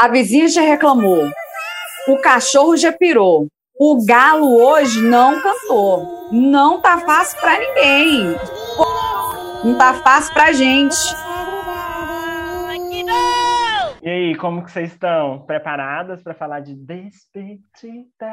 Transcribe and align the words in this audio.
A 0.00 0.08
vizinha 0.08 0.48
já 0.48 0.62
reclamou. 0.62 1.30
O 2.08 2.16
cachorro 2.22 2.74
já 2.74 2.90
pirou. 2.90 3.48
O 3.78 4.02
galo 4.06 4.56
hoje 4.58 5.02
não 5.02 5.38
cantou. 5.42 6.30
Não 6.32 6.80
tá 6.80 6.96
fácil 7.00 7.38
para 7.38 7.58
ninguém. 7.58 8.34
Não 9.62 9.76
tá 9.76 9.92
fácil 10.02 10.32
pra 10.32 10.52
gente. 10.52 10.96
E 14.02 14.08
aí, 14.08 14.34
como 14.36 14.64
que 14.64 14.72
vocês 14.72 14.90
estão? 14.92 15.40
Preparadas 15.46 16.22
para 16.22 16.32
falar 16.32 16.60
de 16.60 16.74
despedida? 16.74 18.32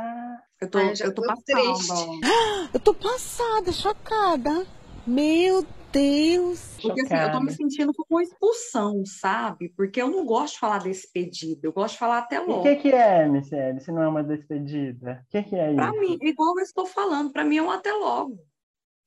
Eu 0.61 0.69
tô, 0.71 0.77
Ai, 0.77 0.93
eu 1.01 1.07
eu 1.07 1.13
tô 1.13 1.21
tô 1.21 1.27
passando. 1.27 1.43
triste. 1.73 2.19
Eu 2.73 2.79
tô 2.79 2.93
passada, 2.93 3.71
chocada. 3.73 4.65
Meu 5.05 5.65
Deus. 5.97 6.59
Porque 6.81 7.01
assim, 7.01 7.17
eu 7.17 7.31
tô 7.31 7.39
me 7.41 7.51
sentindo 7.51 7.93
como 7.93 8.05
uma 8.11 8.23
expulsão, 8.23 9.03
sabe? 9.05 9.69
Porque 9.69 10.01
eu 10.01 10.09
não 10.11 10.25
gosto 10.25 10.53
de 10.55 10.59
falar 10.59 10.79
despedida, 10.79 11.61
eu 11.67 11.73
gosto 11.73 11.93
de 11.93 11.99
falar 11.99 12.19
até 12.19 12.39
E 12.47 12.51
o 12.51 12.57
logo. 12.57 12.63
que, 12.63 12.75
que 12.77 12.89
é, 12.93 13.27
Michelle, 13.27 13.79
se 13.79 13.91
não 13.91 14.01
é 14.03 14.07
uma 14.07 14.23
despedida? 14.23 15.23
O 15.25 15.29
que, 15.31 15.43
que 15.43 15.55
é 15.55 15.71
Pra 15.75 15.91
isso? 15.91 15.99
mim, 15.99 16.17
igual 16.21 16.57
eu 16.57 16.63
estou 16.63 16.85
falando, 16.85 17.31
pra 17.31 17.45
mim 17.45 17.57
é 17.57 17.61
um 17.61 17.71
até 17.71 17.91
logo. 17.93 18.37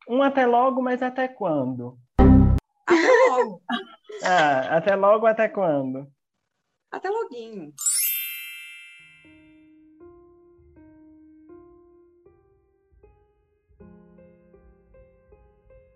Um 0.09 0.23
até 0.23 0.45
logo, 0.47 0.83
mas 0.83 1.03
até 1.03 1.27
quando? 1.27 1.99
Até 2.87 3.11
logo. 3.11 3.63
Ah, 4.23 4.77
até 4.77 4.95
logo, 4.97 5.27
até 5.27 5.49
quando? 5.49 6.11
até 6.91 7.09
loguinho. 7.11 7.73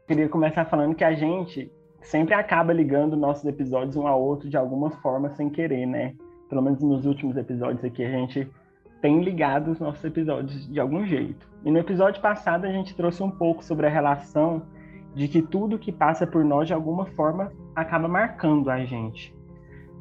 Queria 0.07 0.29
começar 0.29 0.67
falando 0.67 0.95
que 0.95 1.03
a 1.03 1.15
gente 1.15 1.73
sempre 2.03 2.35
acaba 2.35 2.75
ligando 2.75 3.17
nossos 3.17 3.47
episódios 3.47 3.97
um 3.97 4.07
ao 4.07 4.23
outro 4.23 4.51
de 4.51 4.57
alguma 4.57 4.91
forma 4.91 5.31
sem 5.31 5.49
querer, 5.49 5.87
né? 5.87 6.15
Pelo 6.47 6.61
menos 6.61 6.83
nos 6.83 7.07
últimos 7.07 7.39
episódios 7.39 7.83
aqui 7.83 8.05
a 8.05 8.11
gente 8.11 8.47
tem 9.01 9.23
ligado 9.23 9.71
os 9.71 9.81
nossos 9.81 10.05
episódios 10.05 10.71
de 10.71 10.79
algum 10.79 11.07
jeito. 11.07 11.49
E 11.65 11.71
no 11.71 11.79
episódio 11.79 12.21
passado 12.21 12.67
a 12.67 12.71
gente 12.71 12.95
trouxe 12.95 13.23
um 13.23 13.31
pouco 13.31 13.65
sobre 13.65 13.87
a 13.87 13.91
relação 13.91 14.63
de 15.15 15.27
que 15.27 15.41
tudo 15.41 15.79
que 15.79 15.91
passa 15.91 16.27
por 16.27 16.45
nós 16.45 16.67
de 16.67 16.75
alguma 16.75 17.07
forma 17.07 17.51
acaba 17.75 18.07
marcando 18.07 18.71
a 18.71 18.85
gente. 18.85 19.35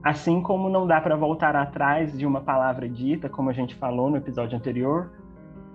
Assim 0.03 0.41
como 0.41 0.67
não 0.67 0.85
dá 0.85 0.99
para 0.99 1.15
voltar 1.15 1.55
atrás 1.55 2.17
de 2.17 2.25
uma 2.25 2.41
palavra 2.41 2.89
dita, 2.89 3.29
como 3.29 3.49
a 3.49 3.53
gente 3.53 3.73
falou 3.75 4.09
no 4.09 4.17
episódio 4.17 4.57
anterior, 4.57 5.11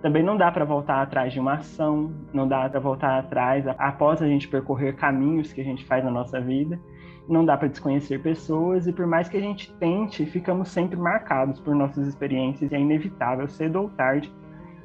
também 0.01 0.23
não 0.23 0.37
dá 0.37 0.51
para 0.51 0.63
voltar 0.63 1.01
atrás 1.01 1.33
de 1.33 1.39
uma 1.39 1.55
ação, 1.55 2.11
não 2.33 2.47
dá 2.47 2.69
para 2.69 2.79
voltar 2.79 3.19
atrás 3.19 3.65
após 3.77 4.21
a 4.21 4.27
gente 4.27 4.47
percorrer 4.47 4.95
caminhos 4.95 5.51
que 5.51 5.59
a 5.61 5.63
gente 5.63 5.85
faz 5.85 6.03
na 6.03 6.11
nossa 6.11 6.39
vida, 6.39 6.79
não 7.27 7.45
dá 7.45 7.57
para 7.57 7.67
desconhecer 7.67 8.21
pessoas 8.21 8.87
e 8.87 8.93
por 8.93 9.05
mais 9.05 9.27
que 9.27 9.37
a 9.37 9.41
gente 9.41 9.71
tente, 9.73 10.25
ficamos 10.25 10.69
sempre 10.69 10.97
marcados 10.97 11.59
por 11.59 11.75
nossas 11.75 12.07
experiências 12.07 12.71
e 12.71 12.75
é 12.75 12.79
inevitável, 12.79 13.47
cedo 13.47 13.81
ou 13.81 13.89
tarde, 13.89 14.31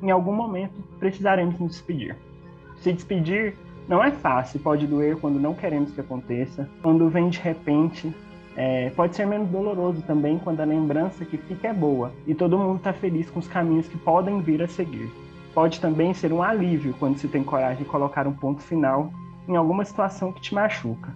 em 0.03 0.11
algum 0.11 0.35
momento 0.35 0.83
precisaremos 0.99 1.59
nos 1.59 1.73
despedir. 1.73 2.17
Se 2.77 2.93
despedir 2.93 3.55
não 3.89 4.03
é 4.03 4.11
fácil, 4.11 4.61
pode 4.61 4.87
doer 4.87 5.17
quando 5.17 5.39
não 5.39 5.55
queremos 5.55 5.93
que 5.93 6.01
aconteça, 6.01 6.69
quando 6.83 7.09
vem 7.09 7.29
de 7.29 7.39
repente, 7.39 8.15
é, 8.57 8.91
pode 8.91 9.17
ser 9.17 9.27
menos 9.27 9.49
doloroso 9.49 10.03
também 10.03 10.39
quando 10.39 10.61
a 10.61 10.65
lembrança 10.65 11.25
que 11.25 11.37
fica 11.37 11.69
é 11.69 11.73
boa 11.73 12.13
e 12.27 12.35
todo 12.35 12.57
mundo 12.57 12.77
está 12.77 12.93
feliz 12.93 13.29
com 13.29 13.41
os 13.41 13.49
caminhos 13.49 13.89
que 13.89 13.99
podem 13.99 14.41
vir 14.41 14.63
a 14.63 14.69
seguir. 14.69 15.11
Pode 15.53 15.81
também 15.81 16.15
ser 16.15 16.33
um 16.33 16.43
alívio 16.43 16.95
quando 16.99 17.19
se 17.19 17.29
tem 17.29 17.43
coragem 17.43 17.85
de 17.85 17.85
colocar 17.85 18.27
um 18.27 18.33
ponto 18.33 18.63
final 18.63 19.13
em 19.49 19.57
alguma 19.57 19.85
situação 19.85 20.33
que 20.33 20.41
te 20.41 20.55
machuca. 20.55 21.15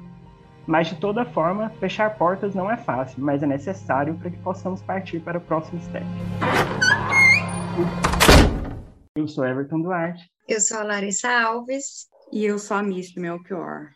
Mas 0.66 0.88
de 0.88 0.96
toda 0.96 1.24
forma, 1.24 1.70
fechar 1.80 2.16
portas 2.18 2.54
não 2.54 2.70
é 2.70 2.76
fácil, 2.76 3.22
mas 3.22 3.42
é 3.42 3.46
necessário 3.46 4.14
para 4.14 4.30
que 4.30 4.38
possamos 4.38 4.82
partir 4.82 5.20
para 5.20 5.38
o 5.38 5.40
próximo 5.40 5.80
step. 5.80 6.04
Eu 9.16 9.26
sou 9.26 9.46
Everton 9.46 9.80
Duarte. 9.80 10.30
Eu 10.46 10.60
sou 10.60 10.78
a 10.78 10.82
Larissa 10.82 11.28
Alves. 11.30 12.08
E 12.30 12.44
eu 12.44 12.58
sou 12.58 12.76
a 12.76 12.82
Miss 12.82 13.14
do 13.14 13.22
Melchior. 13.22 13.88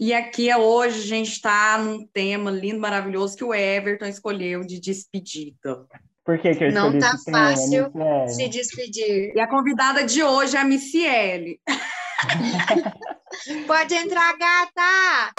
E 0.00 0.14
aqui 0.14 0.54
hoje 0.54 1.00
a 1.00 1.16
gente 1.16 1.32
está 1.32 1.76
num 1.76 2.06
tema 2.06 2.52
lindo, 2.52 2.78
maravilhoso 2.78 3.36
que 3.36 3.42
o 3.42 3.52
Everton 3.52 4.06
escolheu 4.06 4.64
de 4.64 4.78
despedida. 4.78 5.84
Por 6.24 6.38
que, 6.38 6.54
que 6.54 6.64
eu 6.64 6.72
Não 6.72 6.96
tá 6.96 7.14
esse 7.14 7.24
tema, 7.24 7.38
fácil 7.38 7.90
Michele? 7.92 8.28
Se 8.28 8.48
despedir. 8.48 9.32
E 9.34 9.40
a 9.40 9.48
convidada 9.48 10.04
de 10.04 10.22
hoje 10.22 10.56
é 10.56 10.60
a 10.60 10.64
Missiele. 10.64 11.60
Pode 13.66 13.94
entrar, 13.94 14.38
gata! 14.38 15.34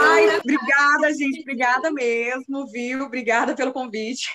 Ai, 0.00 0.38
obrigada, 0.38 1.12
gente. 1.12 1.40
Obrigada 1.40 1.90
mesmo, 1.90 2.70
viu? 2.70 3.02
Obrigada 3.02 3.52
pelo 3.52 3.72
convite. 3.72 4.28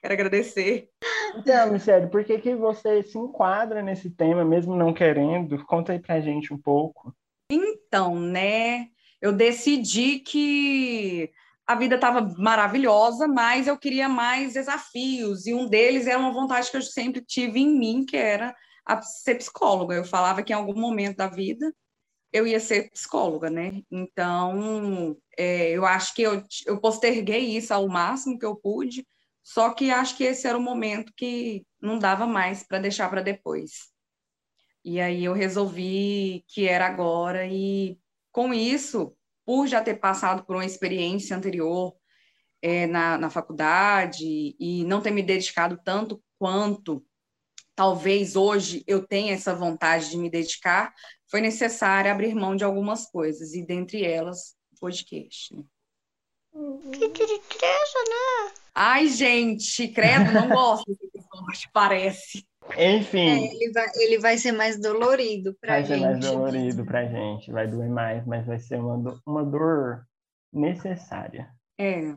Quero 0.00 0.14
agradecer. 0.14 0.88
Então, 1.36 1.72
Michele, 1.72 2.06
por 2.06 2.22
que, 2.22 2.38
que 2.38 2.54
você 2.54 3.02
se 3.02 3.18
enquadra 3.18 3.82
nesse 3.82 4.10
tema, 4.10 4.44
mesmo 4.44 4.76
não 4.76 4.94
querendo? 4.94 5.64
Conta 5.64 5.92
aí 5.92 5.98
pra 5.98 6.20
gente 6.20 6.54
um 6.54 6.58
pouco. 6.58 7.12
Então, 7.88 8.18
né? 8.20 8.88
Eu 9.20 9.32
decidi 9.32 10.20
que 10.20 11.30
a 11.66 11.74
vida 11.74 11.96
estava 11.96 12.20
maravilhosa, 12.38 13.26
mas 13.26 13.66
eu 13.66 13.76
queria 13.78 14.08
mais 14.08 14.54
desafios. 14.54 15.46
E 15.46 15.54
um 15.54 15.66
deles 15.68 16.06
era 16.06 16.18
uma 16.18 16.32
vontade 16.32 16.70
que 16.70 16.76
eu 16.76 16.82
sempre 16.82 17.20
tive 17.24 17.60
em 17.60 17.78
mim, 17.78 18.06
que 18.06 18.16
era 18.16 18.54
a 18.86 19.02
ser 19.02 19.36
psicóloga. 19.36 19.94
Eu 19.94 20.04
falava 20.04 20.42
que 20.42 20.52
em 20.52 20.56
algum 20.56 20.78
momento 20.80 21.16
da 21.16 21.28
vida 21.28 21.72
eu 22.32 22.46
ia 22.46 22.60
ser 22.60 22.90
psicóloga, 22.90 23.50
né? 23.50 23.82
Então, 23.90 25.16
é, 25.36 25.70
eu 25.70 25.84
acho 25.86 26.14
que 26.14 26.22
eu, 26.22 26.42
eu 26.66 26.80
posterguei 26.80 27.56
isso 27.56 27.72
ao 27.74 27.88
máximo 27.88 28.38
que 28.38 28.46
eu 28.46 28.56
pude, 28.56 29.06
só 29.42 29.70
que 29.70 29.90
acho 29.90 30.16
que 30.16 30.24
esse 30.24 30.46
era 30.46 30.58
o 30.58 30.60
momento 30.60 31.12
que 31.16 31.64
não 31.80 31.98
dava 31.98 32.26
mais 32.26 32.62
para 32.62 32.78
deixar 32.78 33.08
para 33.08 33.22
depois. 33.22 33.90
E 34.88 35.02
aí 35.02 35.26
eu 35.26 35.34
resolvi 35.34 36.42
que 36.48 36.66
era 36.66 36.86
agora, 36.86 37.46
e 37.46 38.00
com 38.32 38.54
isso, 38.54 39.14
por 39.44 39.66
já 39.66 39.82
ter 39.82 39.96
passado 39.96 40.46
por 40.46 40.56
uma 40.56 40.64
experiência 40.64 41.36
anterior 41.36 41.94
é, 42.62 42.86
na, 42.86 43.18
na 43.18 43.28
faculdade 43.28 44.56
e 44.58 44.84
não 44.86 45.02
ter 45.02 45.10
me 45.10 45.22
dedicado 45.22 45.78
tanto 45.84 46.24
quanto 46.38 47.04
talvez 47.76 48.34
hoje 48.34 48.82
eu 48.86 49.06
tenha 49.06 49.34
essa 49.34 49.54
vontade 49.54 50.08
de 50.08 50.16
me 50.16 50.30
dedicar, 50.30 50.94
foi 51.26 51.42
necessário 51.42 52.10
abrir 52.10 52.34
mão 52.34 52.56
de 52.56 52.64
algumas 52.64 53.04
coisas, 53.10 53.52
e 53.52 53.60
dentre 53.60 54.06
elas, 54.06 54.56
o 54.72 54.80
podcast. 54.80 55.54
né? 55.54 55.64
Que 56.94 57.10
tristeza, 57.10 57.98
né? 58.08 58.52
Ai, 58.74 59.06
gente, 59.08 59.86
credo, 59.88 60.32
não 60.32 60.48
gosto 60.48 60.86
desse 60.86 61.04
episódio, 61.04 61.70
parece. 61.74 62.47
Enfim, 62.76 63.18
É, 63.18 63.54
ele, 63.54 63.72
vai, 63.72 63.86
ele 63.96 64.18
vai 64.18 64.38
ser 64.38 64.52
mais 64.52 64.80
dolorido 64.80 65.54
pra 65.60 65.72
vai 65.74 65.84
ser 65.84 65.96
gente. 65.96 66.00
mais 66.00 66.20
dolorido 66.20 66.84
pra 66.84 67.06
gente, 67.06 67.50
vai 67.52 67.66
doer 67.66 67.88
mais, 67.90 68.26
mas 68.26 68.46
vai 68.46 68.58
ser 68.58 68.76
uma, 68.76 68.98
do- 68.98 69.20
uma 69.26 69.44
dor 69.44 70.06
necessária. 70.52 71.48
É, 71.78 72.14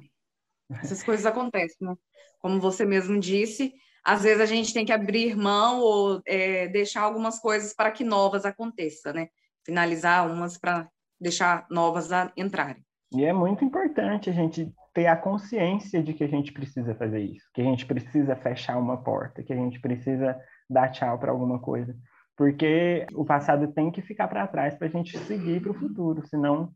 essas 0.83 1.03
coisas 1.03 1.25
acontecem, 1.25 1.87
né? 1.87 1.95
Como 2.39 2.59
você 2.59 2.85
mesmo 2.85 3.19
disse, 3.19 3.73
às 4.03 4.23
vezes 4.23 4.41
a 4.41 4.45
gente 4.45 4.73
tem 4.73 4.85
que 4.85 4.91
abrir 4.91 5.35
mão 5.35 5.81
ou 5.81 6.21
é, 6.25 6.67
deixar 6.69 7.01
algumas 7.01 7.39
coisas 7.39 7.73
para 7.73 7.91
que 7.91 8.03
novas 8.03 8.45
aconteçam, 8.45 9.13
né? 9.13 9.29
Finalizar 9.65 10.27
umas 10.31 10.57
para 10.57 10.89
deixar 11.19 11.67
novas 11.69 12.11
a 12.11 12.31
entrarem. 12.35 12.83
E 13.13 13.25
é 13.25 13.33
muito 13.33 13.65
importante 13.65 14.29
a 14.29 14.33
gente 14.33 14.73
ter 14.93 15.07
a 15.07 15.15
consciência 15.15 16.01
de 16.01 16.13
que 16.13 16.23
a 16.23 16.27
gente 16.27 16.51
precisa 16.51 16.95
fazer 16.95 17.19
isso, 17.19 17.45
que 17.53 17.61
a 17.61 17.65
gente 17.65 17.85
precisa 17.85 18.35
fechar 18.35 18.77
uma 18.77 19.01
porta, 19.01 19.43
que 19.43 19.53
a 19.53 19.55
gente 19.55 19.79
precisa 19.79 20.37
dar 20.69 20.89
tchau 20.89 21.17
para 21.17 21.31
alguma 21.31 21.59
coisa. 21.59 21.95
Porque 22.37 23.05
o 23.13 23.25
passado 23.25 23.71
tem 23.73 23.91
que 23.91 24.01
ficar 24.01 24.27
para 24.27 24.47
trás 24.47 24.75
para 24.75 24.87
a 24.87 24.89
gente 24.89 25.17
seguir 25.19 25.61
para 25.61 25.71
o 25.71 25.79
futuro, 25.79 26.25
senão 26.27 26.71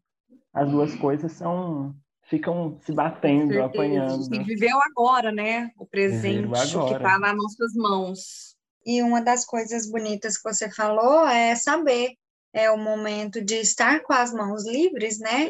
as 0.54 0.70
duas 0.70 0.96
coisas 0.96 1.32
são 1.32 1.96
ficam 2.28 2.78
se 2.82 2.92
batendo, 2.92 3.62
apanhando. 3.62 4.34
E 4.34 4.44
viver 4.44 4.74
o 4.74 4.82
agora, 4.82 5.32
né? 5.32 5.72
O 5.78 5.86
presente 5.86 6.48
que 6.50 6.94
está 6.94 7.20
nas 7.20 7.36
nossas 7.36 7.74
mãos. 7.76 8.56
E 8.86 9.02
uma 9.02 9.22
das 9.22 9.46
coisas 9.46 9.90
bonitas 9.90 10.38
que 10.38 10.44
você 10.44 10.70
falou 10.72 11.28
é 11.28 11.56
saber 11.56 12.14
é 12.54 12.72
o 12.72 12.78
momento 12.78 13.44
de 13.44 13.56
estar 13.56 14.02
com 14.02 14.14
as 14.14 14.34
mãos 14.34 14.66
livres, 14.66 15.20
né? 15.20 15.50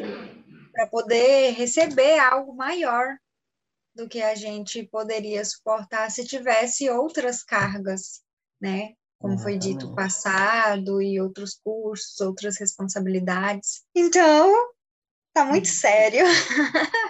Para 0.76 0.86
poder 0.88 1.52
receber 1.52 2.18
algo 2.18 2.54
maior 2.54 3.16
do 3.94 4.06
que 4.06 4.22
a 4.22 4.34
gente 4.34 4.82
poderia 4.82 5.42
suportar 5.42 6.10
se 6.10 6.26
tivesse 6.26 6.90
outras 6.90 7.42
cargas, 7.42 8.20
né? 8.60 8.92
Como 9.18 9.38
foi 9.38 9.56
dito, 9.56 9.94
passado 9.94 11.00
e 11.00 11.18
outros 11.18 11.58
cursos, 11.64 12.20
outras 12.20 12.58
responsabilidades. 12.58 13.84
Então, 13.94 14.52
tá 15.32 15.46
muito 15.46 15.68
sério. 15.68 16.26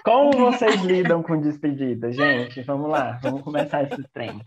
Como 0.04 0.30
vocês 0.52 0.80
lidam 0.82 1.20
com 1.24 1.40
despedida, 1.40 2.12
gente? 2.12 2.62
Vamos 2.62 2.88
lá, 2.88 3.18
vamos 3.20 3.42
começar 3.42 3.82
esse 3.82 4.00
trem. 4.12 4.40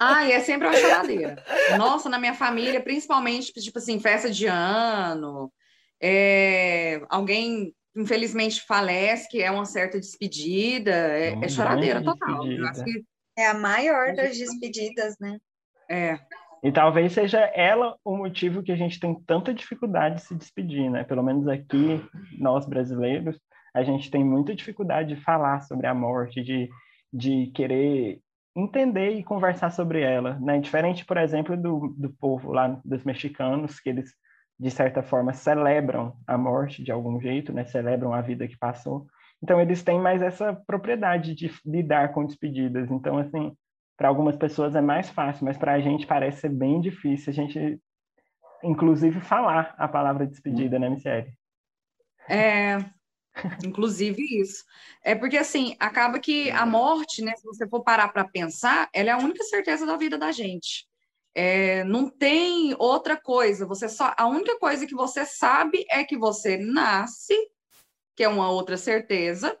Ah, 0.00 0.24
e 0.24 0.32
é 0.32 0.40
sempre 0.40 0.66
uma 0.66 0.76
choradeira. 0.76 1.44
Nossa, 1.78 2.08
na 2.08 2.18
minha 2.18 2.34
família, 2.34 2.82
principalmente, 2.82 3.52
tipo 3.52 3.78
assim, 3.78 4.00
festa 4.00 4.28
de 4.28 4.46
ano, 4.46 5.52
é, 6.02 7.00
alguém 7.08 7.74
infelizmente 7.96 8.62
falece, 8.66 9.28
que 9.28 9.42
é 9.42 9.50
uma 9.50 9.64
certa 9.64 9.98
despedida, 9.98 10.90
é, 10.90 11.34
é 11.42 11.48
choradeira 11.48 12.02
total. 12.04 12.42
Que... 12.42 13.04
É 13.38 13.48
a 13.48 13.54
maior 13.54 14.14
das 14.14 14.36
despedidas, 14.36 15.16
né? 15.18 15.38
É. 15.90 16.18
E 16.62 16.72
talvez 16.72 17.12
seja 17.12 17.40
ela 17.54 17.96
o 18.04 18.16
motivo 18.16 18.62
que 18.62 18.72
a 18.72 18.76
gente 18.76 18.98
tem 18.98 19.14
tanta 19.26 19.54
dificuldade 19.54 20.16
de 20.16 20.22
se 20.22 20.34
despedir, 20.34 20.90
né? 20.90 21.04
Pelo 21.04 21.22
menos 21.22 21.46
aqui, 21.48 22.02
nós 22.38 22.66
brasileiros, 22.66 23.38
a 23.74 23.82
gente 23.82 24.10
tem 24.10 24.24
muita 24.24 24.54
dificuldade 24.54 25.14
de 25.14 25.20
falar 25.20 25.60
sobre 25.60 25.86
a 25.86 25.94
morte, 25.94 26.42
de, 26.42 26.68
de 27.12 27.50
querer 27.54 28.20
entender 28.56 29.10
e 29.10 29.24
conversar 29.24 29.70
sobre 29.70 30.00
ela, 30.00 30.38
né? 30.40 30.58
Diferente, 30.58 31.04
por 31.04 31.18
exemplo, 31.18 31.56
do, 31.56 31.94
do 31.96 32.10
povo 32.18 32.52
lá 32.52 32.80
dos 32.84 33.04
mexicanos, 33.04 33.78
que 33.78 33.90
eles 33.90 34.10
de 34.58 34.70
certa 34.70 35.02
forma 35.02 35.32
celebram 35.32 36.16
a 36.26 36.38
morte 36.38 36.82
de 36.82 36.90
algum 36.90 37.20
jeito, 37.20 37.52
né? 37.52 37.64
Celebram 37.64 38.12
a 38.12 38.20
vida 38.20 38.48
que 38.48 38.56
passou. 38.56 39.06
Então 39.42 39.60
eles 39.60 39.82
têm 39.82 40.00
mais 40.00 40.22
essa 40.22 40.54
propriedade 40.66 41.34
de 41.34 41.52
lidar 41.64 42.12
com 42.12 42.24
despedidas. 42.24 42.90
Então 42.90 43.18
assim, 43.18 43.54
para 43.96 44.08
algumas 44.08 44.36
pessoas 44.36 44.74
é 44.74 44.80
mais 44.80 45.10
fácil, 45.10 45.44
mas 45.44 45.58
para 45.58 45.72
a 45.72 45.80
gente 45.80 46.06
parece 46.06 46.40
ser 46.40 46.50
bem 46.50 46.80
difícil 46.80 47.30
a 47.30 47.34
gente 47.34 47.80
inclusive 48.64 49.20
falar 49.20 49.74
a 49.76 49.86
palavra 49.86 50.26
despedida, 50.26 50.78
né, 50.78 50.88
Michele? 50.88 51.32
É, 52.28 52.78
Inclusive 53.64 54.22
isso. 54.40 54.64
É 55.02 55.14
porque 55.14 55.36
assim, 55.36 55.76
acaba 55.78 56.18
que 56.18 56.50
a 56.50 56.64
morte, 56.64 57.22
né, 57.22 57.34
se 57.36 57.44
você 57.44 57.68
for 57.68 57.82
parar 57.82 58.08
para 58.08 58.24
pensar, 58.24 58.88
ela 58.92 59.10
é 59.10 59.12
a 59.12 59.18
única 59.18 59.44
certeza 59.44 59.84
da 59.86 59.96
vida 59.96 60.16
da 60.16 60.32
gente. 60.32 60.86
É, 61.38 61.84
não 61.84 62.08
tem 62.08 62.74
outra 62.78 63.14
coisa. 63.14 63.66
Você 63.66 63.90
só 63.90 64.14
a 64.16 64.26
única 64.26 64.58
coisa 64.58 64.86
que 64.86 64.94
você 64.94 65.26
sabe 65.26 65.84
é 65.90 66.02
que 66.02 66.16
você 66.16 66.56
nasce, 66.56 67.36
que 68.16 68.24
é 68.24 68.28
uma 68.28 68.50
outra 68.50 68.78
certeza, 68.78 69.54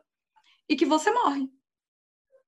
e 0.66 0.74
que 0.74 0.86
você 0.86 1.10
morre. 1.10 1.50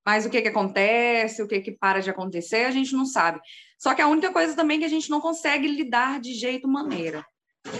Mas 0.03 0.25
o 0.25 0.31
que, 0.31 0.41
que 0.41 0.49
acontece, 0.49 1.43
o 1.43 1.47
que, 1.47 1.61
que 1.61 1.73
para 1.73 2.01
de 2.01 2.09
acontecer, 2.09 2.65
a 2.65 2.71
gente 2.71 2.95
não 2.95 3.05
sabe. 3.05 3.39
Só 3.79 3.95
que 3.95 4.01
a 4.01 4.09
única 4.09 4.33
coisa 4.33 4.57
também 4.57 4.79
que 4.79 4.87
a 4.87 4.89
gente 4.89 5.11
não 5.11 5.21
consegue 5.21 5.69
lidar 5.69 6.19
de 6.21 6.33
jeito 6.33 6.67
maneira. 6.67 7.23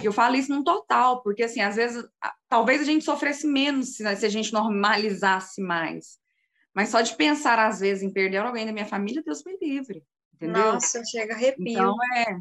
E 0.03 0.05
eu 0.05 0.13
falo 0.13 0.35
isso 0.35 0.53
num 0.53 0.63
total, 0.63 1.23
porque 1.23 1.41
assim, 1.41 1.61
às 1.61 1.77
vezes, 1.77 2.05
talvez 2.47 2.79
a 2.79 2.85
gente 2.85 3.03
sofresse 3.03 3.47
menos 3.47 3.95
se, 3.95 4.15
se 4.15 4.25
a 4.25 4.29
gente 4.29 4.53
normalizasse 4.53 5.63
mais. 5.63 6.19
Mas 6.75 6.89
só 6.89 7.01
de 7.01 7.15
pensar, 7.15 7.57
às 7.57 7.79
vezes, 7.79 8.03
em 8.03 8.13
perder 8.13 8.37
alguém 8.37 8.67
da 8.67 8.71
minha 8.71 8.85
família, 8.85 9.23
Deus 9.23 9.43
me 9.43 9.57
livre. 9.59 10.03
Entendeu? 10.41 10.73
Nossa, 10.73 11.03
chega 11.03 11.33
arrepio. 11.33 11.67
Então 11.67 11.95
é, 12.15 12.37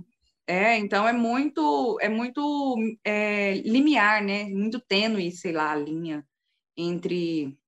é, 0.47 0.79
então 0.79 1.07
é 1.07 1.13
muito, 1.13 1.99
é 2.01 2.09
muito 2.09 2.77
é, 3.05 3.55
limiar, 3.65 4.23
né? 4.23 4.45
Muito 4.45 4.79
tênue, 4.79 5.33
sei 5.33 5.53
lá, 5.53 5.73
a 5.73 5.77
linha 5.77 6.25
entre 6.77 7.59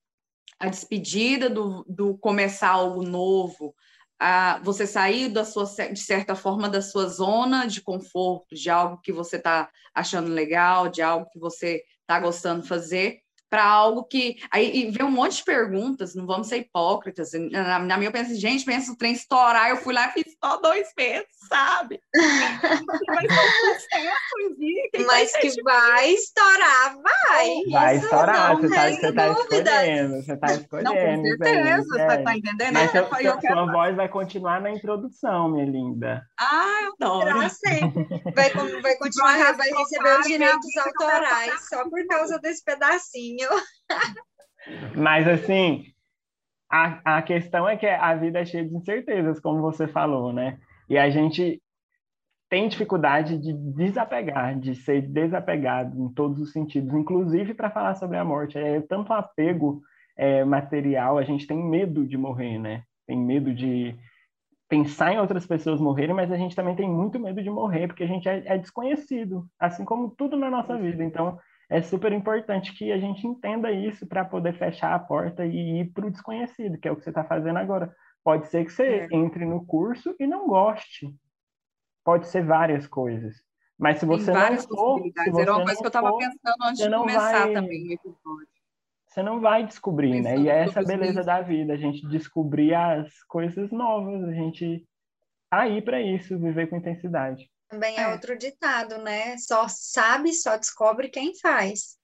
a 0.59 0.69
despedida 0.69 1.50
do, 1.50 1.85
do 1.88 2.17
começar 2.19 2.69
algo 2.69 3.03
novo, 3.03 3.75
a 4.21 4.61
você 4.62 4.87
sair 4.87 5.31
da 5.31 5.44
sua, 5.44 5.65
de 5.65 5.99
certa 5.99 6.37
forma 6.37 6.69
da 6.69 6.81
sua 6.81 7.09
zona 7.09 7.67
de 7.67 7.81
conforto, 7.81 8.55
de 8.55 8.71
algo 8.71 9.00
que 9.00 9.11
você 9.11 9.37
está 9.37 9.69
achando 9.94 10.31
legal, 10.31 10.88
de 10.88 11.03
algo 11.03 11.29
que 11.31 11.41
você 11.41 11.82
está 12.03 12.21
gostando 12.21 12.62
de 12.62 12.69
fazer, 12.69 13.21
para 13.50 13.64
algo 13.64 14.05
que. 14.05 14.37
Aí 14.50 14.91
e 14.97 15.02
um 15.02 15.11
monte 15.11 15.38
de 15.38 15.44
perguntas, 15.44 16.14
não 16.14 16.25
vamos 16.25 16.47
ser 16.47 16.58
hipócritas. 16.58 17.32
Na, 17.50 17.81
na 17.81 17.99
minha 17.99 18.08
eu 18.08 18.12
penso, 18.12 18.35
gente, 18.37 18.64
pensa 18.64 18.93
o 18.93 18.97
trem 18.97 19.12
estourar, 19.12 19.70
eu 19.70 19.76
fui 19.76 19.93
lá 19.93 20.06
e 20.08 20.12
fiz 20.12 20.37
só 20.43 20.56
dois 20.58 20.88
meses, 20.97 21.26
sabe? 21.49 22.00
Mas 25.06 25.32
que 25.37 25.50
vai 25.62 26.12
estourar, 26.12 26.97
vai. 27.02 27.49
Vai 27.70 27.97
estourar, 27.97 28.56
você 28.56 28.67
está 28.67 28.91
você 28.91 29.12
tá 29.12 29.29
escolhendo, 29.29 30.23
você 30.23 30.32
está 30.32 30.53
escolhendo. 30.53 30.85
Não, 30.85 30.94
com 30.94 31.25
certeza, 31.25 31.88
você 31.88 32.19
está 32.19 32.37
entendendo? 32.37 32.73
Mas 32.73 32.93
seu, 32.93 33.08
sua, 33.08 33.41
sua 33.41 33.73
voz 33.73 33.96
vai 33.96 34.08
continuar 34.08 34.61
na 34.61 34.70
introdução, 34.70 35.50
minha 35.50 35.67
linda. 35.67 36.23
Ah, 36.38 36.85
eu 36.85 36.93
adoro. 37.00 37.41
Vai, 38.35 38.50
vai 38.82 38.96
continuar, 38.96 39.56
vai 39.56 39.70
receber 39.70 40.20
os 40.20 40.26
direitos 40.26 40.76
autorais 40.76 41.69
só 41.69 41.88
por 41.88 42.06
causa 42.06 42.38
desse 42.38 42.62
pedacinho. 42.64 43.40
Mas 44.97 45.27
assim, 45.27 45.87
a, 46.71 47.19
a 47.19 47.23
questão 47.23 47.69
é 47.69 47.77
que 47.77 47.87
a 47.87 48.15
vida 48.15 48.41
é 48.41 48.45
cheia 48.45 48.65
de 48.65 48.75
incertezas, 48.75 49.41
como 49.41 49.61
você 49.61 49.89
falou, 49.89 50.33
né? 50.33 50.59
E 50.89 50.99
a 50.99 51.11
gente 51.11 51.61
tem 52.49 52.69
dificuldade 52.69 53.39
de 53.39 53.53
desapegar, 53.53 54.59
de 54.59 54.75
ser 54.75 55.03
desapegado 55.03 55.97
em 56.01 56.13
todos 56.13 56.41
os 56.41 56.53
sentidos, 56.53 56.93
inclusive 56.95 57.55
para 57.55 57.71
falar 57.71 57.95
sobre 57.95 58.17
a 58.17 58.25
morte. 58.25 58.59
É 58.59 58.81
tanto 58.81 59.13
apego 59.13 59.81
é, 60.17 60.45
material, 60.45 61.17
a 61.17 61.23
gente 61.23 61.47
tem 61.47 61.57
medo 61.57 62.05
de 62.07 62.19
morrer, 62.19 62.59
né? 62.59 62.83
Tem 63.07 63.17
medo 63.17 63.55
de 63.55 63.97
pensar 64.69 65.13
em 65.13 65.19
outras 65.19 65.47
pessoas 65.47 65.81
morrerem, 65.81 66.15
mas 66.15 66.31
a 66.31 66.37
gente 66.37 66.55
também 66.55 66.77
tem 66.77 66.89
muito 66.89 67.19
medo 67.19 67.43
de 67.43 67.51
morrer, 67.51 67.89
porque 67.89 68.05
a 68.05 68.07
gente 68.07 68.29
é, 68.29 68.43
é 68.47 68.59
desconhecido, 68.59 69.45
assim 69.59 69.85
como 69.85 70.11
tudo 70.11 70.37
na 70.37 70.51
nossa 70.51 70.77
vida. 70.77 71.03
Então, 71.03 71.39
é 71.70 71.81
super 71.81 72.12
importante 72.12 72.75
que 72.75 72.90
a 72.90 72.99
gente 72.99 73.25
entenda 73.25 73.70
isso 73.70 74.05
para 74.05 74.25
poder 74.25 74.52
fechar 74.55 74.93
a 74.93 74.99
porta 74.99 75.46
e 75.46 75.81
ir 75.81 75.93
para 75.93 76.05
o 76.05 76.11
desconhecido, 76.11 76.76
que 76.76 76.88
é 76.88 76.90
o 76.90 76.96
que 76.96 77.05
você 77.05 77.11
está 77.11 77.22
fazendo 77.22 77.58
agora. 77.58 77.94
Pode 78.25 78.49
ser 78.49 78.64
que 78.64 78.72
você 78.72 78.82
é. 78.82 79.08
entre 79.12 79.44
no 79.44 79.64
curso 79.64 80.14
e 80.19 80.26
não 80.26 80.49
goste. 80.49 81.14
Pode 82.05 82.26
ser 82.26 82.44
várias 82.44 82.88
coisas. 82.88 83.37
Mas 83.78 83.99
se 83.99 84.05
você 84.05 84.32
Tem 84.32 84.34
várias 84.34 84.69
não 84.69 84.76
for, 84.76 85.00
você 85.00 85.40
Era 85.40 85.52
uma 85.52 85.64
coisa 85.64 85.78
que 85.78 85.87
eu 85.87 85.88
estava 85.88 86.17
pensando 86.19 86.64
antes 86.64 86.82
de 86.82 86.90
começar 86.90 87.44
vai, 87.44 87.52
também 87.55 87.88
o 87.88 87.93
episódio. 87.93 88.49
Você 89.06 89.22
não 89.22 89.40
vai 89.40 89.67
descobrir, 89.67 90.20
né? 90.20 90.37
E 90.38 90.49
é 90.49 90.64
essa 90.64 90.82
beleza 90.82 91.22
da 91.22 91.40
vida, 91.40 91.72
a 91.72 91.76
gente 91.76 92.06
descobrir 92.08 92.75
as 92.75 93.22
coisas 93.25 93.70
novas, 93.70 94.25
a 94.25 94.32
gente 94.32 94.84
tá 95.49 95.61
aí 95.61 95.81
para 95.81 96.00
isso, 96.00 96.38
viver 96.38 96.69
com 96.69 96.76
intensidade. 96.76 97.49
Também 97.70 97.96
é. 97.96 98.02
é 98.02 98.08
outro 98.08 98.37
ditado, 98.37 98.99
né? 98.99 99.38
Só 99.38 99.67
sabe, 99.69 100.34
só 100.34 100.56
descobre 100.56 101.08
quem 101.08 101.38
faz. 101.38 101.96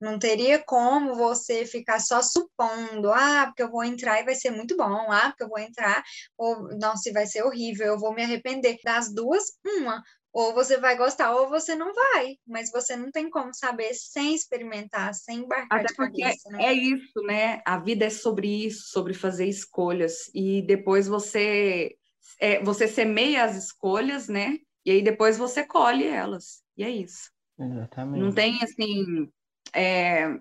Não 0.00 0.18
teria 0.18 0.58
como 0.58 1.14
você 1.14 1.66
ficar 1.66 2.00
só 2.00 2.22
supondo, 2.22 3.12
ah, 3.12 3.46
porque 3.46 3.62
eu 3.62 3.70
vou 3.70 3.84
entrar 3.84 4.20
e 4.20 4.24
vai 4.24 4.34
ser 4.34 4.50
muito 4.50 4.74
bom, 4.76 5.10
ah, 5.10 5.28
porque 5.28 5.44
eu 5.44 5.48
vou 5.48 5.58
entrar, 5.58 6.02
ou 6.38 6.68
nossa, 6.78 7.12
vai 7.12 7.26
ser 7.26 7.42
horrível, 7.42 7.86
eu 7.86 7.98
vou 7.98 8.14
me 8.14 8.22
arrepender. 8.22 8.78
Das 8.82 9.12
duas, 9.12 9.44
uma. 9.64 10.02
Ou 10.32 10.54
você 10.54 10.78
vai 10.78 10.96
gostar, 10.96 11.34
ou 11.34 11.48
você 11.48 11.74
não 11.74 11.92
vai. 11.92 12.36
Mas 12.46 12.70
você 12.70 12.96
não 12.96 13.10
tem 13.10 13.28
como 13.28 13.52
saber 13.52 13.92
sem 13.94 14.34
experimentar, 14.34 15.12
sem 15.12 15.40
embarcar 15.40 15.80
Até 15.80 15.88
de 15.88 15.94
porque 15.94 16.22
cabeça. 16.22 16.48
Né? 16.50 16.64
É 16.66 16.72
isso, 16.72 17.20
né? 17.22 17.60
A 17.66 17.78
vida 17.78 18.04
é 18.04 18.10
sobre 18.10 18.66
isso, 18.66 18.90
sobre 18.90 19.12
fazer 19.12 19.46
escolhas. 19.46 20.30
E 20.32 20.62
depois 20.62 21.08
você, 21.08 21.96
é, 22.38 22.62
você 22.62 22.86
semeia 22.86 23.44
as 23.44 23.56
escolhas, 23.56 24.28
né? 24.28 24.56
E 24.84 24.90
aí 24.90 25.02
depois 25.02 25.36
você 25.36 25.64
colhe 25.64 26.06
elas. 26.06 26.62
E 26.76 26.84
é 26.84 26.90
isso. 26.90 27.30
Exatamente. 27.58 28.22
Não 28.22 28.32
tem 28.32 28.58
assim. 28.62 29.30
É, 29.74 30.38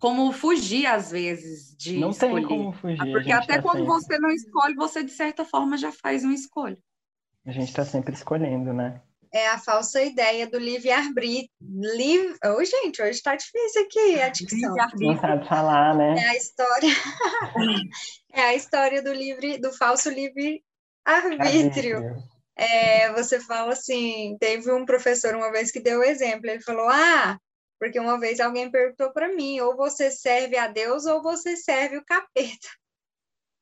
como 0.00 0.32
fugir, 0.32 0.86
às 0.86 1.10
vezes, 1.10 1.76
de 1.76 1.98
não 1.98 2.10
escolher. 2.10 2.34
Tem 2.34 2.46
como 2.46 2.72
fugir. 2.72 3.12
Porque 3.12 3.32
até 3.32 3.56
tá 3.56 3.62
quando 3.62 3.78
sempre... 3.78 3.92
você 3.92 4.18
não 4.18 4.30
escolhe, 4.30 4.74
você, 4.74 5.02
de 5.02 5.10
certa 5.10 5.44
forma, 5.44 5.76
já 5.76 5.92
faz 5.92 6.24
uma 6.24 6.34
escolha. 6.34 6.78
A 7.46 7.52
gente 7.52 7.68
está 7.68 7.84
sempre 7.84 8.14
escolhendo, 8.14 8.72
né? 8.72 9.02
É 9.32 9.48
a 9.48 9.58
falsa 9.58 10.02
ideia 10.02 10.48
do 10.48 10.58
livre-arbítrio. 10.58 11.50
Liv... 11.60 12.34
Oh, 12.44 12.64
gente, 12.64 13.02
hoje 13.02 13.10
está 13.10 13.36
difícil 13.36 13.82
aqui 13.82 14.20
a 14.20 14.30
dicção. 14.30 14.74
Não 14.98 15.20
sabe 15.20 15.46
falar, 15.46 15.94
né? 15.94 16.14
É 16.18 16.28
a 16.28 16.36
história... 16.36 16.88
é 18.32 18.40
a 18.40 18.54
história 18.54 19.02
do, 19.02 19.12
livre... 19.12 19.58
do 19.58 19.70
falso 19.72 20.08
livre-arbítrio 20.08 22.00
é, 22.58 23.12
você 23.12 23.38
fala 23.38 23.72
assim, 23.72 24.36
teve 24.40 24.70
um 24.72 24.84
professor 24.84 25.34
uma 25.34 25.52
vez 25.52 25.70
que 25.70 25.78
deu 25.78 26.00
o 26.00 26.04
exemplo, 26.04 26.50
ele 26.50 26.60
falou, 26.60 26.88
ah, 26.88 27.38
porque 27.78 28.00
uma 28.00 28.18
vez 28.18 28.40
alguém 28.40 28.68
perguntou 28.68 29.12
para 29.12 29.32
mim, 29.32 29.60
ou 29.60 29.76
você 29.76 30.10
serve 30.10 30.58
a 30.58 30.66
Deus 30.66 31.06
ou 31.06 31.22
você 31.22 31.56
serve 31.56 31.98
o 31.98 32.04
capeta. 32.04 32.68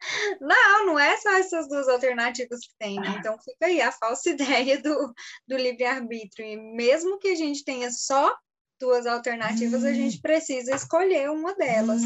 Não, 0.41 0.87
não 0.87 0.99
é 0.99 1.17
só 1.17 1.33
essas 1.39 1.67
duas 1.69 1.89
alternativas 1.89 2.61
que 2.61 2.73
tem, 2.79 2.97
né? 2.97 3.17
Então 3.19 3.37
fica 3.43 3.65
aí 3.65 3.81
a 3.81 3.91
falsa 3.91 4.29
ideia 4.31 4.81
do, 4.81 5.13
do 5.49 5.57
livre-arbítrio. 5.57 6.47
E 6.47 6.57
mesmo 6.57 7.19
que 7.19 7.29
a 7.29 7.35
gente 7.35 7.65
tenha 7.65 7.91
só 7.91 8.37
duas 8.79 9.07
alternativas, 9.07 9.85
a 9.85 9.93
gente 9.93 10.21
precisa 10.21 10.77
escolher 10.77 11.31
uma 11.31 11.55
delas. 11.55 12.03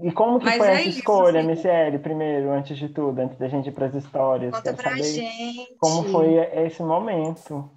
E 0.00 0.10
como 0.10 0.38
que 0.38 0.46
Mas 0.46 0.56
foi 0.56 0.68
é 0.68 0.72
essa 0.72 0.88
isso, 0.88 0.98
escolha, 1.00 1.40
assim. 1.40 1.48
Michele, 1.48 1.98
primeiro, 1.98 2.50
antes 2.50 2.78
de 2.78 2.88
tudo, 2.88 3.18
antes 3.20 3.36
da 3.36 3.48
gente 3.48 3.68
ir 3.68 3.72
para 3.72 3.86
as 3.86 3.94
histórias? 3.94 4.54
Conta 4.54 4.72
pra 4.72 4.90
saber 4.90 5.02
gente. 5.02 5.76
Como 5.78 6.08
foi 6.08 6.34
esse 6.64 6.82
momento? 6.82 7.70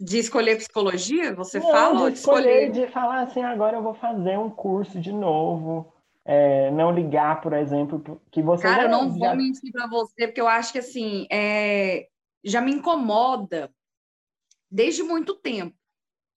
De 0.00 0.18
escolher 0.18 0.56
psicologia, 0.56 1.34
você 1.34 1.58
não, 1.58 1.70
fala? 1.70 2.10
De 2.10 2.18
escolher, 2.18 2.70
de 2.70 2.86
falar 2.88 3.22
assim, 3.22 3.42
agora 3.42 3.76
eu 3.76 3.82
vou 3.82 3.94
fazer 3.94 4.38
um 4.38 4.50
curso 4.50 5.00
de 5.00 5.12
novo. 5.12 5.92
É, 6.24 6.70
não 6.70 6.92
ligar, 6.92 7.40
por 7.40 7.52
exemplo, 7.52 8.20
que 8.30 8.40
você 8.40 8.62
Cara, 8.62 8.82
já, 8.82 8.84
eu 8.84 8.90
não 8.90 9.10
já... 9.10 9.26
vou 9.26 9.36
mentir 9.36 9.72
para 9.72 9.88
você, 9.88 10.28
porque 10.28 10.40
eu 10.40 10.46
acho 10.46 10.72
que 10.72 10.78
assim, 10.78 11.26
é... 11.30 12.06
já 12.44 12.60
me 12.60 12.72
incomoda 12.72 13.72
desde 14.70 15.02
muito 15.02 15.34
tempo 15.34 15.76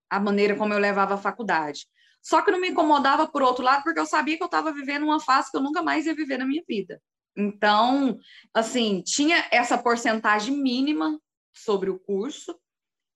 a 0.10 0.20
maneira 0.20 0.56
como 0.56 0.74
eu 0.74 0.80
levava 0.80 1.14
a 1.14 1.20
faculdade. 1.20 1.88
Só 2.26 2.42
que 2.42 2.50
não 2.50 2.60
me 2.60 2.70
incomodava 2.70 3.28
por 3.28 3.44
outro 3.44 3.64
lado, 3.64 3.84
porque 3.84 4.00
eu 4.00 4.06
sabia 4.08 4.36
que 4.36 4.42
eu 4.42 4.48
estava 4.48 4.74
vivendo 4.74 5.04
uma 5.04 5.20
fase 5.20 5.52
que 5.52 5.58
eu 5.58 5.62
nunca 5.62 5.84
mais 5.84 6.08
ia 6.08 6.16
viver 6.16 6.40
na 6.40 6.46
minha 6.46 6.64
vida. 6.68 7.00
Então, 7.38 8.18
assim, 8.52 9.04
tinha 9.06 9.46
essa 9.52 9.78
porcentagem 9.78 10.58
mínima 10.58 11.22
sobre 11.54 11.92
o 11.92 12.00
curso 12.00 12.60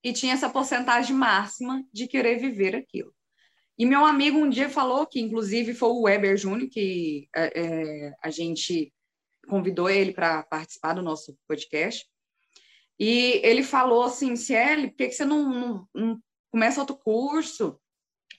e 0.04 0.14
tinha 0.14 0.34
essa 0.34 0.48
porcentagem 0.48 1.16
máxima 1.16 1.84
de 1.92 2.08
querer 2.08 2.38
viver 2.38 2.76
aquilo. 2.76 3.12
E 3.80 3.84
meu 3.84 4.06
amigo 4.06 4.38
um 4.38 4.50
dia 4.50 4.70
falou 4.70 5.08
que, 5.08 5.20
inclusive, 5.20 5.74
foi 5.74 5.90
o 5.90 6.02
Weber 6.02 6.38
Júnior 6.38 6.70
que 6.70 7.28
é, 7.36 7.62
é 7.62 8.14
a 8.22 8.30
gente 8.30 8.94
convidou 9.48 9.90
ele 9.90 10.14
para 10.14 10.44
participar 10.44 10.94
do 10.94 11.02
nosso 11.02 11.36
podcast. 11.48 12.06
E 13.00 13.42
ele 13.44 13.64
falou 13.64 14.04
assim, 14.04 14.36
Cielo, 14.36 14.90
por 14.90 14.98
que, 14.98 15.08
que 15.08 15.14
você 15.14 15.26
não, 15.26 15.50
não, 15.50 15.88
não 15.96 16.20
começa 16.52 16.82
outro 16.82 16.96
curso? 16.96 17.80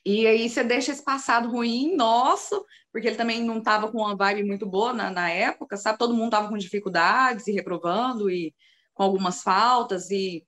E 0.04 0.26
aí 0.26 0.48
você 0.48 0.64
deixa 0.64 0.92
esse 0.92 1.04
passado 1.04 1.50
ruim 1.50 1.94
nosso, 1.94 2.64
porque 2.92 3.06
ele 3.06 3.16
também 3.16 3.44
não 3.44 3.58
estava 3.58 3.90
com 3.90 3.98
uma 3.98 4.16
vibe 4.16 4.44
muito 4.44 4.66
boa 4.66 4.92
na, 4.92 5.10
na 5.10 5.30
época, 5.30 5.76
sabe? 5.76 5.98
Todo 5.98 6.14
mundo 6.14 6.26
estava 6.26 6.48
com 6.48 6.56
dificuldades 6.56 7.46
e 7.46 7.52
reprovando 7.52 8.30
e 8.30 8.54
com 8.94 9.02
algumas 9.02 9.42
faltas 9.42 10.10
e 10.10 10.44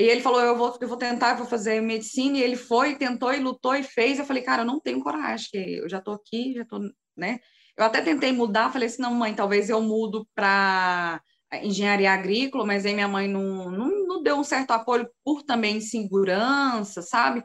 e 0.00 0.04
ele 0.04 0.22
falou, 0.22 0.40
eu 0.40 0.56
vou, 0.56 0.78
eu 0.80 0.88
vou 0.88 0.96
tentar, 0.96 1.32
eu 1.32 1.38
vou 1.38 1.46
fazer 1.46 1.80
medicina, 1.82 2.38
e 2.38 2.42
ele 2.42 2.56
foi, 2.56 2.96
tentou 2.96 3.34
e 3.34 3.38
lutou 3.40 3.74
e 3.74 3.82
fez. 3.82 4.18
Eu 4.18 4.24
falei, 4.24 4.42
cara, 4.42 4.62
eu 4.62 4.66
não 4.66 4.80
tenho 4.80 5.02
coragem, 5.02 5.50
eu 5.74 5.88
já 5.88 6.00
tô 6.00 6.12
aqui, 6.12 6.54
já 6.54 6.64
tô, 6.64 6.78
né? 7.16 7.38
Eu 7.76 7.84
até 7.84 8.00
tentei 8.00 8.32
mudar, 8.32 8.72
falei 8.72 8.88
assim, 8.88 9.02
não, 9.02 9.14
mãe, 9.14 9.34
talvez 9.34 9.68
eu 9.68 9.80
mudo 9.82 10.26
para 10.34 11.20
engenharia 11.62 12.12
agrícola, 12.12 12.64
mas 12.64 12.86
aí 12.86 12.94
minha 12.94 13.08
mãe 13.08 13.28
não, 13.28 13.70
não, 13.70 14.06
não 14.06 14.22
deu 14.22 14.36
um 14.36 14.44
certo 14.44 14.70
apoio 14.70 15.08
por 15.24 15.42
também 15.42 15.76
insegurança, 15.76 17.02
sabe? 17.02 17.44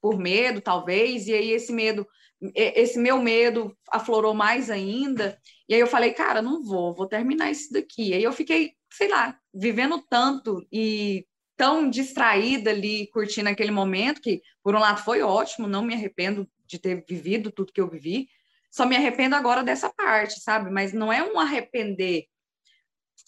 Por 0.00 0.18
medo, 0.18 0.60
talvez, 0.60 1.26
e 1.26 1.34
aí 1.34 1.50
esse 1.50 1.72
medo, 1.72 2.06
esse 2.54 2.98
meu 2.98 3.20
medo 3.20 3.76
aflorou 3.90 4.34
mais 4.34 4.70
ainda, 4.70 5.38
e 5.68 5.74
aí 5.74 5.80
eu 5.80 5.86
falei, 5.86 6.12
cara, 6.12 6.40
não 6.40 6.62
vou, 6.62 6.94
vou 6.94 7.06
terminar 7.06 7.50
isso 7.50 7.72
daqui. 7.72 8.14
Aí 8.14 8.22
eu 8.22 8.32
fiquei, 8.32 8.72
sei 8.90 9.08
lá, 9.08 9.38
vivendo 9.52 10.02
tanto 10.08 10.66
e 10.72 11.26
tão 11.56 11.90
distraída 11.90 12.70
ali, 12.70 13.06
curtindo 13.08 13.48
aquele 13.50 13.70
momento, 13.70 14.22
que 14.22 14.40
por 14.62 14.74
um 14.74 14.78
lado 14.78 15.02
foi 15.02 15.20
ótimo, 15.20 15.68
não 15.68 15.82
me 15.84 15.94
arrependo 15.94 16.48
de 16.66 16.78
ter 16.78 17.04
vivido 17.06 17.52
tudo 17.52 17.72
que 17.72 17.80
eu 17.80 17.88
vivi, 17.88 18.28
só 18.70 18.86
me 18.86 18.96
arrependo 18.96 19.36
agora 19.36 19.62
dessa 19.62 19.90
parte, 19.90 20.40
sabe? 20.40 20.70
Mas 20.70 20.92
não 20.92 21.12
é 21.12 21.22
um 21.22 21.38
arrepender. 21.38 22.24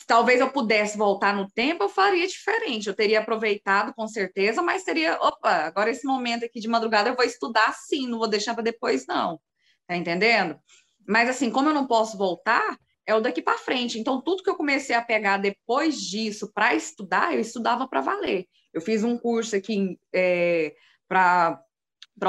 Talvez 0.07 0.41
eu 0.41 0.51
pudesse 0.51 0.97
voltar 0.97 1.35
no 1.35 1.49
tempo, 1.51 1.85
eu 1.85 1.89
faria 1.89 2.27
diferente. 2.27 2.89
Eu 2.89 2.95
teria 2.95 3.21
aproveitado 3.21 3.93
com 3.95 4.07
certeza, 4.07 4.63
mas 4.63 4.85
teria, 4.85 5.19
opa, 5.21 5.51
agora 5.51 5.91
esse 5.91 6.07
momento 6.07 6.45
aqui 6.45 6.61
de 6.61 6.69
madrugada 6.69 7.11
eu 7.11 7.17
vou 7.17 7.25
estudar 7.25 7.73
sim, 7.75 8.07
não 8.09 8.19
vou 8.19 8.29
deixar 8.29 8.55
para 8.55 8.63
depois 8.63 9.07
não. 9.07 9.41
Tá 9.87 9.97
entendendo? 9.97 10.59
Mas 11.07 11.29
assim, 11.29 11.51
como 11.51 11.69
eu 11.69 11.75
não 11.75 11.87
posso 11.87 12.17
voltar, 12.17 12.79
é 13.07 13.15
o 13.15 13.21
daqui 13.21 13.43
para 13.43 13.59
frente. 13.59 13.99
Então, 13.99 14.21
tudo 14.21 14.43
que 14.43 14.51
eu 14.51 14.57
comecei 14.57 14.95
a 14.95 15.03
pegar 15.03 15.37
depois 15.39 16.01
disso 16.01 16.51
para 16.53 16.75
estudar, 16.75 17.35
eu 17.35 17.41
estudava 17.41 17.89
para 17.89 18.01
valer. 18.01 18.47
Eu 18.73 18.81
fiz 18.81 19.03
um 19.03 19.19
curso 19.19 19.57
aqui 19.57 19.99
é, 20.15 20.75
para 21.09 21.61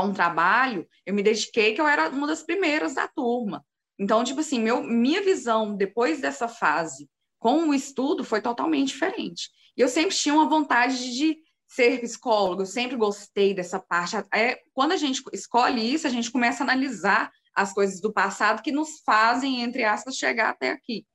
um 0.02 0.14
trabalho, 0.14 0.88
eu 1.06 1.14
me 1.14 1.24
dediquei 1.24 1.74
que 1.74 1.82
eu 1.82 1.88
era 1.88 2.10
uma 2.10 2.28
das 2.28 2.44
primeiras 2.44 2.96
da 2.96 3.08
turma. 3.08 3.64
Então, 3.98 4.24
tipo 4.24 4.40
assim, 4.40 4.60
meu, 4.60 4.84
minha 4.84 5.22
visão 5.22 5.76
depois 5.76 6.20
dessa 6.20 6.48
fase 6.48 7.08
com 7.44 7.68
o 7.68 7.74
estudo 7.74 8.24
foi 8.24 8.42
totalmente 8.42 8.94
diferente. 8.94 9.50
E 9.76 9.82
eu 9.82 9.90
sempre 9.90 10.16
tinha 10.16 10.34
uma 10.34 10.48
vontade 10.48 11.14
de 11.14 11.38
ser 11.68 12.00
psicólogo, 12.00 12.62
eu 12.62 12.66
sempre 12.66 12.96
gostei 12.96 13.54
dessa 13.54 13.82
parte. 13.82 14.16
É, 14.34 14.62
quando 14.74 14.94
a 14.94 14.98
gente 14.98 15.22
escolhe 15.34 15.94
isso, 15.94 16.08
a 16.08 16.10
gente 16.10 16.32
começa 16.32 16.64
a 16.64 16.66
analisar 16.66 17.30
as 17.54 17.74
coisas 17.74 18.00
do 18.00 18.14
passado 18.14 18.64
que 18.64 18.72
nos 18.72 19.02
fazem, 19.06 19.62
entre 19.62 19.84
aspas, 19.84 20.16
chegar 20.16 20.52
até 20.52 20.72
aqui. 20.72 21.06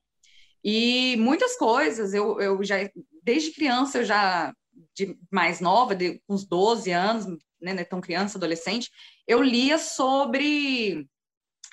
E 0.62 1.16
muitas 1.16 1.56
coisas, 1.56 2.12
eu, 2.12 2.38
eu 2.38 2.62
já, 2.62 2.76
desde 3.23 3.52
criança, 3.52 3.99
eu 3.99 4.04
já, 4.04 4.52
de 4.94 5.16
mais 5.30 5.62
nova, 5.62 5.94
de 5.94 6.20
uns 6.28 6.44
12 6.47 6.90
anos, 6.90 7.25
né, 7.58 7.73
né, 7.73 7.85
tão 7.85 8.02
criança, 8.02 8.37
adolescente, 8.37 8.90
eu 9.26 9.40
lia 9.40 9.78
sobre 9.78 11.08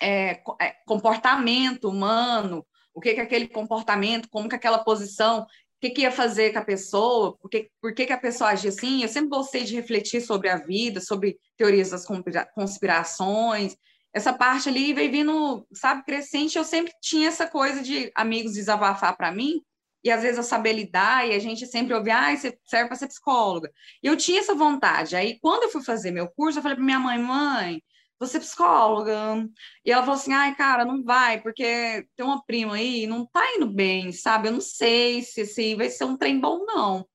é, 0.01 0.41
é, 0.61 0.75
comportamento 0.87 1.89
humano, 1.89 2.65
o 2.95 2.99
que 3.01 3.13
que 3.13 3.21
aquele 3.21 3.47
comportamento, 3.47 4.27
como 4.29 4.49
que 4.49 4.55
aquela 4.55 4.79
posição, 4.79 5.41
o 5.41 5.47
que, 5.81 5.91
que 5.91 6.01
ia 6.01 6.11
fazer 6.11 6.53
com 6.53 6.59
a 6.59 6.65
pessoa, 6.65 7.37
por 7.37 7.49
que, 7.49 7.69
por 7.79 7.93
que, 7.93 8.07
que 8.07 8.13
a 8.13 8.17
pessoa 8.17 8.49
agia 8.51 8.69
assim. 8.69 9.03
Eu 9.03 9.09
sempre 9.09 9.29
gostei 9.29 9.63
de 9.63 9.75
refletir 9.75 10.21
sobre 10.21 10.49
a 10.49 10.57
vida, 10.57 11.01
sobre 11.01 11.37
teorias 11.57 11.91
das 11.91 12.07
conspirações, 12.55 13.75
essa 14.15 14.31
parte 14.31 14.69
ali 14.69 14.93
veio 14.93 15.11
vindo, 15.11 15.67
sabe, 15.73 16.05
crescente. 16.05 16.57
Eu 16.57 16.63
sempre 16.63 16.93
tinha 17.01 17.27
essa 17.27 17.45
coisa 17.45 17.83
de 17.83 18.09
amigos 18.15 18.53
desabafar 18.53 19.17
para 19.17 19.29
mim, 19.29 19.61
e 20.01 20.09
às 20.09 20.21
vezes 20.21 20.37
eu 20.37 20.43
saber 20.43 20.71
lidar, 20.71 21.27
e 21.27 21.33
a 21.33 21.39
gente 21.39 21.67
sempre 21.67 21.93
ouvia, 21.93 22.17
ah, 22.17 22.35
você 22.35 22.57
serve 22.63 22.87
para 22.87 22.95
ser 22.95 23.07
psicóloga. 23.07 23.69
E 24.01 24.07
eu 24.07 24.15
tinha 24.15 24.39
essa 24.39 24.55
vontade. 24.55 25.17
Aí, 25.17 25.37
quando 25.41 25.63
eu 25.63 25.69
fui 25.69 25.83
fazer 25.83 26.11
meu 26.11 26.29
curso, 26.29 26.59
eu 26.59 26.63
falei 26.63 26.77
para 26.77 26.85
minha 26.85 26.99
mãe, 26.99 27.19
mãe, 27.19 27.83
você 28.19 28.37
é 28.37 28.39
psicóloga? 28.39 29.47
E 29.83 29.91
ela 29.91 30.03
falou 30.03 30.15
assim, 30.15 30.33
ai, 30.33 30.55
cara, 30.55 30.85
não 30.85 31.03
vai, 31.03 31.41
porque 31.41 32.07
tem 32.15 32.25
uma 32.25 32.43
prima 32.43 32.75
aí, 32.75 33.07
não 33.07 33.25
tá 33.25 33.41
indo 33.55 33.67
bem, 33.67 34.11
sabe? 34.11 34.47
Eu 34.47 34.53
não 34.53 34.61
sei 34.61 35.21
se, 35.21 35.45
se 35.45 35.75
vai 35.75 35.89
ser 35.89 36.05
um 36.05 36.17
trem 36.17 36.39
bom, 36.39 36.65
não. 36.65 37.07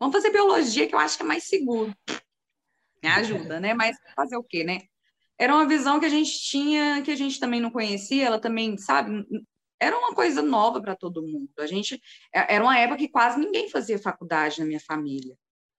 Vamos 0.00 0.14
fazer 0.14 0.30
biologia, 0.30 0.86
que 0.86 0.94
eu 0.94 0.98
acho 0.98 1.16
que 1.16 1.22
é 1.22 1.26
mais 1.26 1.44
seguro. 1.44 1.94
Me 3.02 3.08
ajuda, 3.08 3.60
né? 3.60 3.74
Mas 3.74 3.96
fazer 4.16 4.36
o 4.36 4.42
quê, 4.42 4.64
né? 4.64 4.80
era 5.38 5.54
uma 5.54 5.66
visão 5.66 6.00
que 6.00 6.06
a 6.06 6.10
gente 6.10 6.40
tinha, 6.40 7.00
que 7.02 7.12
a 7.12 7.16
gente 7.16 7.38
também 7.38 7.60
não 7.60 7.70
conhecia, 7.70 8.26
ela 8.26 8.40
também, 8.40 8.76
sabe, 8.76 9.24
era 9.80 9.96
uma 9.96 10.12
coisa 10.12 10.42
nova 10.42 10.82
para 10.82 10.96
todo 10.96 11.22
mundo. 11.22 11.48
A 11.60 11.66
gente 11.66 12.02
é, 12.34 12.56
era 12.56 12.64
uma 12.64 12.76
época 12.76 12.98
que 12.98 13.08
quase 13.08 13.38
ninguém 13.38 13.70
fazia 13.70 13.98
faculdade 13.98 14.58
na 14.58 14.66
minha 14.66 14.80
família. 14.80 15.36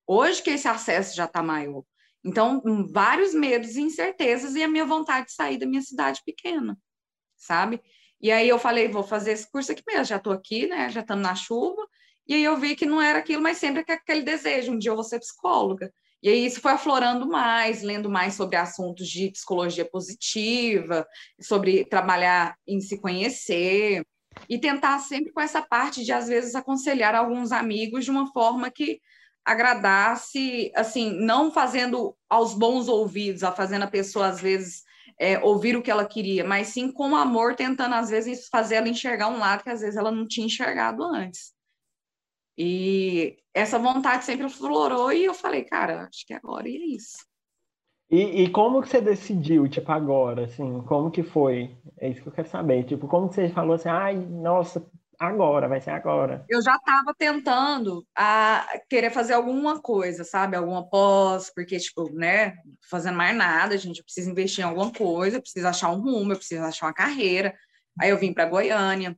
Hoje 0.07 0.41
que 0.41 0.49
esse 0.49 0.67
acesso 0.67 1.15
já 1.15 1.25
está 1.25 1.43
maior. 1.43 1.83
Então, 2.23 2.61
vários 2.91 3.33
medos 3.33 3.75
e 3.75 3.81
incertezas 3.81 4.55
e 4.55 4.63
a 4.63 4.67
minha 4.67 4.85
vontade 4.85 5.27
de 5.27 5.33
sair 5.33 5.57
da 5.57 5.65
minha 5.65 5.81
cidade 5.81 6.21
pequena, 6.25 6.77
sabe? 7.37 7.81
E 8.21 8.31
aí 8.31 8.49
eu 8.49 8.59
falei, 8.59 8.89
vou 8.89 9.03
fazer 9.03 9.31
esse 9.31 9.49
curso 9.49 9.71
aqui 9.71 9.83
mesmo, 9.87 10.05
já 10.05 10.17
estou 10.17 10.33
aqui, 10.33 10.67
né? 10.67 10.89
Já 10.89 10.99
estamos 11.01 11.23
na 11.23 11.35
chuva. 11.35 11.87
E 12.27 12.33
aí 12.33 12.43
eu 12.43 12.57
vi 12.57 12.75
que 12.75 12.85
não 12.85 13.01
era 13.01 13.19
aquilo, 13.19 13.41
mas 13.41 13.57
sempre 13.57 13.83
aquele 13.87 14.21
desejo, 14.21 14.73
um 14.73 14.77
dia 14.77 14.91
eu 14.91 14.95
vou 14.95 15.03
ser 15.03 15.19
psicóloga. 15.19 15.91
E 16.21 16.29
aí 16.29 16.45
isso 16.45 16.59
foi 16.59 16.73
aflorando 16.73 17.27
mais, 17.27 17.81
lendo 17.81 18.09
mais 18.09 18.33
sobre 18.33 18.57
assuntos 18.57 19.07
de 19.07 19.31
psicologia 19.31 19.85
positiva, 19.89 21.07
sobre 21.41 21.85
trabalhar 21.85 22.57
em 22.67 22.81
se 22.81 22.99
conhecer 22.99 24.05
e 24.49 24.59
tentar 24.59 24.99
sempre 24.99 25.31
com 25.31 25.39
essa 25.39 25.61
parte 25.61 26.03
de 26.03 26.11
às 26.11 26.27
vezes 26.27 26.55
aconselhar 26.55 27.15
alguns 27.15 27.51
amigos 27.53 28.03
de 28.03 28.11
uma 28.11 28.31
forma 28.33 28.69
que 28.69 28.99
agradasse, 29.49 30.71
assim, 30.75 31.11
não 31.19 31.51
fazendo 31.51 32.15
aos 32.29 32.53
bons 32.53 32.87
ouvidos, 32.87 33.43
a 33.43 33.51
fazendo 33.51 33.83
a 33.83 33.87
pessoa 33.87 34.27
às 34.27 34.39
vezes 34.39 34.83
é, 35.19 35.39
ouvir 35.39 35.75
o 35.75 35.81
que 35.81 35.91
ela 35.91 36.05
queria, 36.05 36.43
mas 36.43 36.67
sim 36.67 36.91
com 36.91 37.15
amor, 37.15 37.55
tentando 37.55 37.95
às 37.95 38.09
vezes 38.09 38.47
fazer 38.47 38.75
ela 38.75 38.87
enxergar 38.87 39.27
um 39.27 39.39
lado 39.39 39.63
que 39.63 39.69
às 39.69 39.81
vezes 39.81 39.97
ela 39.97 40.11
não 40.11 40.27
tinha 40.27 40.45
enxergado 40.45 41.03
antes. 41.03 41.53
E 42.57 43.37
essa 43.53 43.79
vontade 43.79 44.23
sempre 44.23 44.45
aflorou 44.45 45.11
e 45.11 45.25
eu 45.25 45.33
falei, 45.33 45.63
cara, 45.63 46.03
acho 46.03 46.25
que 46.27 46.33
agora 46.33 46.67
é 46.67 46.71
isso. 46.71 47.17
E, 48.11 48.43
e, 48.43 48.49
como 48.49 48.81
que 48.81 48.89
você 48.89 48.99
decidiu, 48.99 49.67
tipo, 49.69 49.91
agora, 49.91 50.45
assim, 50.45 50.81
como 50.81 51.11
que 51.11 51.21
foi? 51.21 51.77
É 51.99 52.09
isso 52.09 52.23
que 52.23 52.27
eu 52.27 52.33
quero 52.33 52.49
saber, 52.49 52.83
tipo, 52.83 53.07
como 53.07 53.29
que 53.29 53.35
você 53.35 53.49
falou 53.49 53.75
assim, 53.75 53.87
ai, 53.87 54.15
nossa, 54.15 54.83
agora, 55.19 55.67
vai 55.67 55.81
ser 55.81 55.91
agora. 55.91 56.45
Eu 56.49 56.61
já 56.61 56.75
estava 56.75 57.13
tentando 57.17 58.05
a 58.15 58.65
querer 58.89 59.11
fazer 59.11 59.33
alguma 59.33 59.81
coisa, 59.81 60.23
sabe, 60.23 60.55
alguma 60.55 60.89
pós, 60.89 61.51
porque, 61.53 61.77
tipo, 61.77 62.09
né, 62.13 62.55
fazendo 62.89 63.17
mais 63.17 63.35
nada, 63.35 63.75
a 63.75 63.77
gente 63.77 64.03
precisa 64.03 64.31
investir 64.31 64.63
em 64.63 64.67
alguma 64.67 64.91
coisa, 64.91 65.41
precisa 65.41 65.69
achar 65.69 65.89
um 65.89 66.01
rumo, 66.01 66.31
eu 66.31 66.37
preciso 66.37 66.63
achar 66.63 66.87
uma 66.87 66.93
carreira, 66.93 67.53
aí 67.99 68.09
eu 68.09 68.17
vim 68.17 68.33
para 68.33 68.45
Goiânia, 68.45 69.15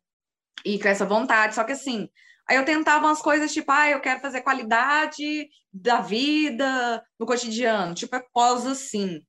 e 0.65 0.79
com 0.79 0.87
essa 0.87 1.05
vontade, 1.05 1.55
só 1.55 1.63
que 1.63 1.73
assim, 1.73 2.09
Aí 2.51 2.57
eu 2.57 2.65
tentava 2.65 3.07
umas 3.07 3.21
coisas 3.21 3.53
tipo, 3.53 3.71
ah, 3.71 3.89
eu 3.89 4.01
quero 4.01 4.19
fazer 4.19 4.41
qualidade 4.41 5.47
da 5.71 6.01
vida 6.01 7.01
no 7.17 7.25
cotidiano, 7.25 7.93
tipo, 7.93 8.13
é 8.13 8.25
coisa 8.33 8.71
assim. 8.71 9.21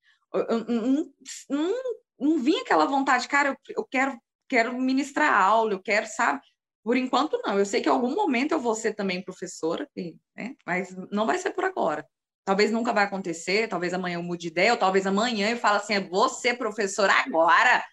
Não, 0.69 1.13
não, 1.49 1.75
não 2.19 2.39
vinha 2.41 2.63
aquela 2.63 2.85
vontade, 2.85 3.29
cara, 3.29 3.51
eu, 3.51 3.57
eu 3.77 3.85
quero, 3.85 4.19
quero 4.49 4.77
ministrar 4.77 5.33
aula, 5.33 5.73
eu 5.73 5.81
quero, 5.81 6.07
sabe? 6.07 6.41
Por 6.83 6.97
enquanto, 6.97 7.41
não. 7.45 7.59
Eu 7.59 7.67
sei 7.67 7.81
que 7.81 7.89
em 7.89 7.93
algum 7.93 8.15
momento 8.15 8.53
eu 8.53 8.61
vou 8.61 8.75
ser 8.75 8.95
também 8.95 9.23
professora, 9.23 9.89
né? 10.37 10.55
mas 10.67 10.95
não 11.11 11.27
vai 11.27 11.39
ser 11.39 11.51
por 11.51 11.65
agora. 11.65 12.07
Talvez 12.45 12.73
nunca 12.73 12.93
vai 12.93 13.05
acontecer, 13.05 13.69
talvez 13.69 13.95
amanhã 13.95 14.17
eu 14.17 14.23
mude 14.23 14.43
de 14.43 14.49
ideia, 14.49 14.73
ou 14.73 14.79
talvez 14.79 15.07
amanhã 15.07 15.51
eu 15.51 15.57
fale 15.57 15.77
assim, 15.77 16.01
vou 16.09 16.29
ser 16.29 16.59
professora 16.59 17.13
agora, 17.13 17.85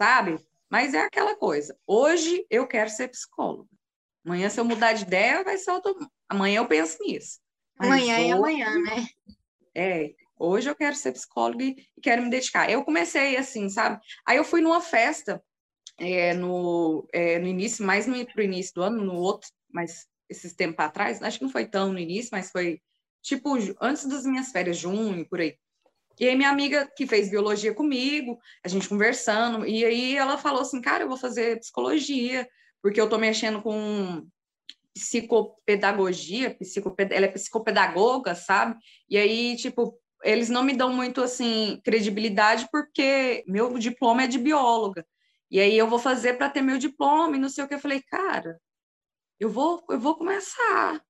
sabe? 0.00 0.44
Mas 0.68 0.94
é 0.94 1.02
aquela 1.02 1.36
coisa. 1.36 1.78
Hoje 1.86 2.44
eu 2.50 2.66
quero 2.66 2.90
ser 2.90 3.08
psicóloga. 3.08 3.68
Amanhã, 4.24 4.48
se 4.48 4.58
eu 4.58 4.64
mudar 4.64 4.94
de 4.94 5.04
ideia, 5.04 5.44
vai 5.44 5.56
ser 5.58 5.70
outro. 5.70 5.94
Amanhã 6.28 6.58
eu 6.58 6.66
penso 6.66 6.98
nisso. 7.02 7.38
Mas 7.78 7.88
amanhã 7.88 8.16
hoje... 8.16 8.28
é 8.28 8.32
amanhã, 8.32 8.78
né? 8.80 9.06
É. 9.76 10.14
hoje 10.38 10.70
eu 10.70 10.74
quero 10.74 10.96
ser 10.96 11.12
psicóloga 11.12 11.62
e 11.62 11.76
quero 12.02 12.22
me 12.22 12.30
dedicar. 12.30 12.68
Eu 12.68 12.84
comecei 12.84 13.36
assim, 13.36 13.68
sabe? 13.68 14.00
Aí 14.26 14.36
eu 14.36 14.44
fui 14.44 14.60
numa 14.60 14.80
festa 14.80 15.42
é, 15.98 16.34
no, 16.34 17.06
é, 17.12 17.38
no 17.38 17.46
início, 17.46 17.84
mais 17.84 18.06
no 18.06 18.24
pro 18.26 18.42
início 18.42 18.74
do 18.74 18.82
ano, 18.82 19.04
no 19.04 19.14
outro, 19.14 19.48
mas 19.72 20.06
esses 20.28 20.54
tempos 20.54 20.84
atrás, 20.84 21.22
acho 21.22 21.38
que 21.38 21.44
não 21.44 21.52
foi 21.52 21.66
tão 21.66 21.92
no 21.92 21.98
início, 21.98 22.30
mas 22.32 22.50
foi 22.50 22.80
tipo 23.22 23.56
antes 23.80 24.06
das 24.06 24.24
minhas 24.24 24.50
férias, 24.50 24.76
junho, 24.76 25.26
por 25.28 25.40
aí. 25.40 25.56
E 26.18 26.28
aí 26.28 26.36
minha 26.36 26.50
amiga 26.50 26.90
que 26.96 27.06
fez 27.06 27.30
biologia 27.30 27.74
comigo, 27.74 28.38
a 28.64 28.68
gente 28.68 28.88
conversando, 28.88 29.66
e 29.66 29.84
aí 29.84 30.16
ela 30.16 30.38
falou 30.38 30.62
assim, 30.62 30.80
cara, 30.80 31.04
eu 31.04 31.08
vou 31.08 31.16
fazer 31.16 31.58
psicologia, 31.58 32.48
porque 32.82 33.00
eu 33.00 33.08
tô 33.08 33.18
mexendo 33.18 33.60
com 33.62 34.26
psicopedagogia, 34.94 36.54
psicoped... 36.54 37.12
ela 37.12 37.26
é 37.26 37.28
psicopedagoga, 37.28 38.34
sabe? 38.34 38.76
E 39.08 39.18
aí, 39.18 39.56
tipo, 39.56 39.98
eles 40.22 40.48
não 40.48 40.62
me 40.62 40.72
dão 40.72 40.92
muito, 40.92 41.20
assim, 41.20 41.80
credibilidade 41.84 42.68
porque 42.70 43.44
meu 43.46 43.76
diploma 43.78 44.22
é 44.22 44.26
de 44.28 44.38
bióloga. 44.38 45.04
E 45.54 45.60
aí 45.60 45.78
eu 45.78 45.88
vou 45.88 45.98
fazer 45.98 46.34
para 46.34 46.50
ter 46.50 46.60
meu 46.60 46.76
diploma 46.76 47.36
e 47.36 47.40
não 47.40 47.48
sei 47.48 47.64
o 47.64 47.68
que. 47.68 47.74
Eu 47.74 47.80
falei, 47.80 48.02
cara, 48.02 48.60
eu 49.40 49.48
vou, 49.48 49.82
eu 49.88 49.98
vou 49.98 50.16
começar 50.16 51.02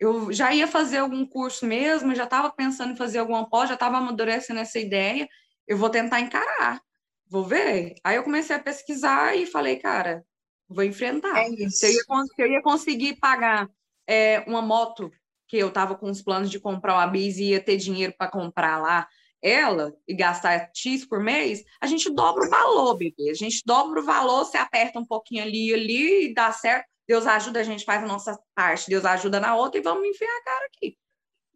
eu 0.00 0.32
já 0.32 0.52
ia 0.52 0.66
fazer 0.66 0.96
algum 0.96 1.26
curso 1.26 1.66
mesmo, 1.66 2.14
já 2.14 2.24
estava 2.24 2.50
pensando 2.50 2.94
em 2.94 2.96
fazer 2.96 3.18
alguma 3.18 3.48
pós, 3.48 3.68
já 3.68 3.74
estava 3.74 3.98
amadurecendo 3.98 4.58
essa 4.58 4.78
ideia, 4.78 5.28
eu 5.68 5.76
vou 5.76 5.90
tentar 5.90 6.20
encarar, 6.20 6.80
vou 7.28 7.44
ver. 7.44 7.94
Aí 8.02 8.16
eu 8.16 8.24
comecei 8.24 8.56
a 8.56 8.58
pesquisar 8.58 9.36
e 9.36 9.44
falei, 9.44 9.76
cara, 9.76 10.24
vou 10.66 10.82
enfrentar. 10.82 11.38
É. 11.38 11.68
Se 11.68 11.86
eu 11.86 11.92
ia, 11.92 12.24
se 12.34 12.42
eu 12.42 12.46
ia 12.46 12.62
conseguir 12.62 13.16
pagar 13.16 13.68
é, 14.06 14.40
uma 14.46 14.62
moto, 14.62 15.12
que 15.46 15.58
eu 15.58 15.68
estava 15.68 15.94
com 15.94 16.08
os 16.08 16.22
planos 16.22 16.50
de 16.50 16.58
comprar 16.58 16.94
uma 16.94 17.06
bis 17.06 17.36
e 17.36 17.50
ia 17.50 17.60
ter 17.60 17.76
dinheiro 17.76 18.14
para 18.16 18.30
comprar 18.30 18.80
lá, 18.80 19.06
ela 19.42 19.94
e 20.06 20.14
gastar 20.14 20.70
X 20.74 21.06
por 21.06 21.20
mês, 21.20 21.64
a 21.80 21.86
gente 21.86 22.10
dobra 22.10 22.46
o 22.46 22.50
valor, 22.50 22.96
bebê. 22.96 23.30
A 23.30 23.34
gente 23.34 23.62
dobra 23.64 24.00
o 24.00 24.04
valor, 24.04 24.44
você 24.44 24.58
aperta 24.58 24.98
um 24.98 25.04
pouquinho 25.04 25.42
ali 25.42 25.72
ali 25.72 26.26
e 26.26 26.34
dá 26.34 26.52
certo. 26.52 26.86
Deus 27.08 27.26
ajuda, 27.26 27.60
a 27.60 27.64
gente 27.64 27.84
faz 27.84 28.04
a 28.04 28.06
nossa 28.06 28.38
parte, 28.54 28.88
Deus 28.88 29.04
ajuda 29.04 29.40
na 29.40 29.56
outra 29.56 29.80
e 29.80 29.82
vamos 29.82 30.06
enfiar 30.06 30.30
a 30.30 30.44
cara 30.44 30.66
aqui. 30.66 30.96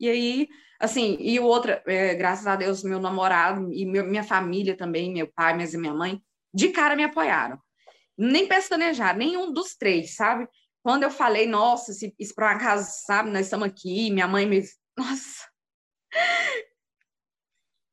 E 0.00 0.09
aí, 0.09 0.49
assim, 0.81 1.17
e 1.21 1.38
o 1.38 1.45
outro, 1.45 1.71
é, 1.87 2.14
graças 2.14 2.47
a 2.47 2.57
Deus, 2.57 2.83
meu 2.83 2.99
namorado 3.00 3.73
e 3.73 3.87
meu, 3.87 4.05
minha 4.05 4.25
família 4.25 4.76
também, 4.76 5.12
meu 5.12 5.31
pai, 5.33 5.55
minha, 5.55 5.69
minha 5.79 5.95
mãe, 5.95 6.21
de 6.53 6.71
cara 6.71 6.97
me 6.97 7.05
apoiaram. 7.05 7.59
Nem 8.19 8.49
pestanejar, 8.49 9.17
nenhum 9.17 9.53
dos 9.53 9.76
três, 9.76 10.17
sabe? 10.17 10.49
Quando 10.83 11.05
eu 11.05 11.11
falei, 11.11 11.47
nossa, 11.47 11.93
se 11.93 12.14
isso 12.19 12.35
por 12.35 12.45
um 12.45 12.49
acaso, 12.49 12.91
sabe, 13.07 13.31
nós 13.31 13.47
estamos 13.47 13.67
aqui, 13.67 14.11
minha 14.11 14.29
mãe 14.29 14.47
me. 14.47 14.62
Nossa! 14.97 15.49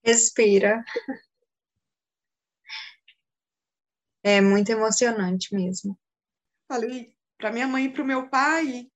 Respira. 0.03 0.83
É 4.23 4.39
muito 4.39 4.69
emocionante 4.69 5.53
mesmo. 5.53 5.97
Falei, 6.67 7.15
para 7.37 7.51
minha 7.51 7.67
mãe 7.67 7.85
e 7.85 7.93
para 7.93 8.03
o 8.03 8.05
meu 8.05 8.29
pai. 8.29 8.87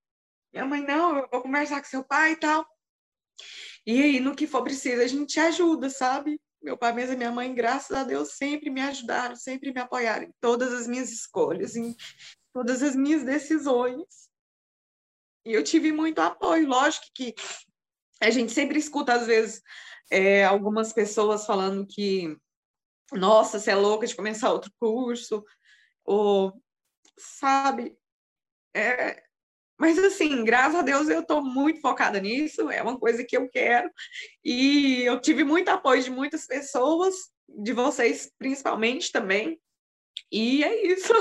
Minha 0.53 0.65
mãe, 0.65 0.81
não, 0.81 1.17
eu 1.17 1.27
vou 1.29 1.41
conversar 1.41 1.81
com 1.81 1.87
seu 1.87 2.03
pai 2.03 2.33
e 2.33 2.39
tal. 2.39 2.65
E 3.85 4.01
aí, 4.01 4.19
no 4.19 4.35
que 4.35 4.47
for 4.47 4.63
preciso, 4.63 5.01
a 5.01 5.07
gente 5.07 5.39
ajuda, 5.39 5.89
sabe? 5.89 6.39
Meu 6.61 6.77
pai 6.77 6.93
mesmo 6.93 7.13
e 7.13 7.17
minha 7.17 7.31
mãe, 7.31 7.53
graças 7.53 7.95
a 7.95 8.03
Deus, 8.03 8.37
sempre 8.37 8.69
me 8.69 8.81
ajudaram, 8.81 9.35
sempre 9.35 9.71
me 9.71 9.79
apoiaram 9.79 10.25
em 10.25 10.33
todas 10.39 10.73
as 10.73 10.87
minhas 10.87 11.11
escolhas, 11.11 11.75
em 11.75 11.95
todas 12.53 12.81
as 12.81 12.95
minhas 12.95 13.23
decisões. 13.23 14.29
E 15.45 15.53
eu 15.53 15.63
tive 15.63 15.91
muito 15.91 16.19
apoio. 16.19 16.67
Lógico 16.67 17.05
que 17.13 17.35
a 18.21 18.29
gente 18.29 18.51
sempre 18.51 18.79
escuta, 18.79 19.13
às 19.13 19.27
vezes, 19.27 19.61
é, 20.11 20.45
algumas 20.45 20.93
pessoas 20.93 21.45
falando 21.45 21.85
que, 21.85 22.35
nossa, 23.13 23.59
você 23.59 23.71
é 23.71 23.75
louca 23.75 24.07
de 24.07 24.15
começar 24.15 24.51
outro 24.51 24.71
curso, 24.79 25.43
ou, 26.03 26.53
sabe, 27.17 27.97
é, 28.75 29.23
mas 29.77 29.97
assim, 29.99 30.43
graças 30.43 30.75
a 30.75 30.81
Deus 30.81 31.09
eu 31.09 31.19
estou 31.21 31.43
muito 31.43 31.81
focada 31.81 32.19
nisso, 32.19 32.69
é 32.69 32.81
uma 32.81 32.97
coisa 32.97 33.23
que 33.23 33.35
eu 33.35 33.49
quero. 33.49 33.91
E 34.43 35.03
eu 35.03 35.19
tive 35.19 35.43
muito 35.43 35.69
apoio 35.69 36.01
de 36.01 36.09
muitas 36.09 36.47
pessoas, 36.47 37.13
de 37.47 37.73
vocês 37.73 38.31
principalmente 38.37 39.11
também. 39.11 39.59
E 40.31 40.63
é 40.63 40.87
isso. 40.87 41.13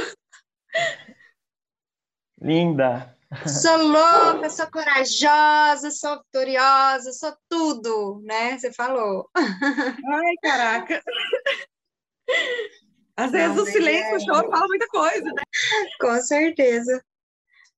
Linda. 2.40 3.16
Sou 3.46 3.76
louca, 3.76 4.50
sou 4.50 4.70
corajosa, 4.70 5.90
sou 5.90 6.18
vitoriosa, 6.18 7.12
sou 7.12 7.36
tudo, 7.48 8.20
né? 8.24 8.58
Você 8.58 8.72
falou. 8.72 9.28
Ai, 9.36 10.34
caraca. 10.42 11.02
Às 13.16 13.30
vezes 13.30 13.56
o 13.56 13.66
silêncio, 13.66 14.16
é... 14.16 14.20
choro 14.20 14.50
fala 14.50 14.66
muita 14.66 14.86
coisa, 14.88 15.24
né? 15.24 15.42
Com 16.00 16.20
certeza 16.22 17.02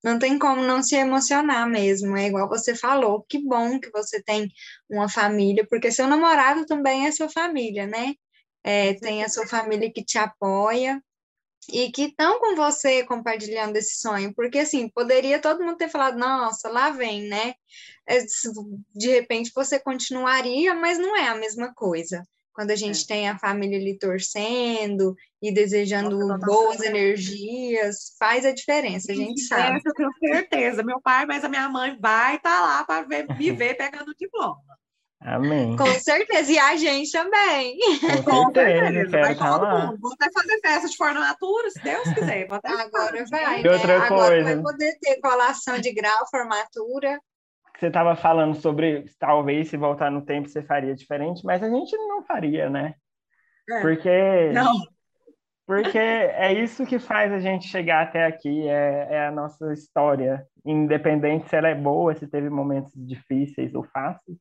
não 0.06 0.20
tem 0.20 0.38
como 0.38 0.62
não 0.62 0.82
se 0.84 0.94
emocionar 0.94 1.68
mesmo. 1.68 2.16
É 2.16 2.26
igual 2.28 2.48
você 2.48 2.76
falou, 2.76 3.26
que 3.28 3.42
bom 3.42 3.80
que 3.80 3.90
você 3.90 4.22
tem 4.22 4.48
uma 4.88 5.08
família, 5.08 5.66
porque 5.68 5.90
seu 5.90 6.06
namorado 6.06 6.64
também 6.64 7.06
é 7.06 7.12
sua 7.12 7.28
família, 7.28 7.86
né? 7.88 8.14
É, 8.62 8.94
tem 8.94 9.24
a 9.24 9.28
sua 9.28 9.46
família 9.46 9.92
que 9.92 10.04
te 10.04 10.16
apoia 10.16 11.02
e 11.70 11.90
que 11.90 12.04
estão 12.04 12.38
com 12.38 12.54
você 12.54 13.04
compartilhando 13.04 13.76
esse 13.76 14.00
sonho, 14.00 14.32
porque 14.34 14.58
assim, 14.58 14.88
poderia 14.88 15.40
todo 15.40 15.64
mundo 15.64 15.76
ter 15.76 15.88
falado, 15.88 16.18
nossa, 16.18 16.68
lá 16.68 16.90
vem, 16.90 17.28
né? 17.28 17.54
É, 18.08 18.18
de 18.94 19.08
repente 19.08 19.52
você 19.54 19.78
continuaria, 19.78 20.74
mas 20.74 20.98
não 20.98 21.16
é 21.16 21.28
a 21.28 21.34
mesma 21.34 21.72
coisa 21.74 22.22
quando 22.56 22.70
a 22.70 22.76
gente 22.76 23.04
é. 23.04 23.06
tem 23.06 23.28
a 23.28 23.38
família 23.38 23.78
ali 23.78 23.98
torcendo 23.98 25.14
e 25.42 25.52
desejando 25.52 26.18
Nossa, 26.18 26.46
boas 26.46 26.80
energias, 26.80 28.16
faz 28.18 28.46
a 28.46 28.52
diferença, 28.52 29.12
a 29.12 29.14
gente 29.14 29.42
sabe. 29.42 29.78
Eu 29.84 29.92
tenho 29.92 30.10
certeza. 30.18 30.82
Meu 30.82 30.98
pai, 31.02 31.26
mas 31.26 31.44
a 31.44 31.50
minha 31.50 31.68
mãe 31.68 31.98
vai 32.00 32.36
estar 32.36 32.56
tá 32.56 32.60
lá 32.62 32.84
para 32.84 33.06
me 33.36 33.50
ver 33.52 33.76
pegando 33.76 34.08
o 34.10 34.16
diploma. 34.16 34.56
Amém. 35.20 35.76
Com 35.76 35.86
certeza, 35.86 36.52
e 36.52 36.58
a 36.58 36.76
gente 36.76 37.10
também. 37.10 37.78
Com 38.24 38.52
certeza, 38.52 39.34
tá 39.34 39.56
lá. 39.56 39.94
Vou 39.98 40.12
até 40.12 40.30
fazer 40.30 40.60
festa 40.60 40.88
de 40.88 40.96
formatura, 40.96 41.70
se 41.70 41.82
Deus 41.82 42.08
quiser. 42.14 42.46
Agora 42.50 43.24
vai, 43.30 43.62
né? 43.62 43.70
outra 43.70 44.04
Agora 44.04 44.28
coisa. 44.28 44.44
vai 44.44 44.62
poder 44.62 44.98
ter 45.00 45.20
colação 45.20 45.78
de 45.78 45.92
grau, 45.92 46.26
formatura 46.30 47.18
você 47.78 47.88
estava 47.88 48.16
falando 48.16 48.54
sobre 48.54 49.04
talvez 49.18 49.68
se 49.68 49.76
voltar 49.76 50.10
no 50.10 50.24
tempo 50.24 50.48
você 50.48 50.62
faria 50.62 50.94
diferente, 50.94 51.44
mas 51.44 51.62
a 51.62 51.68
gente 51.68 51.96
não 51.96 52.22
faria, 52.22 52.70
né? 52.70 52.94
É. 53.68 53.80
Porque 53.80 54.52
não. 54.52 54.72
porque 55.66 55.98
é 55.98 56.52
isso 56.52 56.86
que 56.86 56.98
faz 56.98 57.32
a 57.32 57.38
gente 57.38 57.68
chegar 57.68 58.04
até 58.04 58.24
aqui, 58.24 58.66
é, 58.68 59.08
é, 59.10 59.26
a 59.26 59.30
nossa 59.30 59.72
história, 59.72 60.46
independente 60.64 61.48
se 61.48 61.56
ela 61.56 61.68
é 61.68 61.74
boa, 61.74 62.14
se 62.14 62.26
teve 62.26 62.48
momentos 62.48 62.92
difíceis 62.94 63.74
ou 63.74 63.84
fáceis, 63.84 64.38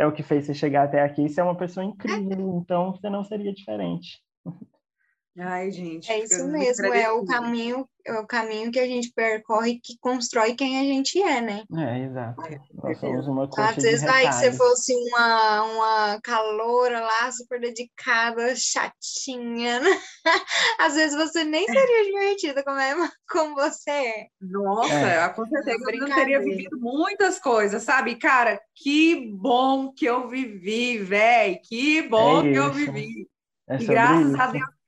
é 0.00 0.06
o 0.06 0.12
que 0.12 0.22
fez 0.22 0.46
você 0.46 0.54
chegar 0.54 0.84
até 0.84 1.02
aqui. 1.02 1.28
Você 1.28 1.40
é 1.40 1.44
uma 1.44 1.56
pessoa 1.56 1.84
incrível, 1.84 2.58
então 2.62 2.92
você 2.92 3.10
não 3.10 3.22
seria 3.22 3.52
diferente. 3.52 4.22
Ai, 5.38 5.70
gente. 5.70 6.10
É 6.10 6.24
isso 6.24 6.46
mesmo, 6.48 6.86
é 6.86 7.10
o 7.10 7.24
caminho, 7.24 7.88
é 8.04 8.12
o 8.14 8.26
caminho 8.26 8.70
que 8.72 8.80
a 8.80 8.86
gente 8.86 9.12
percorre 9.14 9.78
que 9.80 9.96
constrói 10.00 10.54
quem 10.54 10.78
a 10.78 10.82
gente 10.82 11.22
é, 11.22 11.40
né? 11.40 11.62
É, 11.72 12.04
exato. 12.04 12.42
É, 12.46 12.60
Nós 12.74 12.98
somos 12.98 13.28
uma 13.28 13.48
coisa. 13.48 13.70
Às 13.70 13.76
vezes 13.76 14.02
vai 14.02 14.26
que 14.26 14.34
você 14.34 14.52
fosse 14.52 14.92
uma, 14.92 15.62
uma 15.62 16.20
caloura 16.20 17.00
lá, 17.00 17.30
super 17.30 17.60
dedicada, 17.60 18.54
chatinha, 18.56 19.78
né? 19.78 20.00
Às 20.80 20.94
vezes 20.94 21.16
você 21.16 21.44
nem 21.44 21.64
seria 21.64 22.04
divertida 22.04 22.64
como, 22.64 22.78
é, 22.78 22.92
como 23.30 23.54
você 23.54 23.90
é. 23.90 24.26
Nossa, 24.40 24.92
é. 24.92 25.28
com 25.28 25.46
certeza 25.46 25.78
eu 25.92 26.00
não 26.00 26.14
teria 26.14 26.40
vivido 26.40 26.76
muitas 26.80 27.38
coisas, 27.38 27.84
sabe? 27.84 28.16
Cara, 28.16 28.60
que 28.74 29.30
bom 29.32 29.92
que 29.92 30.06
eu 30.06 30.28
vivi, 30.28 30.98
velho. 30.98 31.56
Que 31.62 32.02
bom 32.02 32.40
é 32.40 32.52
que 32.52 32.58
eu 32.58 32.72
vivi. 32.72 33.28
É 33.68 33.76
e 33.76 33.86
graças 33.86 34.32
isso. 34.32 34.42
a 34.42 34.46
Deus 34.48 34.79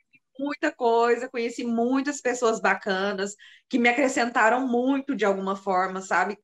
muita 0.43 0.73
coisa, 0.73 1.29
conheci 1.29 1.65
muitas 1.65 2.21
pessoas 2.21 2.61
bacanas 2.61 3.35
que 3.69 3.79
me 3.79 3.89
acrescentaram 3.89 4.67
muito 4.67 5.15
de 5.15 5.25
alguma 5.25 5.57
forma, 5.57 6.01
sabe? 6.01 6.37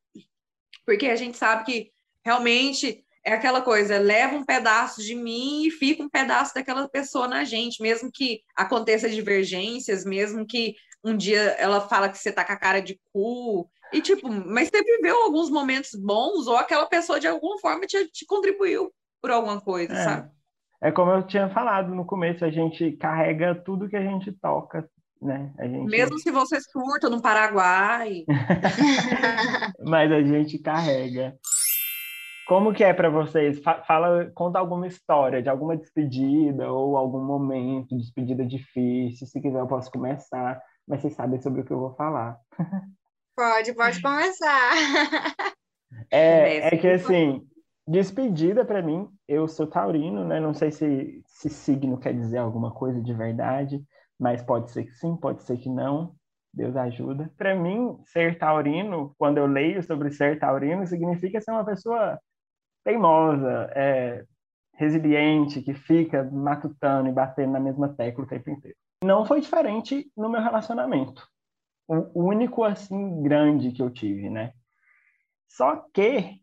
Porque 0.87 1.07
a 1.07 1.17
gente 1.17 1.37
sabe 1.37 1.65
que 1.65 1.93
realmente 2.25 3.05
é 3.25 3.33
aquela 3.33 3.61
coisa, 3.61 3.99
leva 3.99 4.37
um 4.37 4.45
pedaço 4.45 5.03
de 5.03 5.15
mim 5.15 5.67
e 5.67 5.71
fica 5.71 6.03
um 6.03 6.09
pedaço 6.09 6.55
daquela 6.55 6.89
pessoa 6.89 7.29
na 7.29 7.45
gente, 7.45 7.83
mesmo 7.83 8.11
que 8.13 8.43
aconteça 8.57 9.09
divergências, 9.09 10.05
mesmo 10.05 10.47
que 10.47 10.77
um 11.05 11.17
dia 11.17 11.41
ela 11.59 11.81
fala 11.89 12.09
que 12.09 12.19
você 12.19 12.33
tá 12.33 12.45
com 12.45 12.53
a 12.53 12.57
cara 12.57 12.81
de 12.81 12.99
cu, 13.13 13.69
e 13.93 14.01
tipo, 14.01 14.29
mas 14.31 14.69
você 14.69 14.83
viveu 14.83 15.25
alguns 15.25 15.51
momentos 15.51 15.95
bons, 15.95 16.47
ou 16.47 16.57
aquela 16.57 16.87
pessoa 16.87 17.19
de 17.19 17.27
alguma 17.27 17.59
forma 17.59 17.87
te, 17.87 18.07
te 18.09 18.27
contribuiu 18.27 18.93
por 19.21 19.31
alguma 19.31 19.61
coisa, 19.61 19.93
é. 19.93 20.05
sabe? 20.05 20.38
É 20.81 20.93
como 20.93 21.11
eu 21.11 21.27
tinha 21.27 21.49
falado 21.49 21.95
no 21.95 22.05
começo, 22.05 22.45
a 22.45 22.51
gente 22.51 22.93
carrega 22.93 23.55
tudo 23.55 23.89
que 23.89 23.97
a 23.97 24.03
gente 24.03 24.31
toca, 24.33 24.89
né? 25.21 25.53
A 25.59 25.67
gente... 25.67 25.91
Mesmo 25.91 26.19
se 26.19 26.31
você 26.31 26.61
surta 26.61 27.11
no 27.11 27.21
Paraguai. 27.21 28.25
Mas 29.85 30.13
a 30.13 30.23
gente 30.23 30.59
carrega. 30.59 31.37
Como 32.47 32.73
que 32.73 32.83
é 32.83 32.95
para 32.95 33.11
vocês? 33.11 33.61
Fala, 33.87 34.31
conta 34.35 34.59
alguma 34.59 34.87
história 34.87 35.43
de 35.43 35.51
alguma 35.51 35.77
despedida 35.77 36.73
ou 36.73 36.97
algum 36.97 37.23
momento, 37.23 37.95
despedida 37.95 38.47
difícil. 38.47 39.27
Se 39.27 39.39
quiser, 39.39 39.59
eu 39.59 39.67
posso 39.67 39.91
começar, 39.91 40.59
mas 40.87 41.03
vocês 41.03 41.15
sabem 41.15 41.39
sobre 41.43 41.61
o 41.61 41.65
que 41.65 41.73
eu 41.73 41.79
vou 41.79 41.95
falar. 41.95 42.39
Pode, 43.37 43.75
pode 43.75 44.01
começar. 44.01 44.73
É, 46.11 46.69
é 46.69 46.77
que 46.79 46.89
assim, 46.89 47.47
despedida 47.89 48.65
para 48.65 48.83
mim, 48.83 49.09
eu 49.27 49.49
sou 49.49 49.67
taurino, 49.67 50.25
né? 50.25 50.39
Não 50.39 50.53
sei 50.53 50.71
se, 50.71 51.23
se 51.27 51.49
signo 51.49 51.99
quer 51.99 52.13
dizer 52.13 52.39
alguma 52.39 52.71
coisa 52.73 53.01
de 53.03 53.15
verdade, 53.15 53.83
mas 54.19 54.43
pode 54.43 54.71
ser 54.71 54.85
que 54.85 54.93
sim, 54.93 55.17
pode 55.17 55.43
ser 55.43 55.57
que 55.57 55.71
não. 55.71 56.15
Deus 56.53 56.77
ajuda. 56.77 57.31
Para 57.37 57.55
mim, 57.55 57.99
ser 58.05 58.39
taurino, 58.39 59.15
quando 59.19 59.39
eu 59.39 59.47
leio 59.47 59.83
sobre 59.83 60.11
ser 60.11 60.39
taurino, 60.39 60.87
significa 60.87 61.41
ser 61.41 61.51
uma 61.51 61.65
pessoa 61.65 62.19
teimosa, 62.85 63.71
é, 63.75 64.25
resiliente, 64.75 65.63
que 65.63 65.75
fica 65.75 66.25
matutando 66.25 67.09
e 67.09 67.13
batendo 67.13 67.53
na 67.53 67.61
mesma 67.61 67.89
tecla 67.89 68.25
o 68.25 68.27
tempo 68.27 68.51
inteiro. 68.51 68.77
Não 69.05 69.25
foi 69.25 69.41
diferente 69.41 70.11
no 70.17 70.29
meu 70.29 70.41
relacionamento. 70.41 71.27
O 71.87 72.25
único, 72.25 72.65
assim, 72.65 73.23
grande 73.23 73.73
que 73.73 73.83
eu 73.83 73.91
tive, 73.91 74.29
né? 74.29 74.53
Só 75.49 75.77
que, 75.93 76.41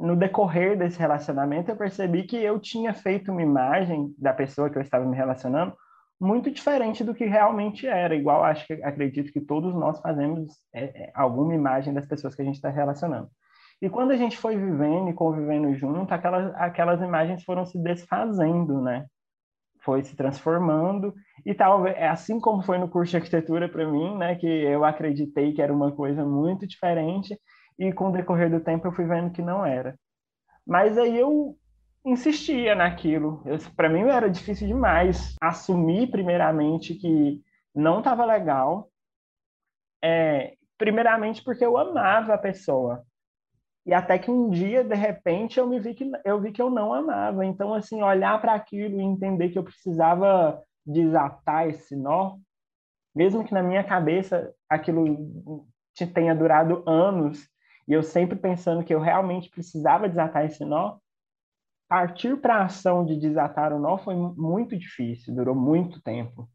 no 0.00 0.16
decorrer 0.16 0.78
desse 0.78 0.98
relacionamento, 0.98 1.70
eu 1.70 1.76
percebi 1.76 2.22
que 2.24 2.36
eu 2.36 2.58
tinha 2.58 2.94
feito 2.94 3.30
uma 3.30 3.42
imagem 3.42 4.14
da 4.18 4.32
pessoa 4.32 4.70
que 4.70 4.78
eu 4.78 4.82
estava 4.82 5.04
me 5.04 5.14
relacionando 5.14 5.74
muito 6.18 6.50
diferente 6.50 7.04
do 7.04 7.14
que 7.14 7.24
realmente 7.24 7.86
era. 7.86 8.14
Igual 8.14 8.44
acho 8.44 8.66
que 8.66 8.74
acredito 8.82 9.32
que 9.32 9.40
todos 9.40 9.74
nós 9.74 10.00
fazemos 10.00 10.50
é, 10.72 10.84
é, 10.84 11.12
alguma 11.14 11.54
imagem 11.54 11.94
das 11.94 12.06
pessoas 12.06 12.34
que 12.34 12.42
a 12.42 12.44
gente 12.44 12.56
está 12.56 12.68
relacionando. 12.68 13.28
E 13.80 13.88
quando 13.88 14.10
a 14.10 14.16
gente 14.16 14.36
foi 14.36 14.56
vivendo 14.56 15.08
e 15.08 15.14
convivendo 15.14 15.74
junto, 15.74 16.12
aquelas, 16.12 16.54
aquelas 16.56 17.00
imagens 17.00 17.42
foram 17.44 17.64
se 17.64 17.78
desfazendo, 17.78 18.82
né? 18.82 19.06
Foi 19.82 20.02
se 20.02 20.14
transformando. 20.14 21.14
E 21.46 21.54
talvez, 21.54 21.96
é 21.96 22.06
assim 22.06 22.38
como 22.38 22.62
foi 22.62 22.76
no 22.76 22.90
curso 22.90 23.12
de 23.12 23.16
arquitetura 23.16 23.68
para 23.68 23.90
mim, 23.90 24.18
né? 24.18 24.34
Que 24.34 24.46
eu 24.46 24.84
acreditei 24.84 25.54
que 25.54 25.62
era 25.62 25.72
uma 25.72 25.90
coisa 25.92 26.22
muito 26.24 26.66
diferente. 26.66 27.34
E 27.80 27.90
com 27.94 28.10
o 28.10 28.12
decorrer 28.12 28.50
do 28.50 28.60
tempo 28.60 28.86
eu 28.86 28.92
fui 28.92 29.06
vendo 29.06 29.32
que 29.32 29.40
não 29.40 29.64
era. 29.64 29.98
Mas 30.66 30.98
aí 30.98 31.18
eu 31.18 31.56
insistia 32.04 32.74
naquilo. 32.74 33.42
Para 33.74 33.88
mim 33.88 34.02
era 34.02 34.28
difícil 34.28 34.68
demais 34.68 35.34
assumir, 35.40 36.10
primeiramente, 36.10 36.94
que 36.94 37.40
não 37.74 38.00
estava 38.00 38.26
legal. 38.26 38.90
É, 40.04 40.56
primeiramente 40.76 41.42
porque 41.42 41.64
eu 41.64 41.78
amava 41.78 42.34
a 42.34 42.38
pessoa. 42.38 43.02
E 43.86 43.94
até 43.94 44.18
que 44.18 44.30
um 44.30 44.50
dia, 44.50 44.84
de 44.84 44.94
repente, 44.94 45.58
eu 45.58 45.66
me 45.66 45.80
vi 45.80 45.94
que 45.94 46.10
eu 46.22 46.38
vi 46.38 46.52
que 46.52 46.60
eu 46.60 46.68
não 46.68 46.92
amava. 46.92 47.46
Então, 47.46 47.72
assim, 47.72 48.02
olhar 48.02 48.38
para 48.42 48.52
aquilo 48.52 49.00
e 49.00 49.02
entender 49.02 49.48
que 49.48 49.58
eu 49.58 49.64
precisava 49.64 50.62
desatar 50.84 51.66
esse 51.66 51.96
nó, 51.96 52.36
mesmo 53.14 53.42
que 53.42 53.54
na 53.54 53.62
minha 53.62 53.82
cabeça 53.82 54.54
aquilo 54.68 55.66
tenha 56.14 56.34
durado 56.34 56.82
anos, 56.86 57.48
e 57.90 57.92
eu 57.92 58.04
sempre 58.04 58.38
pensando 58.38 58.84
que 58.84 58.94
eu 58.94 59.00
realmente 59.00 59.50
precisava 59.50 60.08
desatar 60.08 60.44
esse 60.44 60.64
nó, 60.64 60.98
partir 61.88 62.40
para 62.40 62.58
a 62.58 62.64
ação 62.66 63.04
de 63.04 63.16
desatar 63.16 63.72
o 63.72 63.80
nó 63.80 63.98
foi 63.98 64.14
muito 64.14 64.78
difícil, 64.78 65.34
durou 65.34 65.56
muito 65.56 66.00
tempo. 66.00 66.48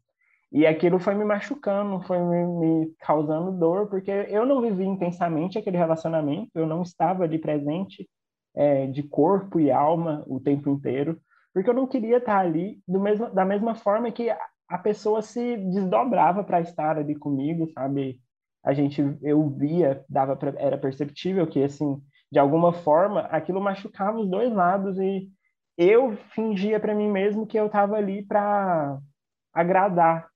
E 0.50 0.66
aquilo 0.66 0.98
foi 0.98 1.14
me 1.14 1.26
machucando, 1.26 2.00
foi 2.06 2.18
me, 2.20 2.46
me, 2.46 2.94
causando 3.00 3.52
dor, 3.52 3.86
porque 3.90 4.10
eu 4.10 4.46
não 4.46 4.62
vivi 4.62 4.86
intensamente 4.86 5.58
aquele 5.58 5.76
relacionamento, 5.76 6.52
eu 6.54 6.66
não 6.66 6.80
estava 6.80 7.24
ali 7.24 7.38
presente 7.38 8.08
é, 8.54 8.86
de 8.86 9.02
corpo 9.02 9.60
e 9.60 9.70
alma 9.70 10.24
o 10.26 10.40
tempo 10.40 10.70
inteiro, 10.70 11.20
porque 11.52 11.68
eu 11.68 11.74
não 11.74 11.86
queria 11.86 12.16
estar 12.16 12.38
ali 12.38 12.80
do 12.88 12.98
mesmo, 12.98 13.28
da 13.28 13.44
mesma 13.44 13.74
forma 13.74 14.10
que 14.10 14.30
a 14.30 14.78
pessoa 14.78 15.20
se 15.20 15.58
desdobrava 15.58 16.42
para 16.42 16.62
estar 16.62 16.96
ali 16.96 17.14
comigo, 17.14 17.68
sabe? 17.72 18.18
A 18.66 18.74
gente, 18.74 19.00
eu 19.22 19.48
via, 19.48 20.04
dava 20.08 20.34
pra, 20.34 20.52
era 20.58 20.76
perceptível 20.76 21.46
que, 21.46 21.62
assim, 21.62 22.02
de 22.32 22.38
alguma 22.38 22.72
forma, 22.72 23.20
aquilo 23.20 23.60
machucava 23.60 24.18
os 24.18 24.28
dois 24.28 24.52
lados 24.52 24.98
e 24.98 25.30
eu 25.78 26.16
fingia 26.34 26.80
para 26.80 26.94
mim 26.94 27.08
mesmo 27.08 27.46
que 27.46 27.58
eu 27.58 27.66
estava 27.66 27.96
ali 27.96 28.24
para 28.24 28.98
agradar 29.54 30.28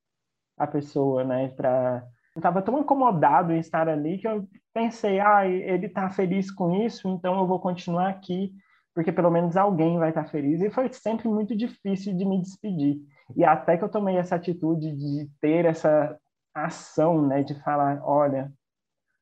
a 0.57 0.67
pessoa, 0.67 1.25
né? 1.25 1.49
Para 1.49 2.07
eu 2.37 2.39
estava 2.39 2.63
tão 2.63 2.77
acomodado 2.79 3.53
em 3.53 3.59
estar 3.59 3.89
ali 3.89 4.19
que 4.19 4.29
eu 4.29 4.47
pensei, 4.73 5.19
ah, 5.19 5.45
ele 5.47 5.87
está 5.87 6.09
feliz 6.09 6.51
com 6.51 6.73
isso, 6.85 7.09
então 7.09 7.37
eu 7.37 7.47
vou 7.47 7.59
continuar 7.59 8.09
aqui, 8.09 8.53
porque 8.95 9.11
pelo 9.11 9.31
menos 9.31 9.57
alguém 9.57 9.99
vai 9.99 10.11
estar 10.11 10.23
tá 10.25 10.31
feliz. 10.31 10.63
E 10.63 10.71
foi 10.71 10.89
sempre 10.93 11.27
muito 11.27 11.57
difícil 11.57 12.17
de 12.17 12.25
me 12.25 12.41
despedir. 12.41 13.01
E 13.37 13.45
até 13.45 13.77
que 13.77 13.83
eu 13.83 13.89
tomei 13.89 14.17
essa 14.17 14.37
atitude 14.37 14.93
de 14.93 15.29
ter 15.41 15.65
essa 15.65 16.17
ação, 16.55 17.27
né, 17.27 17.43
de 17.43 17.55
falar, 17.63 18.01
olha, 18.03 18.53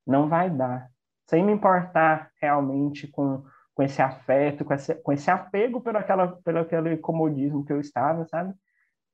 não 0.07 0.29
vai 0.29 0.51
dar, 0.51 0.89
sem 1.29 1.45
me 1.45 1.53
importar 1.53 2.31
realmente 2.41 3.07
com 3.09 3.45
com 3.75 3.85
esse 3.85 4.03
afeto, 4.03 4.65
com 4.65 4.75
esse, 4.75 4.93
com 4.97 5.13
esse 5.13 5.31
apego 5.31 5.81
pelo, 5.81 5.99
aquela, 5.99 6.37
pelo 6.43 6.59
aquele 6.59 6.97
comodismo 6.97 7.65
que 7.65 7.73
eu 7.73 7.79
estava, 7.79 8.27
sabe? 8.27 8.53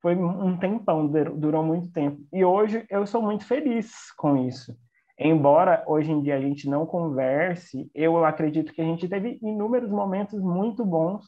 foi 0.05 0.15
um 0.15 0.59
tempão, 0.59 1.07
durou 1.07 1.65
muito 1.65 1.91
tempo. 1.91 2.21
E 2.31 2.45
hoje 2.45 2.85
eu 2.91 3.07
sou 3.07 3.23
muito 3.23 3.47
feliz 3.47 4.13
com 4.19 4.37
isso. 4.37 4.77
Embora 5.19 5.83
hoje 5.87 6.13
em 6.13 6.21
dia 6.21 6.37
a 6.37 6.41
gente 6.41 6.69
não 6.69 6.85
converse, 6.85 7.91
eu 7.95 8.23
acredito 8.23 8.75
que 8.75 8.83
a 8.83 8.85
gente 8.85 9.09
teve 9.09 9.39
inúmeros 9.41 9.91
momentos 9.91 10.39
muito 10.39 10.85
bons 10.85 11.25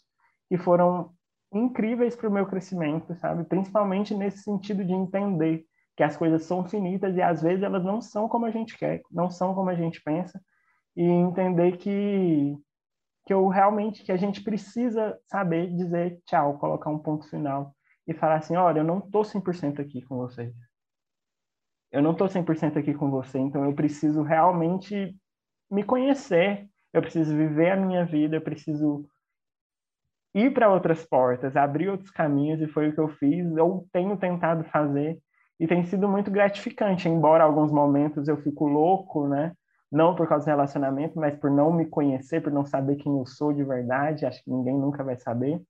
que 0.46 0.58
foram 0.58 1.10
incríveis 1.50 2.14
para 2.14 2.28
o 2.28 2.32
meu 2.32 2.44
crescimento, 2.44 3.14
sabe? 3.14 3.44
Principalmente 3.44 4.14
nesse 4.14 4.42
sentido 4.42 4.84
de 4.84 4.92
entender 4.92 5.64
que 5.96 6.02
as 6.02 6.16
coisas 6.16 6.44
são 6.44 6.64
finitas 6.68 7.16
e 7.16 7.22
às 7.22 7.42
vezes 7.42 7.62
elas 7.62 7.82
não 7.82 8.00
são 8.00 8.28
como 8.28 8.44
a 8.46 8.50
gente 8.50 8.76
quer, 8.76 9.00
não 9.10 9.30
são 9.30 9.54
como 9.54 9.70
a 9.70 9.74
gente 9.74 10.02
pensa, 10.02 10.40
e 10.96 11.02
entender 11.02 11.76
que 11.78 12.56
que 13.24 13.34
eu 13.34 13.48
realmente 13.48 14.04
que 14.04 14.12
a 14.12 14.16
gente 14.16 14.40
precisa 14.42 15.18
saber 15.26 15.74
dizer 15.74 16.20
tchau, 16.26 16.58
colocar 16.58 16.90
um 16.90 16.98
ponto 16.98 17.28
final 17.28 17.74
e 18.06 18.14
falar 18.14 18.36
assim, 18.36 18.54
olha, 18.54 18.80
eu 18.80 18.84
não 18.84 19.00
tô 19.00 19.22
100% 19.22 19.80
aqui 19.80 20.00
com 20.02 20.16
vocês. 20.16 20.54
Eu 21.90 22.02
não 22.02 22.14
tô 22.14 22.26
100% 22.28 22.78
aqui 22.78 22.94
com 22.94 23.10
você, 23.10 23.38
então 23.38 23.64
eu 23.64 23.74
preciso 23.74 24.22
realmente 24.22 25.16
me 25.70 25.82
conhecer, 25.82 26.68
eu 26.92 27.02
preciso 27.02 27.34
viver 27.34 27.72
a 27.72 27.76
minha 27.76 28.04
vida, 28.04 28.36
eu 28.36 28.40
preciso 28.40 29.08
ir 30.34 30.52
para 30.52 30.72
outras 30.72 31.04
portas, 31.04 31.56
abrir 31.56 31.88
outros 31.88 32.10
caminhos, 32.10 32.60
e 32.60 32.68
foi 32.68 32.88
o 32.88 32.94
que 32.94 33.00
eu 33.00 33.08
fiz, 33.08 33.56
eu 33.56 33.88
tenho 33.92 34.16
tentado 34.16 34.62
fazer, 34.64 35.18
e 35.58 35.66
tem 35.66 35.84
sido 35.84 36.08
muito 36.08 36.30
gratificante, 36.30 37.08
embora 37.08 37.44
alguns 37.44 37.72
momentos 37.72 38.28
eu 38.28 38.36
fico 38.42 38.66
louco, 38.66 39.26
né? 39.26 39.52
Não 39.90 40.14
por 40.14 40.28
causa 40.28 40.44
do 40.44 40.48
relacionamento, 40.48 41.18
mas 41.18 41.38
por 41.38 41.50
não 41.50 41.72
me 41.72 41.86
conhecer, 41.86 42.42
por 42.42 42.52
não 42.52 42.64
saber 42.64 42.96
quem 42.96 43.16
eu 43.16 43.24
sou 43.24 43.52
de 43.52 43.64
verdade, 43.64 44.26
acho 44.26 44.42
que 44.42 44.50
ninguém 44.50 44.76
nunca 44.76 45.02
vai 45.02 45.16
saber. 45.16 45.62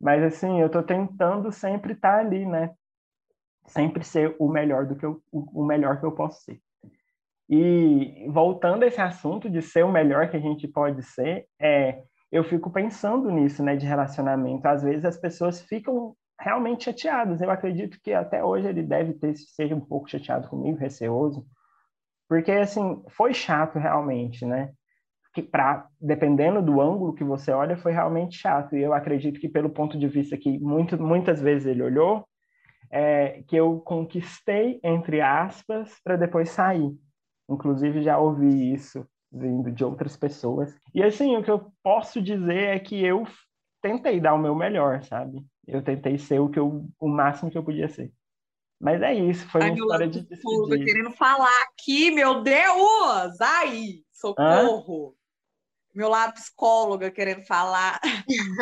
Mas 0.00 0.22
assim, 0.22 0.60
eu 0.60 0.66
estou 0.66 0.82
tentando 0.82 1.50
sempre 1.50 1.94
estar 1.94 2.16
tá 2.16 2.20
ali, 2.20 2.46
né? 2.46 2.72
Sempre 3.66 4.04
ser 4.04 4.36
o 4.38 4.48
melhor 4.48 4.86
do 4.86 4.94
que 4.94 5.04
eu, 5.04 5.20
o 5.32 5.64
melhor 5.64 5.98
que 5.98 6.06
eu 6.06 6.12
posso 6.12 6.42
ser. 6.42 6.60
E 7.48 8.28
voltando 8.28 8.82
a 8.82 8.86
esse 8.86 9.00
assunto 9.00 9.48
de 9.48 9.62
ser 9.62 9.84
o 9.84 9.90
melhor 9.90 10.28
que 10.28 10.36
a 10.36 10.40
gente 10.40 10.68
pode 10.68 11.02
ser, 11.02 11.46
é, 11.60 12.02
eu 12.30 12.44
fico 12.44 12.70
pensando 12.70 13.30
nisso, 13.30 13.62
né, 13.62 13.76
de 13.76 13.86
relacionamento. 13.86 14.66
Às 14.66 14.82
vezes 14.82 15.04
as 15.04 15.16
pessoas 15.16 15.62
ficam 15.62 16.14
realmente 16.40 16.84
chateadas. 16.84 17.40
Eu 17.40 17.50
acredito 17.50 18.00
que 18.00 18.12
até 18.12 18.44
hoje 18.44 18.68
ele 18.68 18.82
deve 18.82 19.14
ter 19.14 19.36
seja 19.36 19.74
um 19.74 19.80
pouco 19.80 20.08
chateado 20.08 20.48
comigo, 20.48 20.78
receoso, 20.78 21.46
porque 22.28 22.52
assim 22.52 23.02
foi 23.08 23.32
chato 23.34 23.78
realmente, 23.78 24.44
né? 24.44 24.72
que 25.36 25.42
para 25.42 25.86
dependendo 26.00 26.62
do 26.62 26.80
ângulo 26.80 27.12
que 27.12 27.22
você 27.22 27.52
olha 27.52 27.76
foi 27.76 27.92
realmente 27.92 28.38
chato 28.38 28.74
e 28.74 28.80
eu 28.80 28.94
acredito 28.94 29.38
que 29.38 29.50
pelo 29.50 29.68
ponto 29.68 29.98
de 29.98 30.08
vista 30.08 30.34
que 30.34 30.58
muito, 30.58 30.98
muitas 30.98 31.42
vezes 31.42 31.66
ele 31.66 31.82
olhou 31.82 32.26
é, 32.90 33.42
que 33.46 33.54
eu 33.54 33.78
conquistei 33.80 34.80
entre 34.82 35.20
aspas 35.20 36.00
para 36.02 36.16
depois 36.16 36.48
sair 36.48 36.90
inclusive 37.50 38.00
já 38.00 38.16
ouvi 38.16 38.72
isso 38.72 39.06
vindo 39.30 39.70
de 39.70 39.84
outras 39.84 40.16
pessoas 40.16 40.74
e 40.94 41.02
assim 41.02 41.36
o 41.36 41.42
que 41.42 41.50
eu 41.50 41.70
posso 41.82 42.22
dizer 42.22 42.68
é 42.74 42.78
que 42.78 43.04
eu 43.04 43.26
tentei 43.82 44.18
dar 44.18 44.32
o 44.32 44.38
meu 44.38 44.54
melhor 44.54 45.02
sabe 45.02 45.44
eu 45.66 45.82
tentei 45.82 46.18
ser 46.18 46.40
o 46.40 46.48
que 46.48 46.58
eu, 46.58 46.88
o 46.98 47.08
máximo 47.08 47.50
que 47.50 47.58
eu 47.58 47.64
podia 47.64 47.88
ser 47.88 48.12
mas 48.78 49.00
é 49.00 49.14
isso 49.14 49.48
foi 49.48 49.62
Ai, 49.62 49.70
uma 49.70 49.78
história 49.78 50.08
de 50.08 50.20
despedida. 50.22 50.84
querendo 50.84 51.10
falar 51.12 51.62
aqui 51.62 52.10
meu 52.10 52.42
Deus 52.42 53.40
ai 53.40 54.02
socorro 54.12 55.12
Hã? 55.12 55.26
meu 55.96 56.10
lado 56.10 56.34
psicóloga 56.34 57.10
querendo 57.10 57.42
falar. 57.42 57.98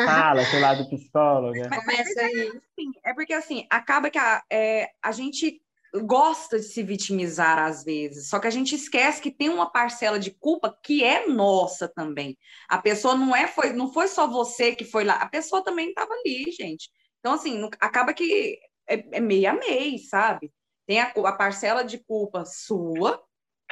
Fala, 0.05 0.45
seu 0.45 0.61
lado 0.61 0.89
psicóloga. 0.89 1.67
Começa 1.69 2.21
aí. 2.21 2.61
É, 3.03 3.09
é 3.09 3.13
porque, 3.13 3.33
assim, 3.33 3.67
acaba 3.69 4.09
que 4.09 4.17
a, 4.17 4.41
é, 4.49 4.89
a 5.03 5.11
gente 5.11 5.61
gosta 6.01 6.59
de 6.59 6.65
se 6.65 6.83
vitimizar 6.83 7.59
às 7.59 7.83
vezes, 7.83 8.29
só 8.29 8.39
que 8.39 8.47
a 8.47 8.51
gente 8.51 8.75
esquece 8.75 9.21
que 9.21 9.31
tem 9.31 9.49
uma 9.49 9.69
parcela 9.71 10.19
de 10.19 10.31
culpa 10.31 10.77
que 10.83 11.03
é 11.03 11.27
nossa 11.27 11.87
também. 11.87 12.37
A 12.67 12.77
pessoa 12.77 13.15
não 13.15 13.35
é 13.35 13.47
foi 13.47 13.73
não 13.73 13.91
foi 13.91 14.07
só 14.07 14.27
você 14.27 14.75
que 14.75 14.85
foi 14.85 15.03
lá, 15.03 15.15
a 15.15 15.29
pessoa 15.29 15.63
também 15.63 15.89
estava 15.89 16.13
ali, 16.13 16.51
gente. 16.51 16.89
Então 17.19 17.33
assim, 17.33 17.69
acaba 17.79 18.13
que 18.13 18.59
é, 18.87 19.17
é 19.17 19.19
meio 19.19 19.49
a 19.49 19.53
meio, 19.53 19.99
sabe? 19.99 20.51
Tem 20.85 20.99
a, 20.99 21.07
a 21.07 21.31
parcela 21.33 21.83
de 21.83 21.97
culpa 21.99 22.45
sua 22.45 23.21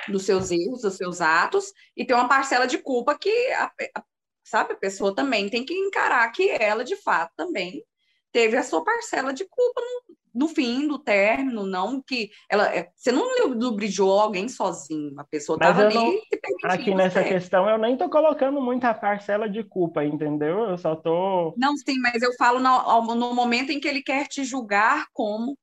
dos 0.10 0.24
seus 0.26 0.52
erros, 0.52 0.82
dos 0.82 0.96
seus 0.98 1.22
atos, 1.22 1.72
e 1.96 2.06
tem 2.06 2.16
uma 2.16 2.28
parcela 2.28 2.66
de 2.68 2.78
culpa 2.78 3.18
que 3.18 3.30
a, 3.54 3.72
a, 3.96 4.04
sabe, 4.44 4.74
a 4.74 4.78
pessoa 4.78 5.16
também 5.16 5.50
tem 5.50 5.66
que 5.66 5.74
encarar 5.74 6.30
que 6.32 6.50
ela 6.50 6.84
de 6.84 6.96
fato 6.96 7.32
também 7.36 7.84
teve 8.32 8.58
a 8.58 8.64
sua 8.64 8.84
parcela 8.84 9.34
de 9.34 9.46
culpa 9.46 9.82
no, 9.82 10.16
no 10.34 10.48
fim 10.48 10.88
do 10.88 10.98
término, 10.98 11.66
não 11.66 12.02
que 12.02 12.32
ela. 12.50 12.74
É, 12.74 12.90
você 12.96 13.12
não 13.12 13.24
lubrificou 13.50 14.20
alguém 14.20 14.50
sozinho, 14.50 15.14
a 15.20 15.24
pessoa 15.24 15.58
estava 15.58 15.86
ali. 15.86 15.94
Não, 15.94 16.16
aqui 16.64 16.96
nessa 16.96 17.24
questão, 17.24 17.70
eu 17.70 17.78
nem 17.78 17.96
tô 17.96 18.10
colocando 18.10 18.60
muita 18.60 18.94
parcela 18.94 19.48
de 19.48 19.64
culpa, 19.64 20.04
entendeu? 20.04 20.70
Eu 20.70 20.78
só 20.78 20.96
tô. 20.96 21.54
Não, 21.58 21.76
sim, 21.78 22.00
mas 22.00 22.22
eu 22.22 22.34
falo 22.34 22.60
no, 22.60 23.16
no 23.16 23.36
momento 23.36 23.72
em 23.72 23.80
que 23.80 23.88
ele 23.88 24.02
quer 24.02 24.28
te 24.28 24.44
julgar 24.44 25.06
como. 25.14 25.58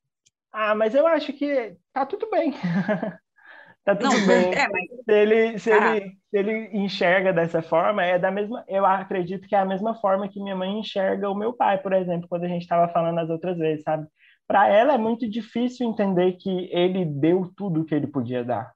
Ah, 0.53 0.75
mas 0.75 0.95
eu 0.95 1.07
acho 1.07 1.33
que 1.33 1.75
tá 1.93 2.07
tudo 2.07 2.29
bem. 2.31 2.53
tá 3.85 3.97
tudo 3.97 4.13
não, 4.13 4.27
bem. 4.27 4.55
É, 4.55 4.69
mas... 4.69 4.89
Se 5.05 5.13
ele, 5.13 5.59
se, 5.59 5.71
ele, 5.71 6.01
se 6.31 6.39
ele 6.39 6.71
enxerga 6.73 7.33
dessa 7.33 7.63
forma, 7.63 8.05
é 8.05 8.19
da 8.19 8.31
mesma. 8.31 8.65
Eu 8.69 8.87
acredito 8.87 9.49
que 9.49 9.55
é 9.55 9.59
a 9.59 9.65
mesma 9.65 9.95
forma 9.97 10.29
que 10.29 10.41
minha 10.41 10.55
mãe 10.55 10.79
enxerga 10.79 11.29
o 11.29 11.35
meu 11.35 11.53
pai, 11.53 11.79
por 11.79 11.93
exemplo, 11.93 12.29
quando 12.29 12.45
a 12.45 12.49
gente 12.49 12.63
estava 12.63 12.93
falando 12.93 13.19
as 13.19 13.31
outras 13.31 13.59
vezes, 13.59 13.83
sabe? 13.83 14.07
Para 14.51 14.67
ela 14.67 14.95
é 14.95 14.99
muito 14.99 15.31
difícil 15.31 15.89
entender 15.89 16.33
que 16.33 16.51
ele 16.73 17.05
deu 17.05 17.53
tudo 17.57 17.85
que 17.85 17.95
ele 17.95 18.09
podia 18.09 18.43
dar, 18.43 18.75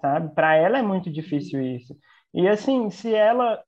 sabe? 0.00 0.34
Para 0.34 0.56
ela 0.56 0.76
é 0.76 0.82
muito 0.82 1.08
difícil 1.08 1.62
isso. 1.62 1.96
E 2.34 2.48
assim, 2.48 2.90
se 2.90 3.14
ela 3.14 3.62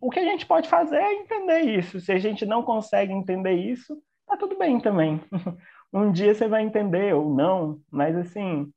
o 0.00 0.10
que 0.10 0.20
a 0.20 0.24
gente 0.24 0.46
pode 0.46 0.68
fazer 0.68 0.98
é 0.98 1.14
entender 1.14 1.62
isso. 1.62 1.98
Se 1.98 2.12
a 2.12 2.18
gente 2.18 2.46
não 2.46 2.62
consegue 2.62 3.12
entender 3.12 3.54
isso, 3.54 4.00
tá 4.28 4.36
tudo 4.36 4.56
bem 4.56 4.78
também. 4.78 5.20
um 5.92 6.12
dia 6.12 6.32
você 6.32 6.46
vai 6.46 6.62
entender 6.62 7.12
ou 7.12 7.34
não, 7.34 7.80
mas 7.90 8.16
assim, 8.16 8.72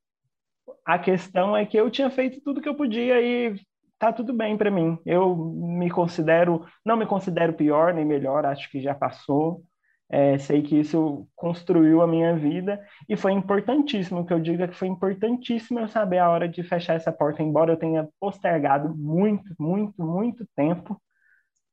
a 0.83 0.97
questão 0.97 1.55
é 1.55 1.63
que 1.63 1.77
eu 1.77 1.91
tinha 1.91 2.09
feito 2.09 2.41
tudo 2.41 2.59
que 2.59 2.67
eu 2.67 2.75
podia 2.75 3.21
e 3.21 3.53
tá 3.99 4.11
tudo 4.11 4.33
bem 4.33 4.57
para 4.57 4.71
mim. 4.71 4.97
Eu 5.05 5.35
me 5.35 5.91
considero, 5.91 6.65
não 6.83 6.97
me 6.97 7.05
considero 7.05 7.53
pior 7.53 7.93
nem 7.93 8.03
melhor, 8.03 8.47
acho 8.47 8.67
que 8.71 8.81
já 8.81 8.95
passou. 8.95 9.63
É, 10.09 10.37
sei 10.37 10.61
que 10.61 10.79
isso 10.79 11.27
construiu 11.35 12.01
a 12.01 12.07
minha 12.07 12.33
vida 12.35 12.81
e 13.09 13.17
foi 13.17 13.33
importantíssimo. 13.33 14.21
O 14.21 14.25
que 14.25 14.33
eu 14.33 14.39
digo 14.39 14.63
é 14.63 14.67
que 14.67 14.75
foi 14.75 14.87
importantíssimo 14.87 15.79
eu 15.79 15.87
saber 15.87 16.19
a 16.19 16.29
hora 16.29 16.47
de 16.47 16.63
fechar 16.63 16.95
essa 16.95 17.11
porta, 17.11 17.43
embora 17.43 17.73
eu 17.73 17.77
tenha 17.77 18.07
postergado 18.19 18.95
muito, 18.95 19.53
muito, 19.59 20.01
muito 20.01 20.47
tempo 20.55 20.99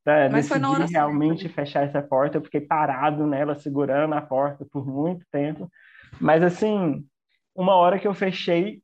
para 0.02 0.28
decidir 0.28 0.90
realmente 0.90 1.42
certa. 1.42 1.54
fechar 1.54 1.84
essa 1.84 2.02
porta. 2.02 2.38
Eu 2.38 2.42
fiquei 2.42 2.60
parado 2.60 3.26
nela, 3.26 3.54
segurando 3.54 4.14
a 4.14 4.20
porta 4.20 4.66
por 4.70 4.86
muito 4.86 5.24
tempo. 5.30 5.70
Mas, 6.20 6.42
assim, 6.42 7.04
uma 7.54 7.74
hora 7.76 7.98
que 7.98 8.06
eu 8.06 8.14
fechei, 8.14 8.82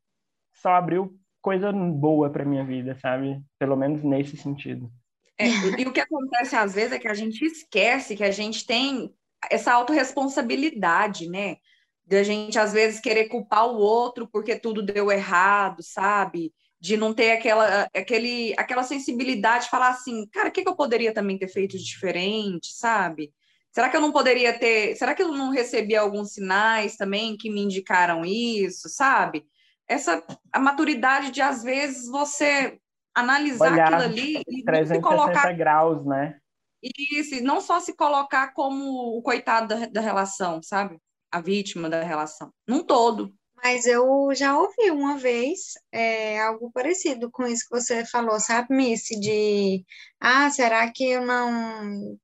só 0.52 0.70
abriu 0.70 1.14
coisa 1.42 1.72
boa 1.72 2.30
para 2.30 2.44
minha 2.44 2.64
vida, 2.64 2.94
sabe? 2.94 3.40
Pelo 3.58 3.76
menos 3.76 4.02
nesse 4.02 4.36
sentido. 4.36 4.90
É, 5.38 5.48
e 5.78 5.86
o 5.86 5.92
que 5.92 6.00
acontece 6.00 6.54
às 6.54 6.74
vezes 6.74 6.92
é 6.92 6.98
que 6.98 7.08
a 7.08 7.14
gente 7.14 7.42
esquece 7.44 8.14
que 8.14 8.24
a 8.24 8.30
gente 8.30 8.66
tem 8.66 9.10
essa 9.50 9.72
autorresponsabilidade, 9.72 11.28
né? 11.28 11.56
Da 12.04 12.22
gente, 12.22 12.58
às 12.58 12.72
vezes, 12.72 13.00
querer 13.00 13.28
culpar 13.28 13.66
o 13.66 13.76
outro 13.76 14.28
porque 14.30 14.58
tudo 14.58 14.82
deu 14.82 15.10
errado, 15.10 15.82
sabe? 15.82 16.52
De 16.80 16.96
não 16.96 17.14
ter 17.14 17.32
aquela, 17.32 17.88
aquele, 17.94 18.54
aquela 18.58 18.82
sensibilidade 18.82 19.64
de 19.64 19.70
falar 19.70 19.90
assim, 19.90 20.26
cara, 20.28 20.48
o 20.48 20.52
que, 20.52 20.62
que 20.62 20.68
eu 20.68 20.76
poderia 20.76 21.14
também 21.14 21.38
ter 21.38 21.48
feito 21.48 21.78
de 21.78 21.84
diferente, 21.84 22.72
sabe? 22.72 23.32
Será 23.72 23.88
que 23.88 23.96
eu 23.96 24.00
não 24.00 24.10
poderia 24.10 24.58
ter. 24.58 24.96
Será 24.96 25.14
que 25.14 25.22
eu 25.22 25.28
não 25.28 25.50
recebi 25.50 25.94
alguns 25.94 26.32
sinais 26.32 26.96
também 26.96 27.36
que 27.36 27.50
me 27.50 27.60
indicaram 27.60 28.24
isso, 28.24 28.88
sabe? 28.88 29.46
Essa 29.86 30.22
a 30.52 30.58
maturidade 30.58 31.30
de, 31.30 31.40
às 31.40 31.62
vezes, 31.62 32.08
você 32.08 32.78
analisar 33.14 33.72
Olhar 33.72 33.86
aquilo 33.86 34.02
ali 34.02 34.42
e 34.48 34.64
360 34.64 35.00
colocar 35.00 35.52
graus, 35.52 36.04
né? 36.04 36.38
Isso, 36.82 37.42
não 37.42 37.60
só 37.60 37.78
se 37.80 37.94
colocar 37.94 38.52
como 38.52 39.18
o 39.18 39.22
coitado 39.22 39.68
da, 39.68 39.86
da 39.86 40.00
relação, 40.00 40.62
sabe? 40.62 40.98
A 41.30 41.40
vítima 41.40 41.88
da 41.88 42.02
relação. 42.02 42.52
Num 42.66 42.82
todo. 42.82 43.34
Mas 43.62 43.86
eu 43.86 44.30
já 44.34 44.58
ouvi 44.58 44.90
uma 44.90 45.18
vez 45.18 45.74
é, 45.92 46.40
algo 46.40 46.70
parecido 46.72 47.30
com 47.30 47.46
isso 47.46 47.64
que 47.68 47.78
você 47.78 48.06
falou, 48.06 48.40
sabe, 48.40 48.74
Missy? 48.74 49.20
De, 49.20 49.84
ah, 50.18 50.50
será 50.50 50.90
que 50.90 51.04
eu 51.04 51.26
não. 51.26 52.18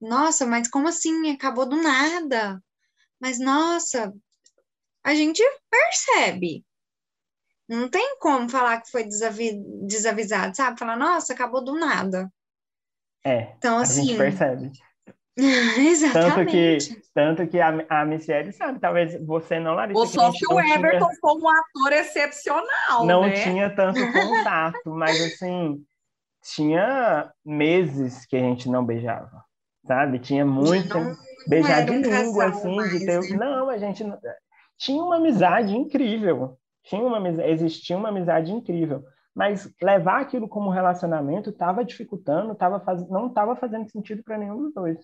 Nossa, 0.00 0.46
mas 0.46 0.68
como 0.68 0.88
assim? 0.88 1.30
Acabou 1.30 1.66
do 1.66 1.76
nada. 1.76 2.62
Mas, 3.20 3.38
nossa, 3.38 4.12
a 5.04 5.14
gente 5.14 5.42
percebe. 5.70 6.64
Não 7.68 7.88
tem 7.88 8.18
como 8.18 8.48
falar 8.48 8.82
que 8.82 8.90
foi 8.90 9.04
desavi... 9.04 9.52
desavisado, 9.86 10.54
sabe? 10.56 10.78
Falar, 10.78 10.96
nossa, 10.96 11.32
acabou 11.32 11.64
do 11.64 11.74
nada. 11.78 12.30
É, 13.24 13.52
então, 13.58 13.78
assim, 13.78 14.00
a 14.00 14.04
gente 14.04 14.16
percebe. 14.16 14.70
Exatamente. 15.36 16.12
Tanto 16.12 16.50
que, 16.50 16.78
tanto 17.14 17.46
que 17.46 17.60
a, 17.60 17.86
a 17.88 18.04
Michelle 18.04 18.52
sabe, 18.52 18.78
talvez 18.78 19.18
você 19.24 19.58
não, 19.58 19.74
Larissa. 19.74 19.98
Ou 19.98 20.06
só 20.06 20.30
que 20.32 20.46
o 20.52 20.60
Everton 20.60 21.06
tinha, 21.06 21.18
foi 21.20 21.34
um 21.34 21.48
ator 21.48 21.92
excepcional, 21.92 23.06
Não 23.06 23.22
né? 23.22 23.32
tinha 23.42 23.70
tanto 23.70 24.00
contato, 24.12 24.90
mas 24.90 25.20
assim, 25.20 25.82
tinha 26.42 27.30
meses 27.44 28.26
que 28.26 28.36
a 28.36 28.40
gente 28.40 28.68
não 28.68 28.84
beijava, 28.84 29.44
sabe? 29.86 30.18
Tinha 30.18 30.44
muito 30.44 30.98
não, 30.98 31.16
beijar 31.48 31.84
de 31.84 31.92
língua, 31.92 32.46
assim, 32.46 32.76
mais, 32.76 32.90
de 32.90 33.06
ter... 33.06 33.20
Né? 33.20 33.36
Não, 33.36 33.70
a 33.70 33.78
gente 33.78 34.04
não... 34.04 34.18
tinha 34.76 35.02
uma 35.02 35.16
amizade 35.16 35.76
incrível. 35.76 36.58
Tinha 36.82 37.02
uma 37.02 37.46
existia 37.46 37.96
uma 37.96 38.08
amizade 38.08 38.52
incrível 38.52 39.04
mas 39.34 39.72
levar 39.80 40.20
aquilo 40.20 40.48
como 40.48 40.70
relacionamento 40.70 41.50
estava 41.50 41.84
dificultando, 41.84 42.54
tava 42.54 42.80
faz... 42.80 43.08
não 43.08 43.28
estava 43.28 43.56
fazendo 43.56 43.90
sentido 43.90 44.22
para 44.22 44.38
nenhum 44.38 44.62
dos 44.62 44.74
dois. 44.74 44.98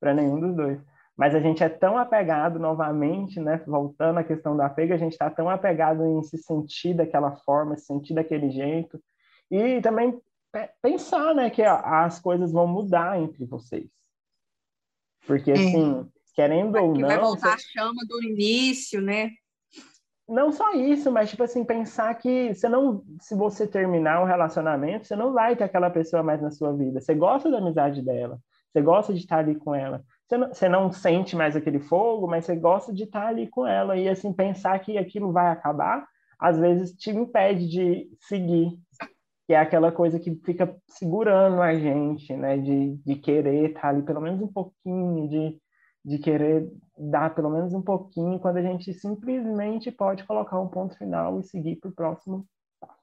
Para 0.00 0.14
nenhum 0.14 0.40
dos 0.40 0.54
dois. 0.54 0.80
Mas 1.16 1.34
a 1.34 1.40
gente 1.40 1.62
é 1.62 1.68
tão 1.68 1.98
apegado 1.98 2.58
novamente, 2.58 3.38
né? 3.38 3.62
Voltando 3.66 4.18
à 4.18 4.24
questão 4.24 4.56
da 4.56 4.66
apego, 4.66 4.94
a 4.94 4.96
gente 4.96 5.12
está 5.12 5.30
tão 5.30 5.48
apegado 5.50 6.04
em 6.04 6.22
se 6.22 6.38
sentir 6.38 6.94
daquela 6.94 7.36
forma, 7.36 7.76
se 7.76 7.86
sentir 7.86 8.14
daquele 8.14 8.50
jeito. 8.50 9.02
E 9.50 9.80
também 9.82 10.18
pensar, 10.80 11.34
né, 11.34 11.50
que 11.50 11.62
as 11.62 12.20
coisas 12.20 12.52
vão 12.52 12.66
mudar 12.66 13.20
entre 13.20 13.44
vocês. 13.44 13.88
Porque, 15.26 15.50
é. 15.50 15.54
assim, 15.54 16.10
querendo 16.34 16.76
ou 16.76 16.94
não... 16.94 17.08
Vai 17.08 17.18
voltar 17.18 17.58
você... 17.58 17.78
a 17.78 17.82
chama 17.82 18.02
do 18.06 18.22
início, 18.22 19.00
né? 19.00 19.30
Não 20.32 20.50
só 20.50 20.72
isso, 20.72 21.12
mas 21.12 21.28
tipo 21.28 21.42
assim, 21.42 21.62
pensar 21.62 22.14
que 22.14 22.54
você 22.54 22.68
não, 22.68 23.04
se 23.20 23.34
você 23.34 23.66
terminar 23.66 24.22
um 24.22 24.26
relacionamento, 24.26 25.06
você 25.06 25.14
não 25.14 25.34
vai 25.34 25.54
ter 25.54 25.64
aquela 25.64 25.90
pessoa 25.90 26.22
mais 26.22 26.40
na 26.40 26.50
sua 26.50 26.72
vida. 26.74 27.00
Você 27.00 27.14
gosta 27.14 27.50
da 27.50 27.58
amizade 27.58 28.00
dela, 28.02 28.38
você 28.72 28.80
gosta 28.80 29.12
de 29.12 29.20
estar 29.20 29.40
ali 29.40 29.54
com 29.54 29.74
ela. 29.74 30.02
Você 30.26 30.38
não, 30.38 30.48
você 30.48 30.68
não 30.70 30.90
sente 30.90 31.36
mais 31.36 31.54
aquele 31.54 31.78
fogo, 31.78 32.26
mas 32.26 32.46
você 32.46 32.56
gosta 32.56 32.94
de 32.94 33.04
estar 33.04 33.26
ali 33.26 33.46
com 33.46 33.66
ela 33.66 33.94
e 33.94 34.08
assim 34.08 34.32
pensar 34.32 34.78
que 34.78 34.96
aquilo 34.96 35.32
vai 35.32 35.50
acabar, 35.50 36.06
às 36.40 36.58
vezes 36.58 36.92
te 36.92 37.10
impede 37.10 37.68
de 37.68 38.08
seguir, 38.20 38.70
que 39.46 39.52
é 39.52 39.58
aquela 39.58 39.92
coisa 39.92 40.18
que 40.18 40.34
fica 40.36 40.74
segurando 40.88 41.60
a 41.60 41.74
gente, 41.74 42.34
né, 42.34 42.56
de, 42.56 42.96
de 43.04 43.16
querer 43.16 43.70
estar 43.70 43.90
ali 43.90 44.02
pelo 44.02 44.22
menos 44.22 44.40
um 44.40 44.48
pouquinho, 44.48 45.28
de 45.28 45.58
de 46.04 46.18
querer 46.18 46.68
dar 46.98 47.34
pelo 47.34 47.50
menos 47.50 47.72
um 47.72 47.82
pouquinho, 47.82 48.38
quando 48.38 48.56
a 48.56 48.62
gente 48.62 48.92
simplesmente 48.94 49.90
pode 49.90 50.24
colocar 50.24 50.60
um 50.60 50.68
ponto 50.68 50.96
final 50.96 51.38
e 51.40 51.44
seguir 51.44 51.76
para 51.76 51.90
o 51.90 51.94
próximo 51.94 52.46
passo. 52.80 52.94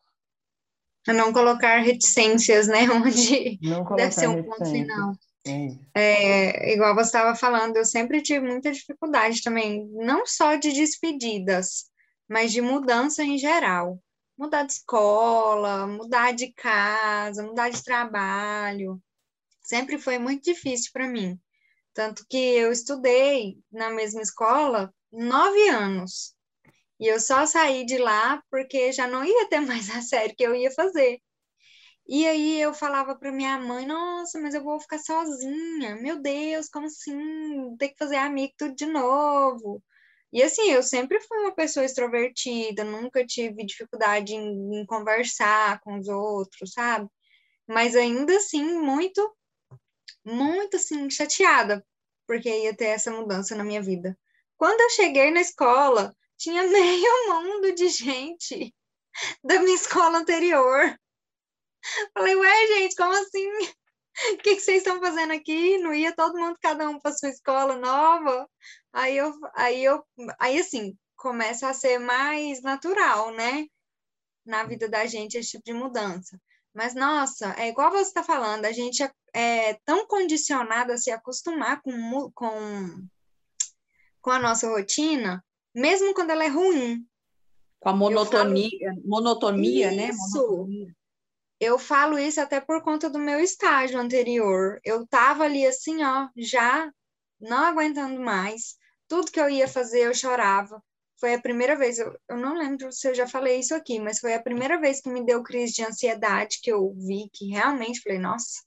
Não 1.07 1.31
colocar 1.31 1.79
reticências, 1.79 2.67
né? 2.67 2.81
Onde 2.91 3.57
deve 3.95 4.11
ser 4.11 4.27
um 4.27 4.43
ponto 4.43 4.65
final. 4.65 5.13
É, 5.47 5.69
é, 5.95 6.73
igual 6.73 6.93
você 6.93 7.07
estava 7.07 7.35
falando, 7.35 7.77
eu 7.77 7.85
sempre 7.85 8.21
tive 8.21 8.45
muita 8.45 8.71
dificuldade 8.71 9.41
também, 9.41 9.87
não 9.93 10.25
só 10.25 10.55
de 10.55 10.73
despedidas, 10.73 11.85
mas 12.27 12.51
de 12.51 12.61
mudança 12.61 13.23
em 13.23 13.37
geral. 13.37 13.99
Mudar 14.37 14.63
de 14.63 14.73
escola, 14.73 15.87
mudar 15.87 16.33
de 16.33 16.51
casa, 16.53 17.43
mudar 17.43 17.69
de 17.69 17.83
trabalho. 17.83 19.01
Sempre 19.61 19.97
foi 19.97 20.17
muito 20.17 20.43
difícil 20.43 20.91
para 20.93 21.07
mim. 21.07 21.39
Tanto 21.93 22.25
que 22.29 22.37
eu 22.37 22.71
estudei 22.71 23.57
na 23.71 23.89
mesma 23.89 24.21
escola 24.21 24.93
nove 25.11 25.69
anos. 25.69 26.35
E 26.99 27.07
eu 27.07 27.19
só 27.19 27.45
saí 27.45 27.85
de 27.85 27.97
lá 27.97 28.43
porque 28.51 28.91
já 28.93 29.07
não 29.07 29.23
ia 29.25 29.49
ter 29.49 29.61
mais 29.61 29.89
a 29.91 30.01
série 30.01 30.35
que 30.35 30.43
eu 30.43 30.55
ia 30.55 30.71
fazer. 30.71 31.21
E 32.07 32.27
aí 32.27 32.59
eu 32.59 32.73
falava 32.73 33.15
para 33.15 33.31
minha 33.31 33.57
mãe, 33.59 33.85
nossa, 33.85 34.39
mas 34.41 34.53
eu 34.55 34.63
vou 34.63 34.79
ficar 34.79 34.97
sozinha. 34.99 35.95
Meu 35.97 36.19
Deus, 36.21 36.67
como 36.69 36.87
assim? 36.87 37.75
Tem 37.77 37.89
que 37.89 37.97
fazer 37.97 38.15
amigo 38.17 38.53
tudo 38.57 38.75
de 38.75 38.85
novo. 38.87 39.83
E 40.33 40.41
assim, 40.43 40.71
eu 40.71 40.83
sempre 40.83 41.19
fui 41.21 41.37
uma 41.39 41.55
pessoa 41.55 41.85
extrovertida, 41.85 42.83
nunca 42.83 43.25
tive 43.25 43.65
dificuldade 43.65 44.33
em, 44.35 44.81
em 44.81 44.85
conversar 44.85 45.79
com 45.81 45.97
os 45.99 46.07
outros, 46.07 46.73
sabe? 46.73 47.07
Mas 47.67 47.95
ainda 47.95 48.35
assim, 48.37 48.63
muito, 48.79 49.21
muito 50.29 50.77
assim, 50.77 51.09
chateada, 51.09 51.85
porque 52.27 52.49
ia 52.49 52.75
ter 52.75 52.85
essa 52.85 53.11
mudança 53.11 53.55
na 53.55 53.63
minha 53.63 53.81
vida. 53.81 54.17
Quando 54.57 54.81
eu 54.81 54.89
cheguei 54.91 55.31
na 55.31 55.41
escola, 55.41 56.15
tinha 56.37 56.63
meio 56.67 57.29
mundo 57.29 57.73
de 57.73 57.89
gente 57.89 58.73
da 59.43 59.59
minha 59.59 59.75
escola 59.75 60.19
anterior. 60.19 60.97
Falei, 62.13 62.35
ué, 62.35 62.67
gente, 62.67 62.95
como 62.95 63.13
assim? 63.13 63.47
O 64.33 64.37
que, 64.37 64.55
que 64.55 64.61
vocês 64.61 64.79
estão 64.79 64.99
fazendo 64.99 65.31
aqui? 65.31 65.77
Não 65.77 65.93
ia 65.93 66.13
todo 66.13 66.37
mundo, 66.37 66.57
cada 66.61 66.89
um 66.89 66.99
para 66.99 67.13
sua 67.13 67.29
escola 67.29 67.77
nova? 67.77 68.49
Aí 68.91 69.15
eu, 69.17 69.33
aí 69.55 69.83
eu, 69.83 70.03
aí 70.37 70.59
assim, 70.59 70.97
começa 71.15 71.69
a 71.69 71.73
ser 71.73 71.99
mais 71.99 72.61
natural, 72.61 73.31
né? 73.31 73.65
Na 74.45 74.63
vida 74.65 74.89
da 74.89 75.05
gente, 75.05 75.37
esse 75.37 75.51
tipo 75.51 75.63
de 75.63 75.73
mudança. 75.73 76.39
Mas, 76.73 76.93
nossa, 76.93 77.53
é 77.57 77.67
igual 77.67 77.91
você 77.91 78.09
está 78.09 78.23
falando, 78.23 78.65
a 78.65 78.71
gente 78.71 79.03
é, 79.03 79.11
é 79.33 79.73
tão 79.85 80.05
condicionado 80.07 80.91
a 80.91 80.97
se 80.97 81.11
acostumar 81.11 81.81
com, 81.81 82.31
com, 82.31 83.07
com 84.21 84.31
a 84.31 84.39
nossa 84.39 84.67
rotina, 84.69 85.43
mesmo 85.73 86.13
quando 86.13 86.29
ela 86.29 86.43
é 86.43 86.47
ruim. 86.47 87.05
Com 87.79 87.89
a 87.89 87.93
monotonia, 87.93 88.93
falo... 88.93 89.01
monotonia, 89.05 89.91
né? 89.91 90.09
Isso. 90.09 90.41
né? 90.41 90.47
Monotonia. 90.47 90.95
Eu 91.59 91.77
falo 91.77 92.17
isso 92.17 92.39
até 92.39 92.61
por 92.61 92.81
conta 92.81 93.09
do 93.09 93.19
meu 93.19 93.39
estágio 93.41 93.99
anterior. 93.99 94.79
Eu 94.83 95.05
tava 95.05 95.43
ali 95.43 95.65
assim, 95.65 96.01
ó, 96.03 96.29
já 96.37 96.89
não 97.39 97.65
aguentando 97.65 98.19
mais. 98.21 98.77
Tudo 99.09 99.31
que 99.31 99.39
eu 99.39 99.49
ia 99.49 99.67
fazer, 99.67 100.07
eu 100.07 100.13
chorava. 100.13 100.81
Foi 101.19 101.33
a 101.33 101.41
primeira 101.41 101.75
vez, 101.75 101.99
eu, 101.99 102.17
eu 102.29 102.37
não 102.37 102.55
lembro 102.55 102.91
se 102.91 103.07
eu 103.07 103.13
já 103.13 103.27
falei 103.27 103.59
isso 103.59 103.75
aqui, 103.75 103.99
mas 103.99 104.19
foi 104.19 104.33
a 104.33 104.41
primeira 104.41 104.79
vez 104.79 105.01
que 105.01 105.09
me 105.09 105.25
deu 105.25 105.43
crise 105.43 105.73
de 105.73 105.83
ansiedade, 105.83 106.59
que 106.61 106.71
eu 106.71 106.93
vi 106.95 107.29
que 107.33 107.49
realmente 107.49 108.01
falei, 108.01 108.19
nossa, 108.19 108.61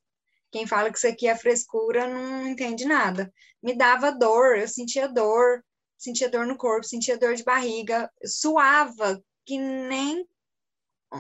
quem 0.51 0.67
fala 0.67 0.91
que 0.91 0.99
isso 0.99 1.09
aqui 1.09 1.27
é 1.27 1.37
frescura 1.37 2.07
não 2.07 2.47
entende 2.47 2.85
nada. 2.85 3.33
Me 3.63 3.75
dava 3.75 4.13
dor, 4.13 4.59
eu 4.59 4.69
sentia 4.69 5.09
dor, 5.09 5.65
sentia 5.97 6.29
dor 6.29 6.47
no 6.47 6.57
corpo, 6.59 6.87
sentia 6.87 7.17
dor 7.17 7.35
de 7.35 7.43
barriga, 7.43 8.11
suava 8.25 9.23
que 9.47 9.59
nem 9.59 10.27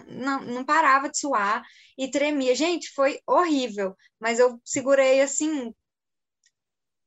não, 0.06 0.40
não 0.42 0.64
parava 0.64 1.08
de 1.08 1.18
suar 1.18 1.64
e 1.96 2.10
tremia. 2.10 2.54
Gente, 2.54 2.90
foi 2.92 3.20
horrível, 3.26 3.96
mas 4.20 4.38
eu 4.38 4.60
segurei 4.64 5.22
assim 5.22 5.74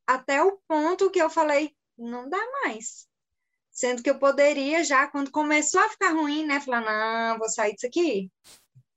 até 0.07 0.41
o 0.43 0.59
ponto 0.67 1.09
que 1.11 1.21
eu 1.21 1.29
falei, 1.29 1.75
não 1.97 2.29
dá 2.29 2.39
mais. 2.63 3.07
Sendo 3.75 4.01
que 4.01 4.09
eu 4.09 4.17
poderia 4.17 4.85
já, 4.85 5.05
quando 5.07 5.29
começou 5.29 5.81
a 5.81 5.89
ficar 5.89 6.11
ruim, 6.13 6.45
né? 6.45 6.61
Falar, 6.61 6.81
não, 6.81 7.37
vou 7.37 7.49
sair 7.49 7.73
disso 7.73 7.87
aqui. 7.87 8.31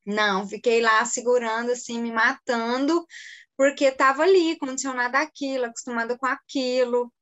Não, 0.06 0.48
fiquei 0.48 0.80
lá 0.80 1.04
segurando, 1.04 1.72
assim, 1.72 2.00
me 2.00 2.12
matando, 2.12 3.04
porque 3.56 3.86
estava 3.86 4.22
ali, 4.22 4.56
condicionada 4.56 5.18
àquilo, 5.18 5.64
acostumada 5.64 6.16
com 6.16 6.26
aquilo. 6.26 7.12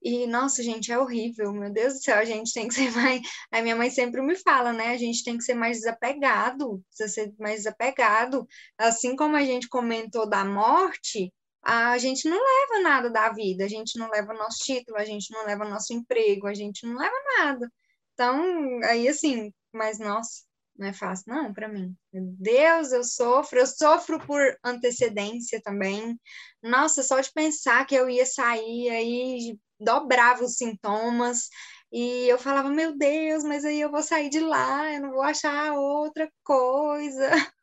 E, 0.00 0.26
nossa, 0.28 0.62
gente, 0.62 0.92
é 0.92 0.98
horrível, 0.98 1.52
meu 1.52 1.72
Deus 1.72 1.94
do 1.94 2.02
céu, 2.02 2.16
a 2.18 2.24
gente 2.24 2.52
tem 2.52 2.68
que 2.68 2.74
ser 2.74 2.90
mais. 2.92 3.20
A 3.50 3.60
minha 3.60 3.74
mãe 3.74 3.90
sempre 3.90 4.22
me 4.22 4.36
fala, 4.36 4.72
né? 4.72 4.92
A 4.92 4.96
gente 4.96 5.24
tem 5.24 5.36
que 5.36 5.44
ser 5.44 5.54
mais 5.54 5.78
desapegado, 5.78 6.80
precisa 6.88 7.08
ser 7.08 7.34
mais 7.40 7.56
desapegado. 7.56 8.46
Assim 8.78 9.16
como 9.16 9.36
a 9.36 9.44
gente 9.44 9.68
comentou 9.68 10.28
da 10.28 10.44
morte, 10.44 11.32
a 11.62 11.98
gente 11.98 12.28
não 12.28 12.38
leva 12.38 12.82
nada 12.82 13.10
da 13.10 13.30
vida, 13.30 13.64
a 13.64 13.68
gente 13.68 13.98
não 13.98 14.10
leva 14.10 14.32
nosso 14.34 14.58
título, 14.64 14.96
a 14.96 15.04
gente 15.04 15.32
não 15.32 15.44
leva 15.46 15.64
nosso 15.64 15.92
emprego, 15.92 16.46
a 16.46 16.54
gente 16.54 16.86
não 16.86 16.96
leva 16.96 17.14
nada. 17.38 17.70
Então, 18.14 18.80
aí 18.84 19.08
assim, 19.08 19.52
mas 19.72 19.98
nossa, 19.98 20.42
não 20.76 20.88
é 20.88 20.92
fácil, 20.92 21.24
não, 21.28 21.52
para 21.52 21.68
mim. 21.68 21.94
Meu 22.12 22.24
Deus, 22.38 22.92
eu 22.92 23.04
sofro, 23.04 23.58
eu 23.58 23.66
sofro 23.66 24.18
por 24.26 24.40
antecedência 24.64 25.60
também. 25.62 26.18
Nossa, 26.62 27.02
só 27.02 27.20
de 27.20 27.30
pensar 27.32 27.86
que 27.86 27.94
eu 27.94 28.08
ia 28.08 28.24
sair 28.26 28.88
aí 28.90 29.58
dobrava 29.78 30.44
os 30.44 30.56
sintomas. 30.56 31.48
E 31.92 32.28
eu 32.28 32.38
falava, 32.38 32.70
meu 32.70 32.96
Deus, 32.96 33.42
mas 33.44 33.64
aí 33.64 33.80
eu 33.80 33.90
vou 33.90 34.02
sair 34.02 34.30
de 34.30 34.40
lá, 34.40 34.92
eu 34.94 35.02
não 35.02 35.10
vou 35.10 35.22
achar 35.22 35.72
outra 35.74 36.30
coisa. 36.44 37.30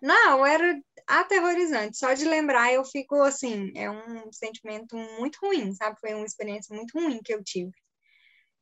Não, 0.00 0.44
era 0.44 0.80
aterrorizante. 1.06 1.98
Só 1.98 2.12
de 2.14 2.24
lembrar 2.24 2.72
eu 2.72 2.84
fico 2.84 3.16
assim, 3.22 3.72
é 3.76 3.90
um 3.90 4.32
sentimento 4.32 4.96
muito 4.96 5.38
ruim, 5.42 5.72
sabe? 5.74 5.98
Foi 6.00 6.14
uma 6.14 6.26
experiência 6.26 6.74
muito 6.74 6.98
ruim 6.98 7.20
que 7.22 7.32
eu 7.34 7.42
tive. 7.42 7.72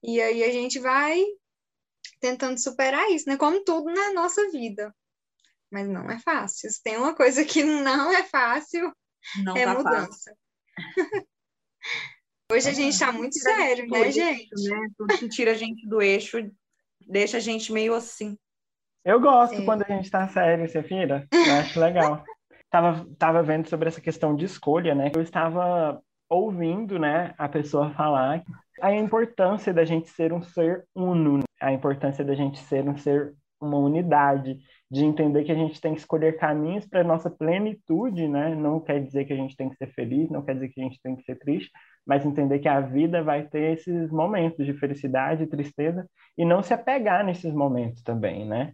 E 0.02 0.20
aí 0.20 0.44
a 0.44 0.52
gente 0.52 0.78
vai 0.78 1.24
tentando 2.20 2.58
superar 2.58 3.10
isso, 3.10 3.28
né? 3.28 3.36
Como 3.36 3.64
tudo 3.64 3.92
na 3.92 4.12
nossa 4.12 4.50
vida. 4.50 4.94
Mas 5.70 5.88
não 5.88 6.10
é 6.10 6.18
fácil. 6.18 6.70
Se 6.70 6.82
tem 6.82 6.96
uma 6.96 7.14
coisa 7.14 7.44
que 7.44 7.62
não 7.62 8.10
é 8.12 8.22
fácil, 8.24 8.92
não 9.44 9.56
é 9.56 9.64
tá 9.64 9.74
mudança. 9.74 10.36
Hoje 12.50 12.68
a 12.70 12.72
gente 12.72 12.94
está 12.94 13.12
muito 13.12 13.38
sério, 13.38 13.86
né, 13.88 14.10
gente? 14.10 14.48
Né? 14.70 14.88
Tudo 14.96 15.18
que 15.18 15.28
tira 15.28 15.50
a 15.50 15.54
gente 15.54 15.86
do 15.86 16.00
eixo 16.00 16.38
deixa 17.06 17.36
a 17.36 17.40
gente 17.40 17.72
meio 17.72 17.94
assim. 17.94 18.38
Eu 19.04 19.20
gosto 19.20 19.56
Sim. 19.56 19.64
quando 19.64 19.82
a 19.82 19.88
gente 19.88 20.04
está 20.04 20.26
sério, 20.28 20.68
Sefira. 20.68 21.26
Eu 21.32 21.54
acho 21.54 21.80
legal. 21.80 22.24
tava, 22.70 23.06
tava 23.18 23.42
vendo 23.42 23.68
sobre 23.68 23.88
essa 23.88 24.00
questão 24.00 24.34
de 24.34 24.44
escolha, 24.44 24.94
né? 24.94 25.10
Eu 25.14 25.22
estava 25.22 26.00
ouvindo, 26.28 26.98
né, 26.98 27.34
a 27.38 27.48
pessoa 27.48 27.90
falar 27.94 28.44
a 28.82 28.94
importância 28.94 29.72
da 29.72 29.84
gente 29.84 30.08
ser 30.10 30.32
um 30.32 30.42
ser 30.42 30.84
uno, 30.94 31.40
a 31.60 31.72
importância 31.72 32.24
da 32.24 32.34
gente 32.34 32.58
ser 32.58 32.88
um 32.88 32.96
ser 32.96 33.34
uma 33.60 33.78
unidade, 33.78 34.56
de 34.88 35.04
entender 35.04 35.42
que 35.42 35.50
a 35.50 35.54
gente 35.54 35.80
tem 35.80 35.92
que 35.92 35.98
escolher 36.00 36.38
caminhos 36.38 36.86
para 36.86 37.02
nossa 37.02 37.28
plenitude, 37.28 38.28
né? 38.28 38.54
Não 38.54 38.78
quer 38.78 39.02
dizer 39.02 39.24
que 39.24 39.32
a 39.32 39.36
gente 39.36 39.56
tem 39.56 39.68
que 39.68 39.76
ser 39.76 39.88
feliz, 39.88 40.30
não 40.30 40.42
quer 40.42 40.54
dizer 40.54 40.68
que 40.68 40.80
a 40.80 40.84
gente 40.84 41.00
tem 41.02 41.16
que 41.16 41.24
ser 41.24 41.36
triste, 41.36 41.70
mas 42.06 42.24
entender 42.24 42.60
que 42.60 42.68
a 42.68 42.80
vida 42.80 43.22
vai 43.22 43.48
ter 43.48 43.72
esses 43.72 44.10
momentos 44.10 44.64
de 44.64 44.72
felicidade 44.74 45.42
e 45.42 45.46
tristeza 45.48 46.08
e 46.36 46.44
não 46.44 46.62
se 46.62 46.72
apegar 46.72 47.24
nesses 47.24 47.52
momentos 47.52 48.00
também, 48.02 48.46
né? 48.46 48.72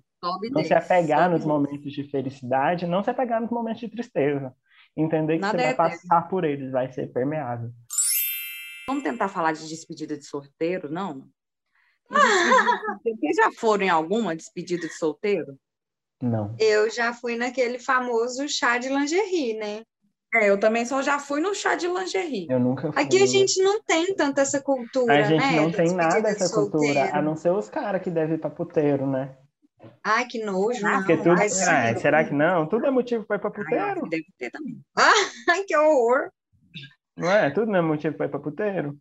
Não 0.51 0.65
se 0.65 0.75
apegar 0.75 1.31
nos 1.31 1.45
momentos 1.45 1.93
de 1.93 2.05
felicidade, 2.11 2.87
não 2.87 3.03
se 3.03 3.11
apegar 3.11 3.41
nos 3.41 3.51
momentos 3.51 3.81
de 3.81 3.89
tristeza. 3.89 4.55
Entender 4.97 5.35
que 5.35 5.41
Nada 5.41 5.59
você 5.59 5.65
é 5.65 5.75
vai 5.75 5.91
passar 5.91 6.29
por 6.29 6.45
eles, 6.45 6.71
vai 6.71 6.91
ser 6.93 7.13
permeável. 7.13 7.71
Vamos 8.87 9.03
tentar 9.03 9.29
falar 9.29 9.53
de 9.53 9.69
despedida 9.69 10.17
de 10.17 10.25
solteiro, 10.25 10.91
não? 10.91 11.27
Vocês 13.03 13.37
já 13.37 13.51
foram 13.59 13.85
em 13.85 13.89
alguma 13.89 14.37
despedida 14.37 14.87
de 14.87 14.93
solteiro? 14.93 15.59
Não. 16.23 16.55
Eu 16.59 16.91
já 16.91 17.13
fui 17.13 17.37
naquele 17.37 17.79
famoso 17.79 18.49
chá 18.49 18.79
de 18.79 18.89
lingerie, 18.89 19.55
né? 19.55 19.83
É, 20.35 20.51
eu 20.51 20.59
também 20.59 20.85
só 20.85 21.01
já 21.01 21.19
fui 21.19 21.41
no 21.41 21.55
chá 21.55 21.75
de 21.77 21.87
lingerie. 21.87 22.47
Eu 22.51 22.59
nunca 22.59 22.93
fui. 22.93 23.03
Aqui 23.03 23.23
a 23.23 23.27
gente 23.27 23.63
não 23.63 23.83
tem 23.83 24.15
tanta 24.15 24.43
essa 24.43 24.61
cultura, 24.61 25.15
né? 25.15 25.21
A 25.21 25.25
gente 25.25 25.41
né? 25.45 25.61
não 25.61 25.71
tem 25.71 25.95
nada 25.95 26.21
dessa 26.21 26.53
cultura, 26.53 27.17
a 27.17 27.23
não 27.23 27.37
ser 27.37 27.51
os 27.51 27.69
caras 27.69 28.03
que 28.03 28.11
devem 28.11 28.37
ir 28.37 28.39
pra 28.39 28.51
puteiro, 28.51 29.07
né? 29.07 29.37
Ai, 30.03 30.27
que 30.27 30.43
nojo, 30.45 30.87
ah, 30.87 31.01
não. 31.01 31.07
Tudo... 31.07 31.31
Ah, 31.33 31.97
será 31.97 32.25
que 32.25 32.35
não? 32.35 32.67
Tudo 32.67 32.87
é 32.87 32.91
motivo 32.91 33.25
para 33.25 33.37
ir 33.37 33.41
pra 33.41 33.51
puteiro? 33.51 34.01
Ai, 34.03 34.09
deve 34.09 34.27
ter 34.39 34.51
também. 34.51 34.81
Ai, 35.49 35.65
que 35.65 35.77
horror. 35.77 36.31
Não 37.17 37.31
é? 37.31 37.51
Tudo 37.51 37.71
não 37.71 37.79
é 37.79 37.83
motivo 37.83 38.17
para 38.17 38.27
ir 38.27 38.29
pra 38.29 38.41
puteiro? 38.41 38.97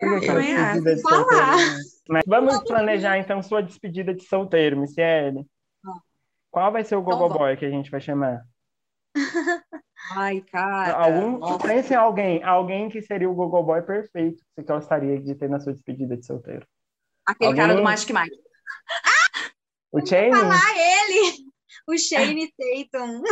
Eu 0.00 0.20
também 0.26 0.54
acho. 0.56 1.02
Falar. 1.02 1.56
Né? 1.56 1.80
Mas 2.08 2.22
vamos 2.26 2.62
planejar, 2.64 3.18
então, 3.18 3.42
sua 3.42 3.62
despedida 3.62 4.14
de 4.14 4.24
solteiro, 4.24 4.78
Michele. 4.78 5.46
Qual 6.50 6.70
vai 6.70 6.84
ser 6.84 6.96
o 6.96 7.00
então, 7.00 7.18
gogoboy 7.18 7.56
que 7.56 7.64
a 7.64 7.70
gente 7.70 7.90
vai 7.90 8.00
chamar? 8.00 8.42
Ai, 10.12 10.40
cara. 10.42 10.92
Algum, 10.92 11.58
pense 11.58 11.92
em 11.92 11.96
alguém, 11.96 12.42
alguém 12.44 12.88
que 12.88 13.00
seria 13.02 13.28
o 13.28 13.34
gogoboy 13.34 13.82
perfeito 13.82 14.36
que 14.36 14.62
você 14.62 14.62
gostaria 14.62 15.20
de 15.20 15.34
ter 15.34 15.48
na 15.48 15.58
sua 15.58 15.72
despedida 15.72 16.16
de 16.16 16.24
solteiro. 16.26 16.66
Aquele 17.26 17.48
alguém... 17.48 17.66
cara 17.66 17.74
do 17.74 17.82
Magic 17.82 18.12
Mike. 18.12 18.36
Ah! 19.04 19.10
O 19.94 20.04
Shane? 20.04 20.30
falar 20.30 20.76
ele! 20.76 21.44
O 21.86 21.98
Shane 21.98 22.50
Tatum. 22.90 23.22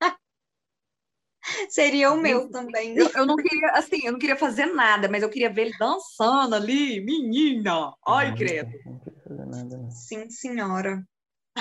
Seria 1.68 2.10
o 2.12 2.16
meu 2.16 2.48
também. 2.50 2.96
Eu, 2.96 3.10
eu, 3.14 3.26
não 3.26 3.36
queria, 3.36 3.70
assim, 3.72 4.06
eu 4.06 4.12
não 4.12 4.18
queria 4.18 4.36
fazer 4.36 4.66
nada, 4.66 5.08
mas 5.08 5.22
eu 5.22 5.28
queria 5.28 5.52
ver 5.52 5.62
ele 5.66 5.76
dançando 5.78 6.54
ali, 6.54 7.04
menina. 7.04 7.92
Ai, 8.06 8.30
não, 8.30 8.36
credo. 8.36 8.70
Não 8.86 8.98
queria 9.00 9.20
fazer 9.22 9.44
nada. 9.46 9.90
Sim, 9.90 10.30
senhora. 10.30 11.02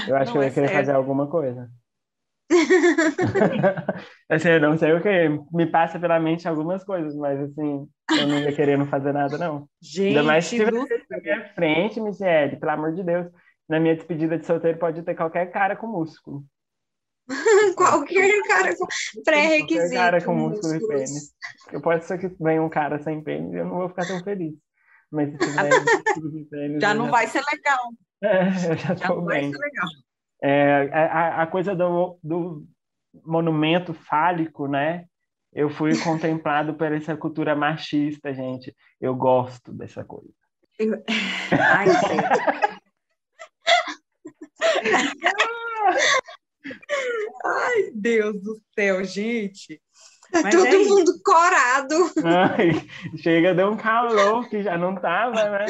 Eu 0.07 0.15
acho 0.15 0.27
não, 0.27 0.33
que 0.33 0.37
eu 0.37 0.43
ia 0.43 0.47
é 0.47 0.51
querer 0.51 0.67
sério. 0.67 0.79
fazer 0.85 0.95
alguma 0.95 1.27
coisa. 1.27 1.69
assim, 4.29 4.49
eu 4.49 4.59
não 4.61 4.77
sei 4.77 4.93
o 4.93 5.01
que, 5.01 5.29
me 5.51 5.65
passa 5.65 5.99
pela 5.99 6.19
mente 6.19 6.47
algumas 6.47 6.83
coisas, 6.83 7.15
mas 7.15 7.39
assim, 7.39 7.87
eu 8.09 8.27
não 8.27 8.39
ia 8.41 8.55
querendo 8.55 8.85
fazer 8.85 9.11
nada, 9.13 9.37
não. 9.37 9.67
Gente, 9.81 10.09
Ainda 10.09 10.23
mais 10.23 10.45
se 10.45 10.63
você 10.63 11.05
na 11.09 11.17
minha 11.19 11.53
frente, 11.53 11.99
Michelle, 11.99 12.59
pelo 12.59 12.71
amor 12.71 12.93
de 12.93 13.03
Deus, 13.03 13.27
na 13.71 13.79
minha 13.79 13.95
despedida 13.95 14.37
de 14.37 14.45
solteiro 14.45 14.77
pode 14.77 15.01
ter 15.01 15.15
qualquer 15.15 15.45
cara 15.49 15.77
com 15.77 15.87
músculo. 15.87 16.43
qualquer 17.77 18.43
cara 18.43 18.75
com 18.75 18.85
pré-requisito. 19.23 19.79
Qualquer 19.79 19.95
cara 19.95 20.25
com 20.25 20.35
músculo 20.35 20.75
e 20.75 20.87
pênis. 20.87 21.33
Eu 21.71 21.81
posso 21.81 22.05
ser 22.05 22.17
que 22.19 22.27
venha 22.43 22.61
um 22.61 22.67
cara 22.67 22.99
sem 22.99 23.23
pênis 23.23 23.53
e 23.53 23.55
eu 23.55 23.65
não 23.65 23.77
vou 23.77 23.87
ficar 23.87 24.05
tão 24.05 24.21
feliz. 24.25 24.53
Mas 25.09 25.31
se 25.31 25.37
tiver 25.37 25.69
tênis, 26.51 26.81
Já 26.81 26.91
eu 26.91 26.95
não 26.97 27.09
vai 27.09 27.27
ser 27.27 27.41
legal. 27.51 27.79
É, 28.23 28.49
eu 28.49 28.77
já 28.77 28.93
Já 28.93 29.07
tô 29.07 29.15
não 29.15 29.25
vai 29.25 29.41
bem. 29.41 29.51
ser 29.51 29.57
legal. 29.57 29.87
É, 30.43 30.89
a, 30.93 31.41
a 31.41 31.47
coisa 31.47 31.73
do, 31.73 32.19
do 32.21 32.67
monumento 33.25 33.95
fálico, 33.95 34.67
né? 34.67 35.05
Eu 35.51 35.71
fui 35.71 35.97
contemplado 36.03 36.75
por 36.75 36.91
essa 36.91 37.17
cultura 37.17 37.55
machista, 37.55 38.31
gente. 38.31 38.75
Eu 38.99 39.15
gosto 39.15 39.73
dessa 39.73 40.03
coisa. 40.03 40.29
Ai, 41.51 41.87
sei. 41.89 42.70
Ai, 47.45 47.91
Deus 47.93 48.41
do 48.41 48.61
céu, 48.77 49.03
gente. 49.03 49.81
Mas 50.31 50.55
Todo 50.55 50.65
é 50.67 50.75
isso. 50.75 50.89
mundo 50.95 51.11
corado. 51.23 51.95
Ai, 52.23 52.71
chega, 53.17 53.53
deu 53.53 53.69
um 53.69 53.77
calor 53.77 54.47
que 54.47 54.63
já 54.63 54.77
não 54.77 54.95
tava, 54.95 55.49
né? 55.49 55.65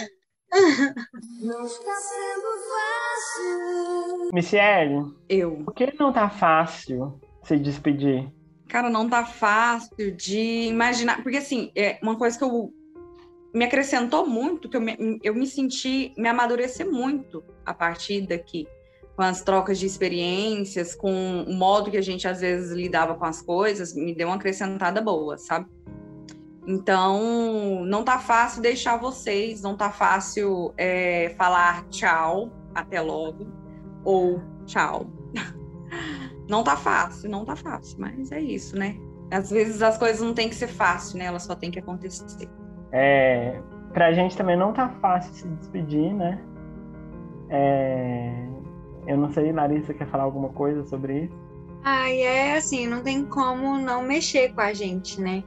Michele, 4.33 5.13
Eu. 5.29 5.63
por 5.65 5.73
que 5.73 5.93
não 5.99 6.13
tá 6.13 6.29
fácil 6.29 7.19
se 7.43 7.57
despedir? 7.57 8.31
Cara, 8.67 8.89
não 8.89 9.09
tá 9.09 9.25
fácil 9.25 10.11
de 10.15 10.67
imaginar. 10.67 11.23
Porque, 11.23 11.37
assim, 11.37 11.71
é 11.75 11.99
uma 12.01 12.17
coisa 12.17 12.37
que 12.37 12.43
eu 12.43 12.71
me 13.53 13.65
acrescentou 13.65 14.25
muito, 14.25 14.69
que 14.69 14.77
eu 14.77 14.81
me, 14.81 15.19
eu 15.23 15.33
me 15.33 15.45
senti 15.45 16.13
me 16.17 16.29
amadurecer 16.29 16.89
muito 16.89 17.43
a 17.65 17.73
partir 17.73 18.21
daqui, 18.25 18.65
com 19.21 19.25
as 19.25 19.43
trocas 19.43 19.77
de 19.77 19.85
experiências, 19.85 20.95
com 20.95 21.43
o 21.43 21.53
modo 21.53 21.91
que 21.91 21.97
a 21.97 22.01
gente 22.01 22.27
às 22.27 22.41
vezes 22.41 22.71
lidava 22.71 23.13
com 23.13 23.23
as 23.23 23.39
coisas, 23.39 23.93
me 23.93 24.15
deu 24.15 24.29
uma 24.29 24.35
acrescentada 24.35 24.99
boa, 24.99 25.37
sabe? 25.37 25.67
Então, 26.65 27.85
não 27.85 28.03
tá 28.03 28.17
fácil 28.17 28.63
deixar 28.63 28.97
vocês, 28.97 29.61
não 29.61 29.77
tá 29.77 29.91
fácil 29.91 30.73
é, 30.75 31.35
falar 31.37 31.87
tchau, 31.89 32.51
até 32.73 32.99
logo, 32.99 33.45
ou 34.03 34.41
tchau. 34.65 35.05
Não 36.49 36.63
tá 36.65 36.75
fácil, 36.75 37.29
não 37.29 37.45
tá 37.45 37.55
fácil, 37.55 37.97
mas 37.97 38.29
é 38.29 38.41
isso, 38.41 38.77
né? 38.77 38.97
Às 39.31 39.49
vezes 39.51 39.81
as 39.81 39.97
coisas 39.97 40.19
não 40.19 40.33
tem 40.33 40.49
que 40.49 40.55
ser 40.55 40.67
fácil, 40.67 41.17
né? 41.17 41.25
Elas 41.25 41.43
só 41.43 41.55
tem 41.55 41.71
que 41.71 41.79
acontecer. 41.79 42.49
É, 42.91 43.61
pra 43.93 44.11
gente 44.11 44.35
também 44.35 44.57
não 44.57 44.73
tá 44.73 44.89
fácil 45.01 45.33
se 45.33 45.47
despedir, 45.47 46.13
né? 46.13 46.43
É, 47.47 48.51
eu 49.07 49.17
não 49.17 49.31
sei, 49.31 49.51
Larissa, 49.51 49.93
quer 49.93 50.07
falar 50.07 50.23
alguma 50.23 50.49
coisa 50.49 50.85
sobre 50.85 51.23
isso? 51.23 51.33
Ai, 51.83 52.21
é 52.21 52.57
assim, 52.57 52.85
não 52.85 53.01
tem 53.01 53.25
como 53.25 53.77
não 53.77 54.03
mexer 54.03 54.53
com 54.53 54.61
a 54.61 54.73
gente, 54.73 55.19
né? 55.19 55.43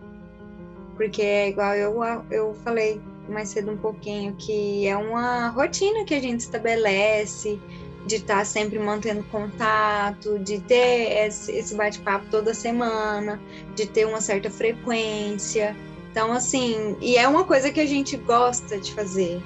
Porque 0.97 1.23
é 1.23 1.49
igual 1.49 1.75
eu, 1.75 2.03
eu 2.31 2.55
falei 2.65 3.01
mais 3.29 3.51
cedo 3.51 3.71
um 3.71 3.77
pouquinho, 3.77 4.35
que 4.35 4.87
é 4.87 4.97
uma 4.97 5.49
rotina 5.49 6.05
que 6.05 6.15
a 6.15 6.21
gente 6.21 6.41
estabelece, 6.41 7.61
de 8.07 8.17
estar 8.17 8.45
sempre 8.45 8.79
mantendo 8.79 9.23
contato, 9.25 10.39
de 10.39 10.61
ter 10.61 11.27
esse 11.27 11.75
bate-papo 11.75 12.27
toda 12.31 12.53
semana, 12.53 13.41
de 13.75 13.87
ter 13.87 14.07
uma 14.07 14.21
certa 14.21 14.51
frequência. 14.51 15.75
Então, 16.11 16.33
assim, 16.33 16.97
e 17.01 17.17
é 17.17 17.27
uma 17.27 17.45
coisa 17.45 17.71
que 17.73 17.81
a 17.81 17.87
gente 17.87 18.17
gosta 18.17 18.79
de 18.79 18.93
fazer. 18.93 19.43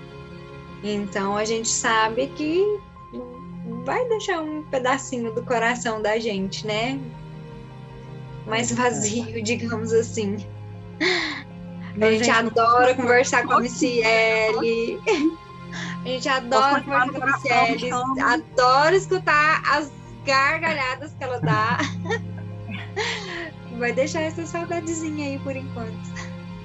Então, 0.82 1.36
a 1.36 1.44
gente 1.44 1.68
sabe 1.68 2.28
que 2.28 2.80
vai 3.84 4.08
deixar 4.08 4.40
um 4.40 4.62
pedacinho 4.64 5.32
do 5.34 5.42
coração 5.42 6.00
da 6.02 6.18
gente, 6.18 6.66
né? 6.66 6.98
Mais 8.46 8.72
vazio, 8.72 9.42
digamos 9.42 9.92
assim. 9.92 10.36
A 12.00 12.10
gente, 12.12 12.28
não 12.28 12.34
adora 12.34 12.94
conversar 12.94 13.44
com 13.44 13.54
a 13.54 13.60
Missiele. 13.60 15.00
A 16.04 16.08
gente 16.08 16.28
adora 16.28 16.80
conversar 16.80 17.12
com 17.12 17.22
a 17.22 17.26
Missiele. 17.26 17.86
então? 17.86 18.14
Adora 18.20 18.96
escutar 18.96 19.62
as 19.68 19.90
gargalhadas 20.24 21.12
que 21.14 21.24
ela 21.24 21.40
dá. 21.40 21.78
Vai 23.78 23.92
deixar 23.92 24.22
essa 24.22 24.46
saudadezinha 24.46 25.26
aí 25.26 25.38
por 25.38 25.56
enquanto. 25.56 25.98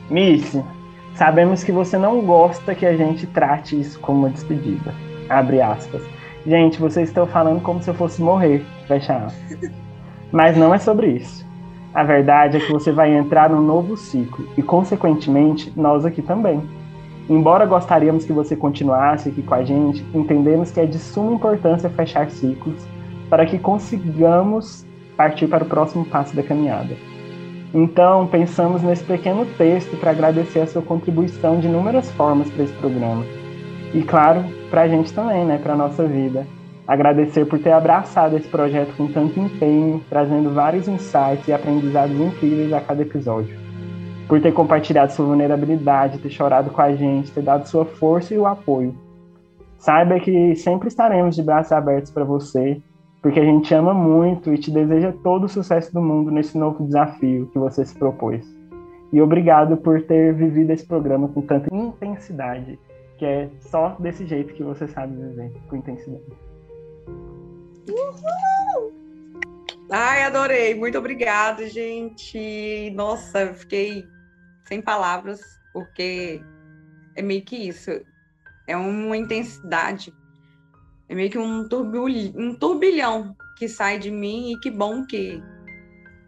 Missy, 0.10 0.64
sabemos 1.16 1.64
que 1.64 1.72
você 1.72 1.98
não 1.98 2.22
gosta 2.22 2.76
que 2.76 2.86
a 2.86 2.96
gente 2.96 3.28
trate 3.28 3.80
isso 3.80 4.00
como 4.00 4.20
uma 4.20 4.30
despedida. 4.30 4.94
Abre 5.30 5.62
aspas. 5.62 6.04
Gente, 6.46 6.80
vocês 6.80 7.10
estão 7.10 7.26
falando 7.26 7.62
como 7.62 7.82
se 7.82 7.90
eu 7.90 7.94
fosse 7.94 8.22
morrer. 8.22 8.66
Fecha. 8.88 9.28
Mas 10.32 10.58
não 10.58 10.74
é 10.74 10.78
sobre 10.78 11.08
isso. 11.08 11.46
A 11.94 12.04
verdade 12.04 12.58
é 12.58 12.60
que 12.60 12.72
você 12.72 12.92
vai 12.92 13.16
entrar 13.16 13.50
num 13.50 13.62
novo 13.62 13.96
ciclo 13.96 14.48
e, 14.58 14.64
consequentemente, 14.64 15.72
nós 15.76 16.06
aqui 16.06 16.22
também. 16.22 16.62
Embora 17.30 17.66
gostaríamos 17.66 18.26
que 18.26 18.34
você 18.34 18.56
continuasse 18.56 19.30
aqui 19.30 19.42
com 19.42 19.54
a 19.54 19.64
gente, 19.64 20.06
entendemos 20.14 20.72
que 20.72 20.80
é 20.80 20.86
de 20.86 20.98
suma 20.98 21.34
importância 21.34 21.90
fechar 21.90 22.30
ciclos 22.30 22.86
para 23.30 23.46
que 23.46 23.58
consigamos 23.58 24.86
partir 25.16 25.48
para 25.48 25.64
o 25.64 25.68
próximo 25.68 26.04
passo 26.04 26.36
da 26.36 26.44
caminhada. 26.44 26.96
Então, 27.74 28.28
pensamos 28.28 28.84
nesse 28.84 29.04
pequeno 29.04 29.46
texto 29.58 29.96
para 29.98 30.12
agradecer 30.12 30.60
a 30.60 30.68
sua 30.68 30.82
contribuição 30.82 31.60
de 31.60 31.68
inúmeras 31.68 32.12
formas 32.12 32.50
para 32.50 32.64
esse 32.64 32.74
programa. 32.74 33.24
E, 33.94 34.02
claro, 34.02 34.44
para 34.72 34.82
a 34.82 34.88
gente 34.88 35.14
também, 35.14 35.46
né, 35.46 35.60
para 35.62 35.76
nossa 35.76 36.04
vida. 36.06 36.48
Agradecer 36.88 37.46
por 37.46 37.60
ter 37.60 37.72
abraçado 37.72 38.36
esse 38.36 38.48
projeto 38.48 38.94
com 38.98 39.08
tanto 39.08 39.40
empenho, 39.40 40.02
trazendo 40.10 40.54
vários 40.54 40.88
insights 40.88 41.48
e 41.48 41.54
aprendizados 41.54 42.20
incríveis 42.20 42.74
a 42.74 42.82
cada 42.82 43.04
episódio. 43.04 43.56
Por 44.28 44.42
ter 44.42 44.52
compartilhado 44.52 45.12
sua 45.12 45.26
vulnerabilidade, 45.26 46.18
ter 46.18 46.30
chorado 46.30 46.72
com 46.72 46.82
a 46.82 46.94
gente, 46.94 47.32
ter 47.32 47.44
dado 47.44 47.68
sua 47.68 47.86
força 47.86 48.34
e 48.34 48.38
o 48.38 48.46
apoio. 48.46 48.96
Saiba 49.78 50.20
que 50.20 50.56
sempre 50.56 50.88
estaremos 50.88 51.36
de 51.36 51.44
braços 51.44 51.72
abertos 51.72 52.12
para 52.12 52.24
você, 52.24 52.82
porque 53.22 53.40
a 53.40 53.46
gente 53.46 53.74
ama 53.74 53.94
muito 53.94 54.54
e 54.54 54.58
te 54.58 54.72
deseja 54.72 55.14
todo 55.24 55.46
o 55.46 55.50
sucesso 55.50 55.94
do 55.94 56.02
mundo 56.02 56.32
nesse 56.32 56.58
novo 56.58 56.84
desafio 56.84 57.50
que 57.54 57.60
você 57.60 57.86
se 57.86 57.98
propôs. 57.98 58.46
E 59.12 59.22
obrigado 59.22 59.78
por 59.78 60.02
ter 60.02 60.34
vivido 60.34 60.72
esse 60.72 60.86
programa 60.86 61.28
com 61.28 61.42
tanta 61.42 61.74
intensidade, 61.74 62.80
que 63.24 63.28
é 63.28 63.50
só 63.62 63.96
desse 64.00 64.26
jeito 64.26 64.54
que 64.54 64.62
você 64.62 64.86
sabe 64.86 65.16
viver, 65.16 65.50
com 65.70 65.78
intensidade. 65.78 66.26
Ai, 69.90 70.24
adorei. 70.24 70.76
Muito 70.76 70.98
obrigada, 70.98 71.66
gente. 71.70 72.92
Nossa, 72.94 73.54
fiquei 73.54 74.06
sem 74.68 74.82
palavras, 74.82 75.40
porque 75.72 76.42
é 77.16 77.22
meio 77.22 77.46
que 77.46 77.56
isso. 77.56 77.92
É 78.68 78.76
uma 78.76 79.16
intensidade. 79.16 80.14
É 81.08 81.16
meio 81.16 81.30
que 81.30 81.38
um, 81.38 81.66
turbulhão, 81.70 82.34
um 82.36 82.54
turbilhão 82.54 83.38
que 83.58 83.70
sai 83.70 84.00
de 84.00 84.12
mim 84.12 84.52
e 84.52 84.60
que 84.60 84.70
bom 84.70 85.06
que, 85.06 85.42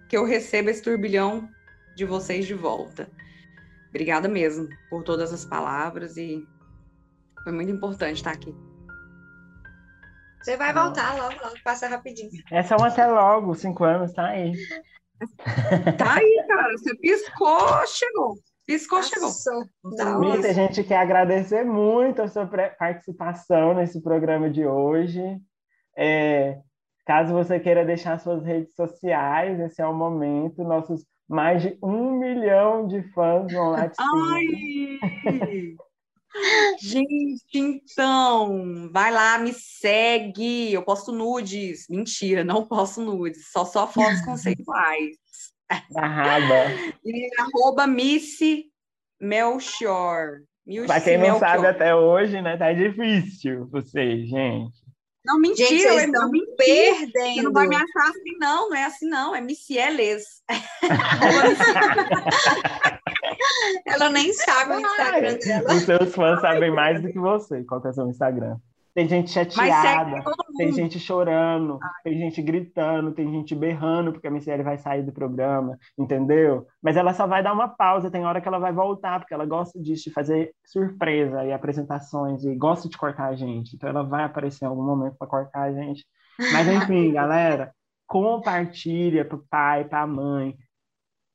que 0.08 0.16
eu 0.16 0.24
receba 0.24 0.70
esse 0.70 0.82
turbilhão 0.82 1.50
de 1.94 2.06
vocês 2.06 2.46
de 2.46 2.54
volta. 2.54 3.10
Obrigada 3.90 4.30
mesmo 4.30 4.70
por 4.90 5.04
todas 5.04 5.34
as 5.34 5.44
palavras 5.44 6.16
e 6.16 6.48
foi 7.46 7.54
muito 7.54 7.72
importante 7.72 8.18
estar 8.18 8.32
aqui. 8.32 8.54
Você 10.42 10.58
vai 10.58 10.74
voltar 10.74 11.16
logo, 11.16 11.36
logo, 11.42 11.56
passa 11.64 11.88
rapidinho. 11.88 12.32
É 12.52 12.64
só 12.64 12.76
um 12.76 12.84
até 12.84 13.06
logo, 13.06 13.54
cinco 13.54 13.84
anos, 13.84 14.12
tá 14.14 14.26
aí. 14.26 14.52
Tá 15.98 16.16
aí, 16.16 16.46
cara. 16.46 16.72
Você 16.74 16.94
piscou, 16.98 17.88
chegou. 17.88 18.36
Piscou, 18.68 19.02
chegou. 19.02 19.30
Passou. 19.30 19.64
Da 19.96 20.20
Mita, 20.20 20.48
a 20.50 20.54
gente 20.54 20.84
quer 20.84 20.98
agradecer 20.98 21.64
muito 21.64 22.22
a 22.22 22.28
sua 22.28 22.46
participação 22.78 23.76
nesse 23.76 24.02
programa 24.02 24.50
de 24.50 24.66
hoje. 24.66 25.40
É, 25.98 26.60
caso 27.06 27.34
você 27.34 27.62
queira 27.62 27.86
deixar 27.86 28.20
suas 28.20 28.44
redes 28.44 28.76
sociais, 28.76 29.58
esse 29.62 29.82
é 29.82 29.88
o 29.88 29.94
momento. 29.94 30.66
Nossos 30.66 31.06
mais 31.30 31.62
de 31.62 31.78
um 31.82 32.20
milhão 32.20 32.86
de 32.86 33.02
fãs 33.14 33.52
vão 33.54 33.72
lá 33.72 33.88
te 33.88 33.96
seguir. 33.96 35.00
Ai! 35.02 35.76
Gente, 36.80 37.44
então, 37.54 38.90
vai 38.92 39.12
lá, 39.12 39.38
me 39.38 39.54
segue. 39.54 40.74
Eu 40.74 40.82
posto 40.84 41.12
nudes. 41.12 41.86
Mentira, 41.90 42.44
não 42.44 42.66
posto 42.66 43.02
nudes. 43.02 43.52
Só 43.52 43.66
só 43.66 43.88
fotos 43.88 44.22
conceituais. 44.22 45.18
Da 45.92 46.06
raba. 46.06 46.72
E 47.04 47.30
arroba 47.40 47.88
Missy 47.88 48.66
Melchior. 49.20 50.42
Pra 50.88 51.00
quem 51.02 51.18
não 51.18 51.24
Melchior. 51.24 51.40
sabe 51.40 51.68
até 51.68 51.96
hoje, 51.96 52.42
né? 52.42 52.58
Tá 52.58 52.74
difícil 52.74 53.68
vocês, 53.68 54.28
gente. 54.28 54.74
Não, 55.24 55.40
mentira, 55.40 55.70
Gente, 55.70 55.84
vocês 55.84 56.04
estão. 56.04 56.30
Você 56.30 56.56
perdendo. 56.58 57.44
não 57.44 57.52
vai 57.52 57.68
me 57.68 57.76
achar 57.76 58.10
assim, 58.10 58.38
não. 58.40 58.70
Não 58.70 58.78
é 58.78 58.84
assim, 58.86 59.08
não. 59.10 59.36
É 59.36 59.42
Missieles. 59.42 60.24
Ela 63.86 64.10
nem 64.10 64.34
sabe 64.34 64.74
o 64.74 64.80
Instagram 64.80 65.30
Ai, 65.30 65.38
dela. 65.38 65.74
Os 65.74 65.84
seus 65.84 66.16
fãs 66.16 66.42
sabem 66.42 66.72
mais 66.72 67.02
do 67.02 67.12
que 67.12 67.20
você. 67.20 67.64
Qual 67.64 67.80
que 67.80 67.88
é 67.88 67.90
o 67.92 67.94
seu 67.94 68.08
Instagram? 68.08 68.58
Tem 68.96 69.10
gente 69.10 69.30
chateada, 69.30 70.24
tem 70.58 70.72
gente 70.72 70.98
chorando, 70.98 71.78
ah. 71.84 71.92
tem 72.02 72.18
gente 72.18 72.42
gritando, 72.42 73.12
tem 73.12 73.30
gente 73.30 73.54
berrando 73.54 74.14
porque 74.14 74.26
a 74.26 74.32
Michelle 74.32 74.64
vai 74.64 74.78
sair 74.78 75.04
do 75.04 75.12
programa, 75.12 75.78
entendeu? 76.00 76.66
Mas 76.82 76.96
ela 76.96 77.14
só 77.14 77.28
vai 77.28 77.44
dar 77.44 77.52
uma 77.52 77.68
pausa, 77.68 78.10
tem 78.10 78.26
hora 78.26 78.40
que 78.40 78.48
ela 78.48 78.58
vai 78.58 78.72
voltar, 78.72 79.20
porque 79.20 79.34
ela 79.34 79.46
gosta 79.46 79.78
disso, 79.82 80.06
de 80.06 80.14
fazer 80.14 80.54
surpresa 80.66 81.44
e 81.44 81.52
apresentações, 81.52 82.46
e 82.46 82.56
gosta 82.56 82.88
de 82.88 82.98
cortar 82.98 83.26
a 83.26 83.36
gente. 83.36 83.76
Então 83.76 83.90
ela 83.90 84.02
vai 84.02 84.24
aparecer 84.24 84.64
em 84.64 84.70
algum 84.70 84.86
momento 84.86 85.18
para 85.18 85.28
cortar 85.28 85.64
a 85.64 85.74
gente. 85.74 86.06
Mas 86.54 86.66
enfim, 86.66 87.12
galera, 87.12 87.74
compartilha 88.08 89.26
pro 89.26 89.46
pai, 89.50 89.84
pra 89.84 90.08
mãe. 90.08 90.56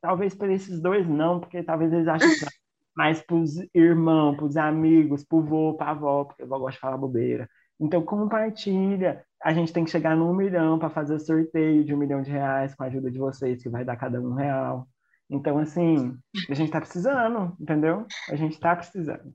Talvez 0.00 0.34
para 0.34 0.52
esses 0.52 0.80
dois 0.80 1.06
não, 1.08 1.40
porque 1.40 1.62
talvez 1.62 1.92
eles 1.92 2.08
achem 2.08 2.30
que 2.30 2.60
mas 2.96 3.22
para 3.22 3.36
os 3.36 3.52
irmãos, 3.74 4.36
para 4.36 4.44
os 4.44 4.56
amigos, 4.56 5.24
para 5.24 5.38
o 5.38 5.42
vô, 5.42 5.74
para 5.74 5.86
a 5.86 5.90
avó, 5.90 6.24
porque 6.24 6.42
a 6.42 6.44
avó 6.44 6.58
gosta 6.58 6.72
de 6.72 6.80
falar 6.80 6.98
bobeira. 6.98 7.48
Então, 7.80 8.02
compartilha. 8.02 9.24
A 9.42 9.54
gente 9.54 9.72
tem 9.72 9.84
que 9.84 9.90
chegar 9.90 10.14
no 10.14 10.30
um 10.30 10.34
milhão 10.34 10.78
para 10.78 10.90
fazer 10.90 11.18
sorteio 11.18 11.82
de 11.82 11.94
um 11.94 11.96
milhão 11.96 12.20
de 12.20 12.30
reais 12.30 12.74
com 12.74 12.82
a 12.82 12.86
ajuda 12.86 13.10
de 13.10 13.18
vocês, 13.18 13.62
que 13.62 13.70
vai 13.70 13.84
dar 13.84 13.96
cada 13.96 14.20
um 14.20 14.34
real. 14.34 14.86
Então, 15.30 15.58
assim, 15.58 16.14
a 16.50 16.54
gente 16.54 16.66
está 16.66 16.80
precisando, 16.80 17.56
entendeu? 17.58 18.06
A 18.28 18.36
gente 18.36 18.52
está 18.52 18.76
precisando. 18.76 19.32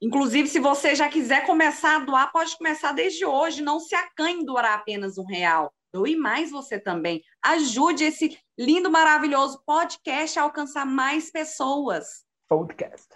Inclusive, 0.00 0.48
se 0.48 0.60
você 0.60 0.94
já 0.94 1.10
quiser 1.10 1.44
começar 1.44 1.96
a 1.96 2.04
doar, 2.04 2.32
pode 2.32 2.56
começar 2.56 2.92
desde 2.92 3.26
hoje. 3.26 3.60
Não 3.62 3.80
se 3.80 3.94
acanhe 3.94 4.40
em 4.40 4.44
doar 4.46 4.64
apenas 4.64 5.18
um 5.18 5.26
real. 5.26 5.70
Doe 5.92 6.16
mais 6.16 6.50
você 6.50 6.78
também. 6.78 7.22
Ajude 7.42 8.04
esse 8.04 8.38
lindo, 8.60 8.90
maravilhoso 8.90 9.62
podcast 9.64 10.38
alcançar 10.38 10.84
mais 10.84 11.30
pessoas. 11.30 12.26
Podcast. 12.46 13.08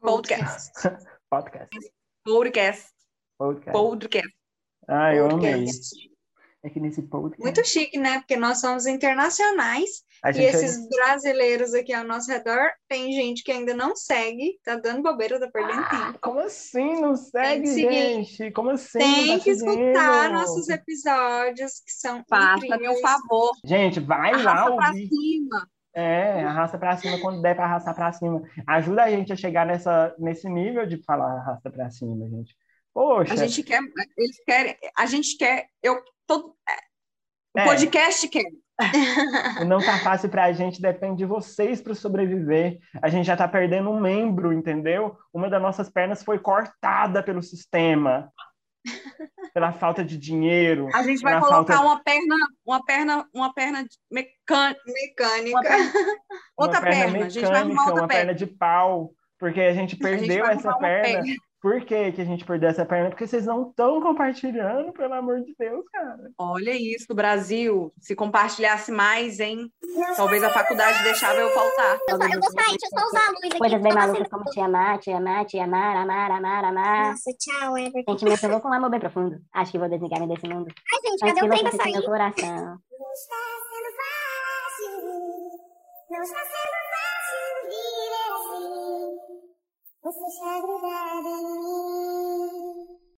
Podcast. 0.00 0.72
Podcast. 1.30 1.92
Podcast. 2.24 2.92
Podcast. 3.38 3.72
Podcast. 3.72 4.36
Ah, 4.88 5.14
eu 5.14 5.30
amei. 5.30 5.66
É 6.64 6.70
que 6.70 6.80
nesse 6.80 7.02
podcast. 7.02 7.42
Muito 7.42 7.62
chique, 7.62 7.98
né? 7.98 8.20
Porque 8.20 8.36
nós 8.36 8.58
somos 8.58 8.86
internacionais 8.86 10.02
e 10.34 10.40
esses 10.40 10.78
é... 10.78 10.88
brasileiros 10.88 11.74
aqui 11.74 11.92
ao 11.92 12.06
nosso 12.06 12.30
redor, 12.30 12.70
tem 12.88 13.12
gente 13.12 13.44
que 13.44 13.52
ainda 13.52 13.74
não 13.74 13.94
segue, 13.94 14.58
tá 14.64 14.74
dando 14.76 15.02
bobeira, 15.02 15.38
tá 15.38 15.46
perdendo 15.52 15.80
ah, 15.80 15.90
tempo. 15.90 16.18
Como 16.22 16.40
assim 16.40 16.98
não 17.02 17.14
segue, 17.16 17.66
gente? 17.66 18.50
Como 18.52 18.70
assim? 18.70 18.98
Tem 18.98 19.36
tá 19.36 19.44
que 19.44 19.54
seguindo? 19.54 19.78
escutar 19.78 20.32
nossos 20.32 20.70
episódios, 20.70 21.82
que 21.84 21.92
são 21.92 22.24
Faça 22.26 22.78
meu 22.78 22.98
favor. 22.98 23.52
Gente, 23.62 24.00
vai 24.00 24.30
Arrasta 24.30 24.50
lá 24.50 24.70
ouvir. 24.70 24.76
Pra 24.78 24.92
cima. 24.94 25.68
É, 25.92 26.44
arrasta 26.44 26.78
pra 26.78 26.96
cima 26.96 27.20
quando 27.20 27.42
der 27.42 27.54
pra 27.54 27.66
arrastar 27.66 27.94
pra 27.94 28.10
cima. 28.10 28.42
Ajuda 28.66 29.02
a 29.02 29.10
gente 29.10 29.34
a 29.34 29.36
chegar 29.36 29.66
nessa, 29.66 30.14
nesse 30.18 30.48
nível 30.48 30.86
de 30.86 30.96
falar 31.04 31.40
arrasta 31.40 31.70
pra 31.70 31.90
cima, 31.90 32.26
gente. 32.26 32.56
Poxa. 32.94 33.34
A 33.34 33.36
gente 33.36 33.62
quer, 33.62 33.80
eles 34.16 34.36
querem, 34.46 34.76
a 34.96 35.04
gente 35.04 35.36
quer, 35.36 35.66
eu 35.82 36.00
todo, 36.26 36.54
o 37.54 37.60
é. 37.60 37.64
podcast 37.64 38.28
quer. 38.28 38.44
não 39.66 39.78
tá 39.78 39.98
fácil 39.98 40.28
para 40.28 40.44
a 40.44 40.52
gente, 40.52 40.82
depende 40.82 41.18
de 41.18 41.24
vocês 41.24 41.80
para 41.80 41.94
sobreviver. 41.94 42.78
A 43.00 43.08
gente 43.08 43.26
já 43.26 43.36
tá 43.36 43.46
perdendo 43.46 43.90
um 43.90 44.00
membro, 44.00 44.52
entendeu? 44.52 45.16
Uma 45.32 45.48
das 45.48 45.62
nossas 45.62 45.88
pernas 45.88 46.22
foi 46.22 46.38
cortada 46.38 47.22
pelo 47.22 47.42
sistema. 47.42 48.32
Pela 49.54 49.72
falta 49.72 50.04
de 50.04 50.18
dinheiro. 50.18 50.88
A 50.92 51.02
gente 51.02 51.22
vai 51.22 51.40
colocar 51.40 51.74
falta... 51.74 51.80
uma 51.80 52.02
perna, 52.02 52.36
uma 52.66 52.84
perna, 52.84 53.28
uma 53.32 53.54
perna 53.54 53.86
mecânica. 54.10 54.80
Mecânica. 54.84 55.60
Perna... 55.62 55.92
outra 56.56 56.80
perna, 56.80 56.96
perna. 56.96 57.12
Mecânica, 57.12 57.26
a 57.26 57.28
gente 57.30 57.46
vai 57.46 57.60
arrumar 57.60 57.82
outra 57.86 58.02
uma 58.02 58.08
perna. 58.08 58.24
perna 58.26 58.34
de 58.34 58.46
pau, 58.46 59.12
porque 59.38 59.60
a 59.60 59.72
gente 59.72 59.96
perdeu 59.96 60.44
a 60.44 60.52
gente 60.52 60.66
essa 60.66 60.76
perna. 60.76 61.02
perna. 61.02 61.34
Por 61.64 61.80
que, 61.80 62.12
que 62.12 62.20
a 62.20 62.24
gente 62.26 62.44
perdeu 62.44 62.68
essa 62.68 62.84
perna? 62.84 63.08
Porque 63.08 63.26
vocês 63.26 63.46
não 63.46 63.70
estão 63.70 63.98
compartilhando, 63.98 64.92
pelo 64.92 65.14
amor 65.14 65.40
de 65.40 65.54
Deus, 65.58 65.82
cara. 65.88 66.30
Olha 66.36 66.72
isso, 66.72 67.14
Brasil. 67.14 67.90
Se 67.98 68.14
compartilhasse 68.14 68.92
mais, 68.92 69.40
hein? 69.40 69.72
Talvez 70.14 70.44
a 70.44 70.50
faculdade 70.50 71.02
deixava 71.02 71.40
eu 71.40 71.48
faltar. 71.48 71.98
Eu, 72.06 72.18
eu 72.18 72.38
gostaria, 72.38 72.76
deixa 72.76 72.86
eu 72.92 73.00
só 73.00 73.06
usar 73.06 73.28
a 73.28 73.30
luz 73.30 73.44
aqui. 73.46 73.58
Coisas 73.58 73.80
bem 73.80 73.94
malucas 73.94 74.28
como 74.28 74.44
te 74.44 74.60
amar, 74.60 74.98
te 74.98 75.10
amar, 75.10 75.46
te 75.46 75.58
amar, 75.58 75.96
amar, 75.96 76.30
amar, 76.32 76.64
amar. 76.66 77.10
Nossa, 77.12 77.30
tchau, 77.38 77.78
Everton. 77.78 78.12
Sentimento 78.12 78.46
louco, 78.48 78.68
um 78.68 78.72
amor 78.74 78.90
bem 78.90 79.00
profundo. 79.00 79.40
Acho 79.54 79.72
que 79.72 79.78
vou 79.78 79.88
desligar-me 79.88 80.28
desse 80.28 80.46
mundo. 80.46 80.66
Ai, 80.68 81.10
gente, 81.10 81.20
cadê 81.20 81.46
o 81.46 81.48
trem 81.48 81.62
pra 81.62 81.72
sair? 81.72 81.92
Meu 81.92 82.02
coração. 82.02 82.78
Não 83.00 83.12
está 83.14 83.36
sendo 83.70 83.90
fácil. 83.96 85.00
Não 86.10 86.22
está 86.22 86.40
sendo 86.40 86.83
واستشهاد 90.04 90.64
ذا 90.82 90.88
عدنين 90.88 92.13